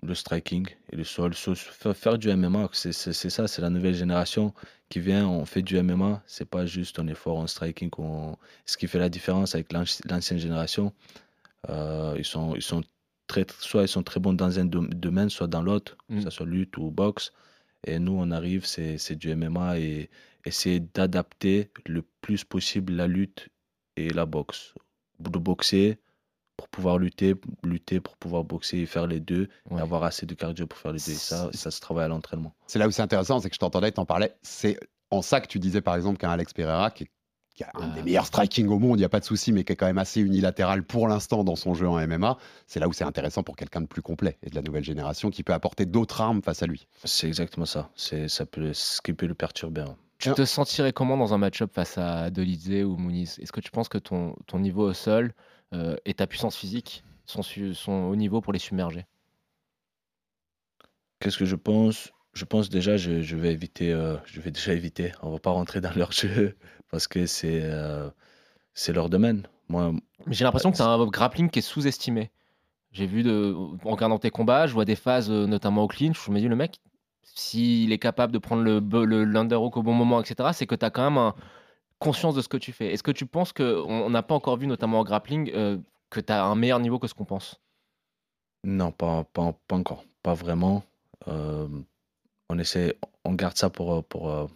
le 0.04 0.14
striking 0.14 0.66
et 0.90 0.96
le 0.96 1.04
sol. 1.04 1.34
So- 1.34 1.54
Faire, 1.54 2.18
du 2.18 2.28
MMA, 2.30 2.68
c'est 2.72 2.92
ça, 2.92 3.48
c'est 3.48 3.62
la 3.62 3.70
nouvelle 3.70 3.94
génération 3.94 4.52
qui 4.88 5.00
vient, 5.00 5.26
on 5.28 5.44
fait 5.44 5.62
du 5.62 5.76
MMA. 5.82 6.22
C'est 6.26 6.48
pas 6.48 6.66
juste 6.66 6.98
un 6.98 7.06
effort 7.08 7.38
en 7.38 7.46
striking. 7.46 7.90
qu'on- 7.90 8.36
Ce 8.66 8.76
qui 8.76 8.86
fait 8.86 8.98
la 8.98 9.08
différence 9.08 9.54
avec 9.54 9.72
l'anci- 9.72 10.02
l'ancienne 10.08 10.38
génération, 10.38 10.92
euh, 11.68 12.14
ils, 12.18 12.24
sont, 12.24 12.54
ils 12.54 12.62
sont 12.62 12.82
très, 13.26 13.46
soit 13.58 13.82
ils 13.82 13.88
sont 13.88 14.02
très 14.02 14.20
bons 14.20 14.34
dans 14.34 14.58
un 14.58 14.64
dom- 14.66 14.88
domaine, 14.92 15.30
soit 15.30 15.46
dans 15.48 15.62
l'autre, 15.62 15.96
Mm. 16.08 16.18
que 16.18 16.24
ce 16.24 16.30
soit 16.30 16.46
lutte 16.46 16.76
ou 16.76 16.90
boxe. 16.90 17.32
Et 17.86 17.98
nous, 17.98 18.12
on 18.18 18.30
arrive, 18.30 18.64
c'est 18.66 18.98
c'est 18.98 19.16
du 19.16 19.30
MMA 19.30 19.78
et 19.78 20.10
essayer 20.46 20.80
d'adapter 20.80 21.70
le 21.86 22.02
plus 22.20 22.44
possible 22.44 22.92
la 22.94 23.06
lutte 23.06 23.48
et 23.96 24.10
la 24.10 24.26
boxe. 24.26 24.74
De 25.20 25.38
boxer 25.38 25.98
pour 26.56 26.68
pouvoir 26.68 26.98
lutter, 26.98 27.34
lutter 27.64 28.00
pour 28.00 28.16
pouvoir 28.16 28.44
boxer 28.44 28.78
et 28.78 28.86
faire 28.86 29.06
les 29.06 29.20
deux, 29.20 29.48
Ouais. 29.70 29.78
et 29.78 29.82
avoir 29.82 30.04
assez 30.04 30.26
de 30.26 30.34
cardio 30.34 30.66
pour 30.66 30.78
faire 30.78 30.92
les 30.92 30.98
deux. 31.04 31.12
Et 31.12 31.16
ça, 31.16 31.50
ça 31.52 31.70
se 31.70 31.80
travaille 31.80 32.04
à 32.04 32.08
l'entraînement. 32.08 32.54
C'est 32.66 32.78
là 32.78 32.86
où 32.86 32.90
c'est 32.90 33.02
intéressant, 33.02 33.40
c'est 33.40 33.48
que 33.48 33.54
je 33.54 33.60
t'entendais, 33.60 33.90
t'en 33.92 34.04
parlais. 34.06 34.34
C'est 34.42 34.78
en 35.10 35.22
ça 35.22 35.40
que 35.40 35.46
tu 35.48 35.58
disais 35.58 35.80
par 35.80 35.94
exemple 35.96 36.18
qu'un 36.18 36.30
Alex 36.30 36.52
Pereira, 36.52 36.90
qui, 36.90 37.04
est- 37.04 37.10
qui 37.54 37.62
a 37.64 37.70
un 37.74 37.90
Ah, 37.90 37.94
des 37.94 38.02
meilleurs 38.02 38.26
striking 38.26 38.66
au 38.68 38.78
monde, 38.80 38.98
il 38.98 39.02
n'y 39.02 39.04
a 39.04 39.08
pas 39.08 39.20
de 39.20 39.24
souci, 39.24 39.52
mais 39.52 39.62
qui 39.64 39.72
est 39.72 39.76
quand 39.76 39.86
même 39.86 39.98
assez 39.98 40.20
unilatéral 40.20 40.82
pour 40.82 41.06
l'instant 41.08 41.44
dans 41.44 41.54
son 41.56 41.74
jeu 41.74 41.88
en 41.88 41.98
MMA, 41.98 42.36
c'est 42.66 42.80
là 42.80 42.88
où 42.88 42.92
c'est 42.92 43.04
intéressant 43.04 43.42
pour 43.44 43.54
quelqu'un 43.56 43.80
de 43.80 43.86
plus 43.86 44.02
complet 44.02 44.38
et 44.42 44.50
de 44.50 44.54
la 44.56 44.62
nouvelle 44.62 44.82
génération 44.84 45.30
qui 45.30 45.42
peut 45.44 45.52
apporter 45.52 45.86
d'autres 45.86 46.20
armes 46.20 46.42
face 46.42 46.62
à 46.62 46.66
lui. 46.66 46.86
C'est 47.04 47.26
exactement 47.28 47.66
ça. 47.66 47.90
C'est 47.94 48.28
ça 48.28 48.44
peut, 48.46 48.72
ce 48.72 49.00
qui 49.00 49.12
peut 49.12 49.26
le 49.26 49.34
perturber. 49.34 49.82
hein. 49.82 49.96
Tu 50.18 50.32
te 50.32 50.44
sentirais 50.44 50.92
comment 50.92 51.16
dans 51.16 51.34
un 51.34 51.38
match-up 51.38 51.70
face 51.74 51.98
à 51.98 52.30
Dolizé 52.30 52.82
ou 52.82 52.96
Muniz? 52.96 53.38
Est-ce 53.40 53.52
que 53.52 53.60
tu 53.60 53.70
penses 53.70 53.88
que 53.88 53.98
ton, 53.98 54.34
ton 54.46 54.58
niveau 54.58 54.88
au 54.88 54.94
sol 54.94 55.32
euh, 55.74 55.96
et 56.04 56.14
ta 56.14 56.26
puissance 56.26 56.56
physique 56.56 57.04
sont, 57.26 57.42
au 57.92 58.16
niveau 58.16 58.40
pour 58.40 58.52
les 58.52 58.58
submerger 58.58 59.06
Qu'est-ce 61.20 61.38
que 61.38 61.44
je 61.44 61.56
pense? 61.56 62.12
Je 62.32 62.44
pense 62.44 62.68
déjà, 62.68 62.96
je, 62.96 63.22
je 63.22 63.36
vais 63.36 63.52
éviter, 63.52 63.92
euh, 63.92 64.16
je 64.26 64.40
vais 64.40 64.50
déjà 64.50 64.72
éviter. 64.72 65.12
On 65.22 65.30
va 65.30 65.38
pas 65.38 65.50
rentrer 65.50 65.80
dans 65.80 65.94
leur 65.94 66.12
jeu 66.12 66.56
parce 66.90 67.06
que 67.08 67.26
c'est 67.26 67.60
euh, 67.62 68.10
c'est 68.74 68.92
leur 68.92 69.08
domaine. 69.08 69.46
Moi, 69.68 69.92
J'ai 70.28 70.44
l'impression 70.44 70.70
que 70.70 70.76
c'est 70.76 70.82
un 70.82 71.06
grappling 71.06 71.48
qui 71.48 71.60
est 71.60 71.62
sous-estimé. 71.62 72.30
J'ai 72.92 73.06
vu, 73.06 73.22
de, 73.22 73.54
en 73.84 73.90
regardant 73.90 74.18
tes 74.18 74.30
combats, 74.30 74.66
je 74.66 74.72
vois 74.74 74.84
des 74.84 74.94
phases, 74.94 75.28
notamment 75.30 75.82
au 75.82 75.88
clinch, 75.88 76.26
je 76.26 76.30
me 76.30 76.38
dis, 76.38 76.46
le 76.46 76.54
mec, 76.54 76.80
s'il 77.22 77.90
est 77.92 77.98
capable 77.98 78.32
de 78.32 78.38
prendre 78.38 78.62
le, 78.62 78.78
le 79.04 79.24
l'underhook 79.24 79.76
au 79.76 79.82
bon 79.82 79.94
moment, 79.94 80.20
etc., 80.20 80.50
c'est 80.52 80.66
que 80.66 80.76
tu 80.76 80.84
as 80.84 80.90
quand 80.90 81.02
même 81.10 81.18
un- 81.18 81.34
conscience 82.04 82.34
de 82.34 82.42
ce 82.42 82.48
que 82.48 82.58
tu 82.58 82.72
fais. 82.72 82.92
Est-ce 82.92 83.02
que 83.02 83.10
tu 83.10 83.24
penses 83.24 83.52
qu'on 83.52 83.64
on 83.88 84.10
n'a 84.10 84.22
pas 84.22 84.34
encore 84.34 84.58
vu, 84.58 84.66
notamment 84.66 85.00
en 85.00 85.04
grappling, 85.04 85.50
euh, 85.54 85.78
que 86.10 86.20
tu 86.20 86.32
as 86.32 86.44
un 86.44 86.54
meilleur 86.54 86.78
niveau 86.78 86.98
que 86.98 87.08
ce 87.08 87.14
qu'on 87.14 87.24
pense? 87.24 87.60
Non, 88.62 88.92
pas, 88.92 89.24
pas, 89.32 89.54
pas 89.66 89.76
encore, 89.76 90.04
pas 90.22 90.34
vraiment. 90.34 90.82
Euh, 91.28 91.66
on 92.50 92.58
essaie, 92.58 92.98
on 93.24 93.32
garde 93.32 93.56
ça 93.56 93.70
pour, 93.70 93.94
euh, 93.94 94.02
pour 94.02 94.50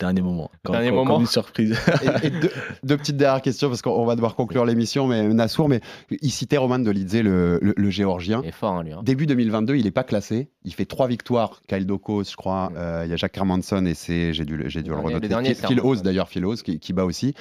dernier 0.00 0.22
moment. 0.22 0.50
Comme- 0.64 0.74
Dernier 0.74 0.90
moment. 0.90 1.12
comme 1.14 1.20
une 1.22 1.26
surprise. 1.26 1.78
Et, 2.22 2.26
et 2.26 2.30
deux, 2.30 2.50
deux 2.82 2.96
petites 2.96 3.16
dernières 3.16 3.42
questions 3.42 3.68
parce 3.68 3.82
qu'on 3.82 4.04
va 4.04 4.14
devoir 4.14 4.34
conclure 4.34 4.64
l'émission, 4.64 5.06
mais 5.06 5.26
Nassour, 5.28 5.68
mais 5.68 5.80
il 6.22 6.30
citait 6.30 6.56
Roman 6.56 6.78
Dolidze, 6.78 7.16
le, 7.22 7.58
le, 7.62 7.74
le 7.76 7.90
géorgien. 7.90 8.40
Il 8.42 8.48
est 8.48 8.52
fort, 8.52 8.72
hein, 8.74 8.82
lui. 8.82 8.92
hein. 8.92 9.00
Début 9.02 9.26
2022, 9.26 9.76
il 9.76 9.84
n'est 9.84 9.90
pas 9.90 10.04
classé. 10.04 10.48
Il 10.64 10.74
fait 10.74 10.84
trois 10.86 11.06
victoires. 11.08 11.60
Kyle 11.68 11.86
Dokos, 11.86 12.24
je 12.24 12.36
crois. 12.36 12.72
Euh, 12.76 13.02
Il 13.04 13.10
y 13.10 13.12
a 13.12 13.16
Jacques 13.16 13.36
Hermanson 13.36 13.84
et 13.86 13.94
c'est, 13.94 14.32
j'ai 14.32 14.44
dû, 14.44 14.56
le- 14.56 14.68
j'ai 14.68 14.82
dû 14.82 14.90
le, 14.90 14.96
renoter. 14.96 15.28
Phil- 15.54 15.80
Phil 15.80 16.02
d'ailleurs, 16.02 16.28
Phil 16.28 16.44
Hose, 16.44 16.62
qui, 16.62 16.78
qui 16.78 16.92
bat 16.92 17.04
aussi. 17.04 17.34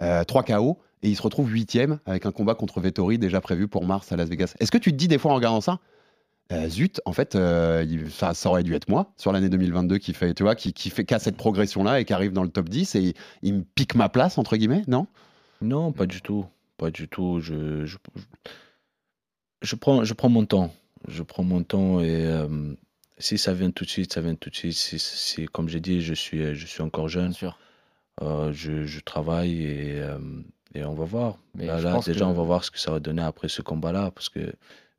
Euh, 0.00 0.24
trois 0.24 0.42
KO. 0.42 0.78
Et 1.02 1.08
il 1.10 1.14
se 1.14 1.22
retrouve 1.22 1.50
huitième 1.52 1.98
avec 2.06 2.24
un 2.24 2.32
combat 2.32 2.54
contre 2.54 2.80
Vettori 2.80 3.18
déjà 3.18 3.40
prévu 3.42 3.68
pour 3.68 3.84
mars 3.84 4.10
à 4.12 4.16
Las 4.16 4.28
Vegas. 4.30 4.54
Est-ce 4.60 4.70
que 4.72 4.78
tu 4.78 4.92
te 4.92 4.96
dis 4.96 5.08
des 5.08 5.18
fois 5.18 5.30
en 5.32 5.34
regardant 5.34 5.60
ça 5.60 5.78
euh, 6.52 6.68
zut, 6.68 7.00
en 7.04 7.12
fait, 7.12 7.34
euh, 7.34 7.84
il- 7.88 8.10
ça, 8.10 8.32
ça 8.34 8.48
aurait 8.48 8.62
dû 8.62 8.74
être 8.74 8.88
moi 8.88 9.12
sur 9.16 9.32
l'année 9.32 9.48
2022 9.48 9.98
qui 9.98 10.12
fait, 10.14 10.32
tu 10.34 10.42
vois, 10.44 10.54
qui, 10.54 10.72
qui 10.72 10.90
fait 10.90 11.04
qu'à 11.04 11.18
cette 11.18 11.36
progression-là 11.36 12.00
et 12.00 12.04
qui 12.04 12.12
arrive 12.12 12.32
dans 12.32 12.44
le 12.44 12.48
top 12.50 12.68
10 12.68 12.94
et 12.94 13.14
il 13.42 13.54
me 13.54 13.62
pique 13.62 13.94
ma 13.94 14.08
place 14.08 14.38
entre 14.38 14.56
guillemets, 14.56 14.82
non? 14.86 15.06
Non, 15.60 15.90
pas 15.92 16.06
du 16.06 16.20
tout. 16.22 16.46
Pas 16.76 16.90
du 16.90 17.08
tout. 17.08 17.40
Je, 17.40 17.84
je, 17.86 17.96
je 19.62 19.74
prends, 19.76 20.04
je 20.04 20.14
prends 20.14 20.28
mon 20.28 20.44
temps. 20.46 20.72
Je 21.08 21.22
prends 21.22 21.42
mon 21.42 21.62
temps 21.62 22.00
et 22.00 22.24
euh, 22.26 22.74
si 23.18 23.38
ça 23.38 23.52
vient 23.54 23.70
tout 23.70 23.84
de 23.84 23.90
suite, 23.90 24.12
ça 24.12 24.20
vient 24.20 24.34
tout 24.34 24.50
de 24.50 24.54
suite. 24.56 24.74
Si, 24.74 24.98
si- 24.98 25.46
comme 25.46 25.68
j'ai 25.68 25.80
dit, 25.80 26.00
je 26.00 26.14
suis, 26.14 26.54
je 26.54 26.66
suis 26.66 26.82
encore 26.82 27.08
jeune. 27.08 27.28
Bien 27.28 27.32
sûr. 27.32 27.58
Euh, 28.22 28.52
je, 28.52 28.84
je 28.84 29.00
travaille 29.00 29.62
et, 29.62 30.00
euh, 30.00 30.18
et 30.74 30.84
on 30.84 30.94
va 30.94 31.04
voir. 31.04 31.38
Mais 31.54 31.66
Là, 31.66 31.76
déjà, 32.00 32.20
que- 32.20 32.24
on 32.24 32.32
va 32.32 32.42
voir 32.44 32.64
ce 32.64 32.70
que 32.70 32.78
ça 32.78 32.90
va 32.90 33.00
donner 33.00 33.22
après 33.22 33.48
ce 33.48 33.62
combat-là 33.62 34.10
parce 34.10 34.28
que 34.28 34.52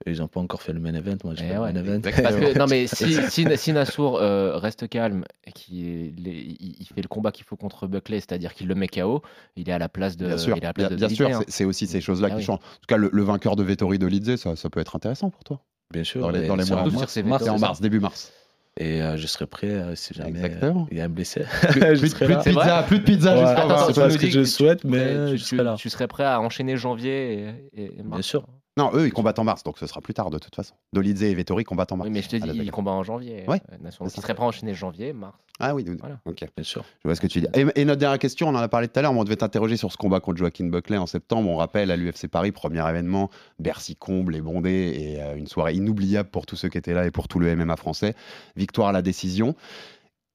ils 0.06 0.20
n'ont 0.20 0.28
pas 0.28 0.40
encore 0.40 0.62
fait 0.62 0.74
le 0.74 0.80
main 0.80 0.94
event. 0.94 1.18
Moi, 1.24 1.34
j'ai 1.36 1.46
Eh 1.46 1.50
fait 1.54 1.58
ouais, 1.58 1.74
le 1.74 1.82
main 1.84 1.94
event. 1.96 2.02
Parce 2.02 2.36
que, 2.36 2.58
non, 2.60 2.66
mais 2.70 2.88
si, 2.88 3.14
si, 3.30 3.46
si 3.58 3.74
Nassour 3.74 4.20
euh, 4.22 4.58
reste 4.58 4.88
calme 4.88 5.24
et 5.46 5.52
qu'il 5.52 6.20
il, 6.20 6.86
fait 6.94 7.02
le 7.02 7.08
combat 7.08 7.32
qu'il 7.32 7.46
faut 7.46 7.56
contre 7.56 7.88
Buckley, 7.88 8.20
c'est-à-dire 8.20 8.54
qu'il 8.54 8.68
le 8.68 8.76
met 8.76 8.88
KO, 8.88 9.22
il 9.56 9.70
est 9.70 9.74
à 9.74 9.80
la 9.80 9.90
place 9.90 10.16
de. 10.18 10.28
Bien 10.28 10.38
sûr, 10.38 10.56
il 10.56 10.64
est 10.64 10.66
à 10.66 10.70
la 10.70 10.74
bien, 10.74 10.88
place 10.88 11.00
de 11.02 11.06
bien 11.08 11.16
sûr, 11.16 11.28
hein. 11.30 11.42
c'est- 11.48 11.66
aussi 11.66 11.88
ces 11.88 12.00
choses-là 12.02 12.28
Ah 12.30 12.36
qui 12.36 12.38
oui. 12.38 12.44
changent. 12.44 12.60
En 12.60 12.80
tout 12.82 12.88
cas, 12.88 12.98
le, 12.98 13.10
le 13.12 13.24
vainqueur 13.24 13.56
de 13.56 13.64
Vettori 13.64 13.98
Dolidze, 14.00 14.36
ça, 14.36 14.56
ça 14.56 14.70
peut 14.70 14.80
être 14.80 14.96
intéressant 14.96 15.30
pour 15.30 15.44
toi. 15.44 15.62
Bien 15.92 16.04
sûr. 16.04 16.22
Dans 16.22 16.30
les, 16.30 16.48
dans 16.48 16.56
les 16.56 16.64
c'est 16.66 16.74
mois 16.74 16.82
en 16.84 16.86
mars. 16.86 16.98
sur 17.00 17.10
ces 17.10 17.24
mars, 17.24 17.44
C'est 17.44 17.50
en 17.50 17.60
mars, 17.60 17.82
début 17.82 18.00
mars. 18.00 18.32
Et 18.80 19.02
euh, 19.02 19.18
je 19.18 19.26
serai 19.26 19.48
prêt 19.48 19.70
euh, 19.72 19.96
si 19.96 20.14
jamais 20.14 20.40
euh, 20.62 20.74
il 20.92 20.98
y 20.98 21.02
a 21.02 21.06
un 21.06 21.10
blessé. 21.10 21.42
Plus, 21.70 21.80
plus- 21.80 22.14
plus 22.14 22.28
de 22.36 22.42
pizza, 22.44 22.84
plus 22.84 23.00
de 23.00 23.04
pizza 23.04 23.34
Ouais, 23.34 23.48
jusqu'en 23.48 23.68
mars. 23.68 23.88
c'est 23.88 24.00
pas 24.02 24.10
ce 24.12 24.18
que 24.20 24.30
je 24.30 24.44
souhaite, 24.44 24.82
tu- 24.82 24.88
mais 24.88 25.32
tu, 25.32 25.38
je 25.40 25.44
serai 25.44 25.58
tu- 25.58 25.64
là. 25.64 25.76
tu 25.80 25.90
serais 25.90 26.08
prêt 26.08 26.26
à 26.26 26.40
enchaîner 26.40 26.78
janvier 26.78 27.56
et 27.76 27.88
mars. 28.04 28.10
Bien 28.12 28.22
sûr. 28.22 28.46
Non, 28.78 28.92
eux, 28.94 29.08
ils 29.08 29.12
combattent 29.14 29.40
en 29.40 29.44
mars, 29.44 29.64
donc 29.64 29.78
ce 29.80 29.88
sera 29.88 30.00
plus 30.02 30.14
tard 30.14 30.30
de 30.30 30.38
toute 30.38 30.56
façon. 30.56 30.76
Dolidze 30.94 31.24
et 31.24 31.34
Vettori 31.34 31.64
combattent 31.64 31.92
en 31.92 31.98
mars. 31.98 32.08
Oui, 32.08 32.14
mais 32.14 32.22
je 32.22 32.30
te 32.30 32.36
dis, 32.36 32.46
la 32.48 32.54
il 32.54 32.60
Vegas. 32.60 32.72
combat 32.72 32.92
en 32.92 33.04
janvier. 33.04 33.44
Ouais, 33.48 33.60
euh, 33.72 33.78
Nassour. 33.82 34.06
Donc, 34.06 34.12
c'est 34.12 34.18
il 34.18 34.22
ça. 34.22 34.22
serait 34.22 34.36
prêt 34.36 34.44
à 34.46 34.48
enchaîner 34.48 34.74
janvier, 34.76 35.14
mars. 35.14 35.36
Ah 35.60 35.74
oui, 35.74 35.84
Voilà. 36.00 36.20
ok. 36.26 36.46
Bien 36.56 36.64
sûr. 36.64 36.86
Je 37.04 37.08
vois 37.08 37.16
ce 37.16 37.22
que 37.22 37.26
tu 37.28 37.42
dis. 37.42 37.48
Et, 37.56 37.66
et 37.76 37.86
notre 37.86 38.00
dernière 38.00 38.20
question, 38.20 38.48
on 38.48 38.52
en 38.56 38.60
a 38.60 38.68
parlé 38.68 38.88
tout 38.88 39.00
à 39.00 39.02
l'heure, 39.02 39.12
mais 39.14 39.20
on 39.20 39.24
devait 39.24 39.36
t'interroger 39.38 39.76
sur 39.78 39.92
ce 39.92 39.98
combat 39.98 40.20
contre 40.20 40.38
Joaquin 40.38 40.66
Buckley 40.68 40.98
en 40.98 41.08
septembre. 41.08 41.50
On 41.50 41.58
rappelle 41.58 41.90
à 41.90 41.96
l'UFC 41.98 42.28
Paris, 42.28 42.52
premier 42.52 42.88
événement, 42.88 43.32
Bercy 43.58 43.96
comble 43.96 44.36
et 44.36 44.42
bondé, 44.42 44.70
et 44.96 45.22
euh, 45.24 45.36
une 45.36 45.48
soirée 45.48 45.74
inoubliable 45.74 46.30
pour 46.30 46.46
tous 46.46 46.56
ceux 46.56 46.70
qui 46.70 46.78
étaient 46.78 46.94
là 46.94 47.08
et 47.08 47.12
pour 47.12 47.28
tout 47.28 47.40
le 47.40 47.56
MMA 47.56 47.76
français. 47.78 48.14
Victoire 48.56 48.90
à 48.90 48.92
la 48.92 49.02
décision. 49.02 49.56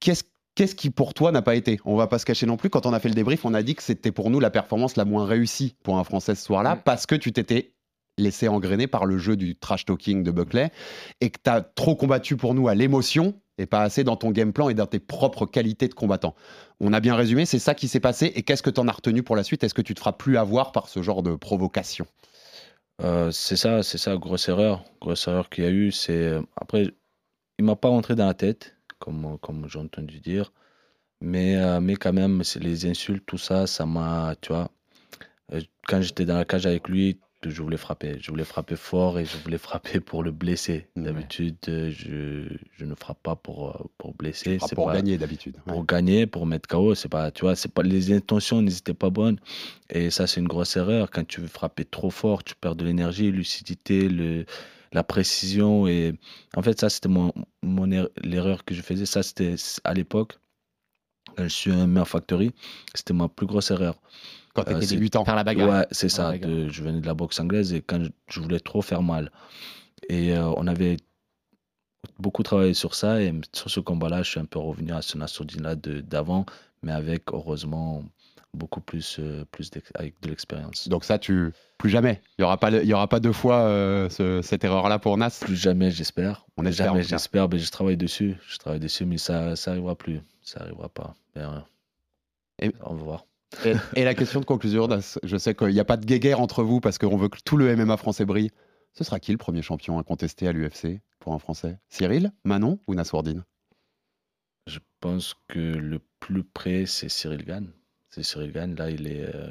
Qu'est-ce 0.01 0.25
Qu'est-ce 0.55 0.75
qui 0.75 0.91
pour 0.91 1.15
toi 1.15 1.33
n'a 1.33 1.41
pas 1.41 1.55
été? 1.55 1.81
On 1.87 1.97
va 1.97 2.07
pas 2.09 2.19
se 2.19 2.27
cacher 2.27 2.45
non 2.45 2.59
plus. 2.59 2.69
Quand 2.69 2.85
on 2.85 2.93
a 2.93 3.01
fait 3.01 3.09
le 3.09 3.15
débrief, 3.15 3.47
on 3.47 3.55
a 3.55 3.63
dit 3.63 3.75
que 3.75 3.83
c'était 3.83 4.13
pour 4.13 4.29
nous 4.29 4.39
la 4.39 4.51
performance 4.51 4.97
la 4.97 5.07
moins 5.07 5.25
réussie 5.25 5.77
pour 5.83 5.97
un 5.99 6.05
Français 6.05 6.35
ce 6.35 6.45
soir-là, 6.45 6.75
Mm. 6.75 6.81
parce 6.85 7.07
que 7.07 7.15
tu 7.15 7.33
t'étais 7.33 7.73
laissé 8.19 8.49
engrainer 8.49 8.87
par 8.87 9.07
le 9.07 9.19
jeu 9.19 9.37
du 9.37 9.57
trash 9.57 9.85
talking 9.85 10.23
de 10.23 10.31
Buckley 10.31 10.71
et 11.21 11.31
que 11.31 11.39
tu 11.43 11.51
as 11.51 11.63
trop 11.63 11.97
combattu 11.97 12.37
pour 12.37 12.55
nous 12.55 12.69
à 12.69 12.75
l'émotion 12.75 13.35
et 13.59 13.67
pas 13.67 13.83
assez 13.83 14.05
dans 14.05 14.17
ton 14.17 14.31
game 14.31 14.53
plan 14.53 14.69
et 14.69 14.75
dans 14.75 14.87
tes 14.87 14.99
propres 14.99 15.47
qualités 15.47 15.89
de 15.89 15.95
combattant. 15.95 16.35
On 16.81 16.93
a 16.93 17.01
bien 17.01 17.15
résumé, 17.15 17.47
c'est 17.47 17.59
ça 17.59 17.75
qui 17.75 17.89
s'est 17.89 18.01
passé. 18.01 18.33
Et 18.35 18.43
qu'est-ce 18.43 18.63
que 18.63 18.71
tu 18.71 18.81
en 18.81 18.89
as 18.89 18.93
retenu 18.93 19.23
pour 19.23 19.37
la 19.37 19.45
suite? 19.45 19.63
Est-ce 19.65 19.75
que 19.75 19.83
tu 19.83 19.95
te 19.95 20.01
feras 20.01 20.13
plus 20.13 20.37
avoir 20.37 20.73
par 20.73 20.89
ce 20.89 21.03
genre 21.03 21.23
de 21.23 21.35
provocation? 21.35 22.07
Euh, 23.03 23.31
c'est 23.31 23.57
ça, 23.57 23.83
c'est 23.83 23.99
ça, 23.99 24.17
grosse 24.17 24.49
erreur. 24.49 24.85
Grosse 25.01 25.27
erreur 25.27 25.49
qu'il 25.49 25.65
y 25.65 25.67
a 25.67 25.71
eu. 25.71 25.93
C'est 25.93 26.13
euh, 26.13 26.43
après, 26.57 26.95
il 27.59 27.65
m'a 27.65 27.77
pas 27.77 27.89
rentré 27.89 28.15
dans 28.15 28.27
la 28.27 28.35
tête, 28.35 28.77
comme 28.99 29.39
comme 29.41 29.69
j'ai 29.69 29.79
entendu 29.79 30.21
dire, 30.21 30.53
mais 31.21 31.57
euh, 31.57 31.81
mais 31.81 31.97
quand 31.97 32.13
même, 32.13 32.43
les 32.61 32.87
insultes, 32.87 33.25
tout 33.27 33.39
ça, 33.39 33.67
ça 33.67 33.87
m'a, 33.87 34.35
tu 34.41 34.53
vois. 34.53 34.71
quand 35.89 36.01
j'étais 36.03 36.25
dans 36.25 36.37
la 36.37 36.45
cage 36.45 36.67
avec 36.67 36.89
lui, 36.89 37.21
que 37.43 37.51
je 37.51 37.61
voulais 37.61 37.77
frapper. 37.77 38.17
Je 38.21 38.31
voulais 38.31 38.45
frapper 38.45 38.77
fort 38.77 39.19
et 39.19 39.27
je 39.27 39.37
voulais 39.37 39.59
frapper 39.69 40.01
pour 40.01 40.23
le 40.23 40.31
blesser. 40.31 40.87
D'habitude, 40.97 41.57
je, 41.67 42.49
je, 42.73 42.85
ne 42.85 42.95
frappe 42.95 43.23
pas 43.23 43.37
pour, 43.37 43.91
pour 43.99 44.15
blesser. 44.15 44.59
C'est 44.67 44.75
pour 44.75 44.91
gagner 44.91 45.19
d'habitude. 45.19 45.59
Pour 45.67 45.85
gagner, 45.85 46.27
pour 46.27 46.47
mettre 46.47 46.69
KO. 46.69 46.95
C'est 46.95 47.09
pas, 47.09 47.31
tu 47.31 47.43
vois, 47.43 47.57
c'est 47.57 47.73
pas, 47.73 47.83
les 47.83 48.13
intentions 48.13 48.63
n'étaient 48.63 48.95
pas 48.95 49.11
bonnes. 49.11 49.39
Et 49.91 50.11
ça, 50.11 50.27
c'est 50.27 50.41
une 50.41 50.49
grosse 50.49 50.77
erreur. 50.77 51.11
Quand 51.11 51.27
tu 51.27 51.41
veux 51.41 51.49
frapper 51.49 51.85
trop 51.85 52.11
fort, 52.11 52.45
tu 52.45 52.55
perds 52.55 52.77
de 52.77 52.85
l'énergie, 52.85 53.31
lucidité, 53.31 54.09
le, 54.09 54.47
la 54.93 55.03
précision. 55.03 55.87
Et 55.89 56.15
en 56.57 56.63
fait, 56.63 56.81
ça, 56.81 56.89
c'était 56.89 57.09
mon, 57.09 57.33
mon 57.63 57.91
er, 57.91 58.09
l'erreur 58.23 58.65
que 58.65 58.75
je 58.75 58.83
faisais. 58.83 59.05
Ça, 59.05 59.23
c'était 59.23 59.57
à 59.85 59.93
l'époque. 59.93 60.39
Je 61.39 61.49
suis 61.49 61.73
un 61.73 62.05
Factory. 62.05 62.53
C'était 62.95 63.15
ma 63.15 63.29
plus 63.29 63.47
grosse 63.47 63.71
erreur. 63.71 63.97
Quand 64.55 64.65
tu 64.65 64.73
étais 64.73 64.87
débutant. 64.87 65.25
Faire 65.25 65.37
la 65.37 65.45
bagarre. 65.45 65.69
Ouais, 65.69 65.87
c'est 65.91 66.09
ça. 66.09 66.37
De, 66.37 66.69
je 66.69 66.83
venais 66.83 67.01
de 67.01 67.07
la 67.07 67.15
boxe 67.15 67.41
anglaise 67.41 67.73
et 67.73 67.81
quand 67.81 68.03
je, 68.03 68.11
je 68.29 68.41
voulais 68.41 68.61
trop 68.61 68.83
faire 68.83 69.03
mal. 69.03 69.31
Et 70.09 70.33
euh, 70.33 70.53
on 70.57 70.67
avait 70.67 70.97
beaucoup 72.19 72.43
travaillé 72.43 72.75
sur 72.75 72.95
ça. 72.95 73.23
Et 73.23 73.33
sur 73.53 73.71
ce 73.71 73.81
combat-là, 73.81 74.23
je 74.23 74.31
suis 74.31 74.41
un 74.41 74.45
peu 74.45 74.59
revenu 74.59 74.93
à 74.93 75.03
ce 75.03 75.17
Nassourdine-là 75.17 75.77
d'avant, 75.77 76.45
mais 76.83 76.93
avec, 76.93 77.33
heureusement, 77.33 78.03
beaucoup 78.55 78.81
plus, 78.81 79.17
euh, 79.19 79.45
plus 79.51 79.71
avec 79.95 80.21
de 80.21 80.29
l'expérience. 80.29 80.89
Donc 80.89 81.05
ça, 81.05 81.19
tu 81.19 81.53
plus 81.79 81.91
jamais. 81.91 82.21
Il 82.39 82.43
y 82.43 82.45
aura 82.45 82.59
pas, 82.59 82.71
il 82.71 82.87
y 82.87 82.95
aura 82.95 83.09
pas 83.09 83.21
deux 83.21 83.33
fois 83.33 83.61
euh, 83.63 84.09
ce, 84.09 84.43
cette 84.43 84.65
erreur-là 84.65 84.99
pour 84.99 85.17
Nas. 85.17 85.39
Plus 85.41 85.57
jamais, 85.57 85.91
j'espère. 85.91 86.47
On 86.57 86.67
espère. 86.67 86.87
Jamais, 86.89 87.03
j'espère. 87.03 87.49
Mais 87.49 87.59
je 87.59 87.71
travaille 87.71 87.97
dessus. 87.97 88.37
Je 88.49 88.59
travaille 88.59 88.81
dessus, 88.81 89.05
mais 89.05 89.19
ça, 89.19 89.57
ça 89.57 89.73
arrivera 89.73 89.97
plus. 89.97 90.21
Ça 90.43 90.61
arrivera 90.61 90.89
pas. 90.89 91.15
Mais, 91.35 91.43
et, 92.61 92.73
on 92.85 92.95
va 92.95 93.03
voir. 93.03 93.27
Et, 93.65 93.75
et, 93.97 94.05
la 94.05 94.15
question 94.15 94.41
de 94.41 94.45
conclusion, 94.45 94.89
je 95.23 95.37
sais 95.37 95.55
qu'il 95.55 95.69
n'y 95.69 95.81
a 95.81 95.85
pas 95.85 95.97
de 95.97 96.07
guéguerre 96.07 96.41
entre 96.41 96.63
vous 96.63 96.81
parce 96.81 96.99
qu'on 96.99 97.17
veut 97.17 97.29
que 97.29 97.39
tout 97.45 97.57
le 97.57 97.75
MMA 97.77 97.97
français 97.97 98.25
brille. 98.25 98.51
Ce 98.95 99.05
sera 99.05 99.21
qui 99.21 99.33
le 99.33 99.39
premier 99.39 99.63
champion 99.63 99.99
à 99.99 100.03
contester 100.03 100.49
à 100.49 100.53
l'UFC 100.53 101.01
pour 101.19 101.33
un 101.33 101.39
Français? 101.39 101.79
Cyril, 101.89 102.31
Manon 102.45 102.79
ou 102.87 102.95
Nassourdine 102.95 103.45
Je 104.67 104.81
pense 105.01 105.35
que 105.49 105.59
le 105.59 106.01
plus 106.21 106.45
près, 106.45 106.85
c'est 106.85 107.09
Cyril 107.09 107.45
Gann 107.45 107.73
c'est 108.13 108.23
Cyril 108.23 108.53
Gann. 108.53 108.75
Là, 108.77 108.91
il 108.91 109.09
est, 109.09 109.25
euh, 109.35 109.49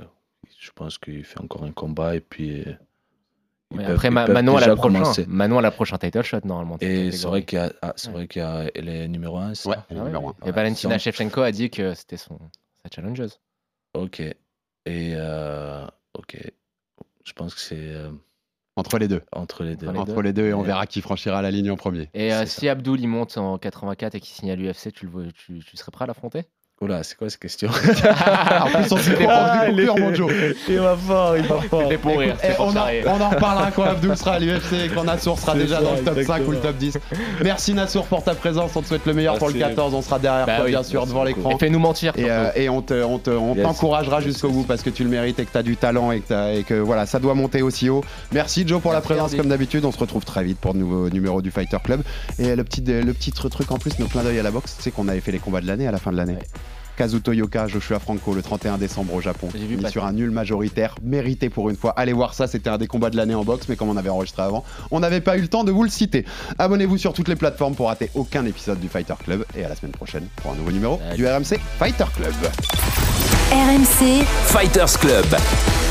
je 0.60 0.70
pense 0.74 0.98
qu'il 0.98 1.24
fait 1.26 1.42
encore 1.42 1.64
un 1.64 1.72
combat 1.72 2.16
et 2.16 2.22
puis. 2.22 2.62
Euh, 2.62 2.74
après, 3.80 4.10
Manon, 4.10 4.58
à 4.58 4.68
la 4.68 4.76
prochaine, 4.76 5.26
Manon 5.28 5.58
à 5.60 5.62
la 5.62 5.72
prochaine 5.72 5.98
title 5.98 6.24
shot 6.24 6.42
normalement. 6.44 6.78
Et 6.82 7.12
c'est 7.12 7.28
vrai 7.28 7.44
qu'il 7.44 7.58
y 7.58 7.62
a, 7.62 7.72
ah, 7.82 7.94
c'est 7.96 8.12
vrai 8.12 8.28
qu'il 8.28 8.42
y 8.42 8.46
a, 8.46 8.70
elle 8.76 8.90
est 8.90 9.08
numéro 9.08 9.38
1. 9.38 9.54
Ouais, 9.66 9.76
elle 9.90 9.98
est 9.98 10.00
ah, 10.00 10.04
numéro 10.04 10.28
oui. 10.28 10.34
1. 10.42 10.48
Et 10.48 10.52
Valentina 10.52 10.98
Shevchenko 10.98 11.42
a 11.42 11.52
dit 11.52 11.70
que 11.70 11.94
c'était 11.94 12.18
son 12.18 12.38
sa 12.84 12.90
challengeuse. 12.94 13.40
Ok. 13.94 14.22
Et 14.86 15.14
euh, 15.16 15.86
ok, 16.14 16.38
je 17.24 17.34
pense 17.34 17.54
que 17.54 17.62
c'est. 17.62 17.76
Euh, 17.78 18.12
entre 18.76 18.98
les 18.98 19.08
deux. 19.08 19.22
Entre 19.32 19.64
les 19.64 19.76
deux. 19.76 19.88
Entre 19.88 20.22
les 20.22 20.34
deux, 20.34 20.48
et 20.48 20.54
on 20.54 20.62
verra 20.62 20.88
qui 20.88 21.02
franchira 21.02 21.42
la 21.42 21.52
ligne 21.52 21.70
en 21.70 21.76
premier. 21.76 22.10
Et 22.14 22.34
euh, 22.34 22.46
si 22.46 22.70
Abdul 22.70 23.00
il 23.00 23.08
monte 23.08 23.38
en 23.38 23.58
84 23.58 24.16
et 24.16 24.20
qu'il 24.20 24.34
signe 24.34 24.52
à 24.52 24.56
l'UFC, 24.56 24.92
tu, 24.94 25.08
le, 25.08 25.32
tu, 25.32 25.60
tu 25.60 25.78
serais 25.78 25.92
prêt 25.92 26.04
à 26.04 26.08
l'affronter? 26.08 26.46
Oula, 26.82 27.04
c'est 27.04 27.16
quoi 27.16 27.30
cette 27.30 27.40
question 27.40 27.70
En 27.70 28.70
plus, 28.72 28.92
on 28.92 28.98
s'est 28.98 29.28
ah, 29.30 29.68
mon 29.70 30.16
Joe. 30.16 30.32
il 30.68 30.80
va 30.80 30.98
fort, 30.98 31.38
il 31.38 31.44
va 31.44 31.62
fort. 31.62 31.90
pour 32.02 32.18
rire, 32.18 32.36
eh, 32.44 32.48
on, 32.58 32.70
en, 32.70 32.88
on, 33.06 33.22
en, 33.22 33.30
reparlera 33.30 33.70
quand 33.70 33.84
Abdul 33.84 34.18
sera 34.18 34.34
à 34.34 34.40
l'UFC 34.40 34.74
et 34.86 34.90
quand 34.90 35.04
Nassour 35.04 35.38
sera 35.38 35.54
déjà 35.54 35.76
ça, 35.76 35.84
dans 35.84 35.92
le 35.92 36.00
top 36.00 36.18
exactement. 36.18 36.38
5 36.38 36.48
ou 36.48 36.52
le 36.52 36.58
top 36.58 36.78
10. 36.78 36.98
Merci 37.44 37.76
Nassour 37.76 38.08
pour 38.08 38.24
ta 38.24 38.34
présence. 38.34 38.76
On 38.76 38.82
te 38.82 38.88
souhaite 38.88 39.06
le 39.06 39.14
meilleur 39.14 39.34
Merci. 39.34 39.46
pour 39.46 39.54
le 39.54 39.60
14. 39.60 39.94
On 39.94 40.02
sera 40.02 40.18
derrière 40.18 40.48
bah 40.48 40.56
toi, 40.56 40.66
oui, 40.66 40.72
bien 40.72 40.82
sûr, 40.82 41.06
devant 41.06 41.24
l'écran. 41.24 41.52
Et 41.52 41.60
fais-nous 41.60 41.78
mentir. 41.78 42.14
Et, 42.18 42.26
euh, 42.32 42.50
et 42.56 42.68
on 42.68 42.82
t'encouragera 42.82 44.18
te, 44.18 44.24
on 44.24 44.26
yes. 44.26 44.34
jusqu'au 44.34 44.50
bout 44.50 44.64
parce 44.64 44.82
que 44.82 44.90
tu 44.90 45.04
le 45.04 45.10
mérites 45.12 45.40
et 45.40 45.46
que 45.46 45.52
tu 45.52 45.58
as 45.60 45.64
du 45.64 45.78
talent 45.78 46.12
et 46.12 46.22
que, 46.22 46.58
et 46.58 46.64
que, 46.64 46.74
voilà, 46.74 47.06
ça 47.06 47.20
doit 47.20 47.36
monter 47.36 47.62
aussi 47.62 47.90
haut. 47.90 48.04
Merci 48.32 48.68
Joe 48.68 48.82
pour 48.82 48.92
Merci 48.92 49.08
la 49.08 49.16
présence, 49.16 49.36
comme 49.36 49.50
d'habitude. 49.50 49.86
On 49.86 49.92
se 49.92 50.00
retrouve 50.00 50.26
très 50.26 50.44
vite 50.44 50.58
pour 50.58 50.74
de 50.74 50.80
nouveaux 50.80 51.10
numéros 51.12 51.44
du 51.44 51.52
Fighter 51.52 51.78
Club. 51.84 52.02
Et 52.40 52.56
le 52.56 52.64
petit, 52.64 52.82
le 52.82 53.14
petit 53.14 53.32
truc 53.32 53.72
en 53.72 53.78
plus, 53.78 54.00
nos 54.00 54.08
clin 54.08 54.24
d'œil 54.24 54.40
à 54.40 54.44
la 54.44 54.50
boxe, 54.50 54.78
c'est 54.80 54.90
qu'on 54.90 55.08
avait 55.08 55.22
fait 55.22 55.32
les 55.32 55.38
combats 55.38 55.62
de 55.62 55.68
l'année 55.68 55.88
à 55.88 55.92
la 55.92 56.00
fin 56.00 56.12
de 56.12 56.18
l'année. 56.18 56.40
Kazuto 56.98 57.34
Yoka, 57.34 57.68
Joshua 57.68 58.00
Franco 58.00 58.34
le 58.34 58.42
31 58.42 58.78
décembre 58.78 59.14
au 59.14 59.22
Japon. 59.22 59.50
Vu 59.54 59.78
mis 59.78 59.90
sur 59.90 60.06
un 60.06 60.14
nul 60.14 60.32
majoritaire, 60.32 60.96
mérité 61.04 61.50
pour 61.50 61.70
une 61.70 61.76
fois. 61.76 61.94
Allez 61.98 62.14
voir 62.14 62.34
ça, 62.34 62.48
c'était 62.48 62.70
un 62.70 62.78
des 62.78 62.88
combats 62.88 63.10
de 63.10 63.18
l'année 63.18 63.36
en 63.36 63.44
boxe, 63.44 63.68
mais 63.70 63.76
comme 63.76 63.90
on 63.90 63.98
avait 63.98 64.10
enregistré 64.10 64.44
avant, 64.44 64.64
on 64.92 65.00
n'avait 65.00 65.22
pas 65.22 65.38
eu 65.38 65.42
le 65.42 65.48
temps 65.48 65.64
de 65.64 65.72
vous 65.72 65.84
le 65.84 65.90
citer. 65.90 66.26
Abonnez-vous 66.60 66.98
sur 66.98 67.14
toutes 67.14 67.28
les 67.28 67.36
plateformes 67.36 67.76
pour 67.76 67.88
rater 67.88 68.10
aucun 68.16 68.46
épisode 68.46 68.80
du 68.80 68.88
Fighter 68.88 69.16
Club 69.24 69.46
et 69.56 69.64
à 69.64 69.70
la 69.70 69.76
semaine 69.76 69.92
prochaine 69.94 70.28
pour 70.38 70.52
un 70.52 70.56
nouveau 70.56 70.72
numéro 70.72 71.00
Salut. 71.00 71.18
du 71.18 71.28
RMC 71.28 71.60
Fighter 71.80 72.06
Club. 72.16 72.34
RMC 73.52 74.24
Fighters 74.46 75.00
Club. 75.00 75.91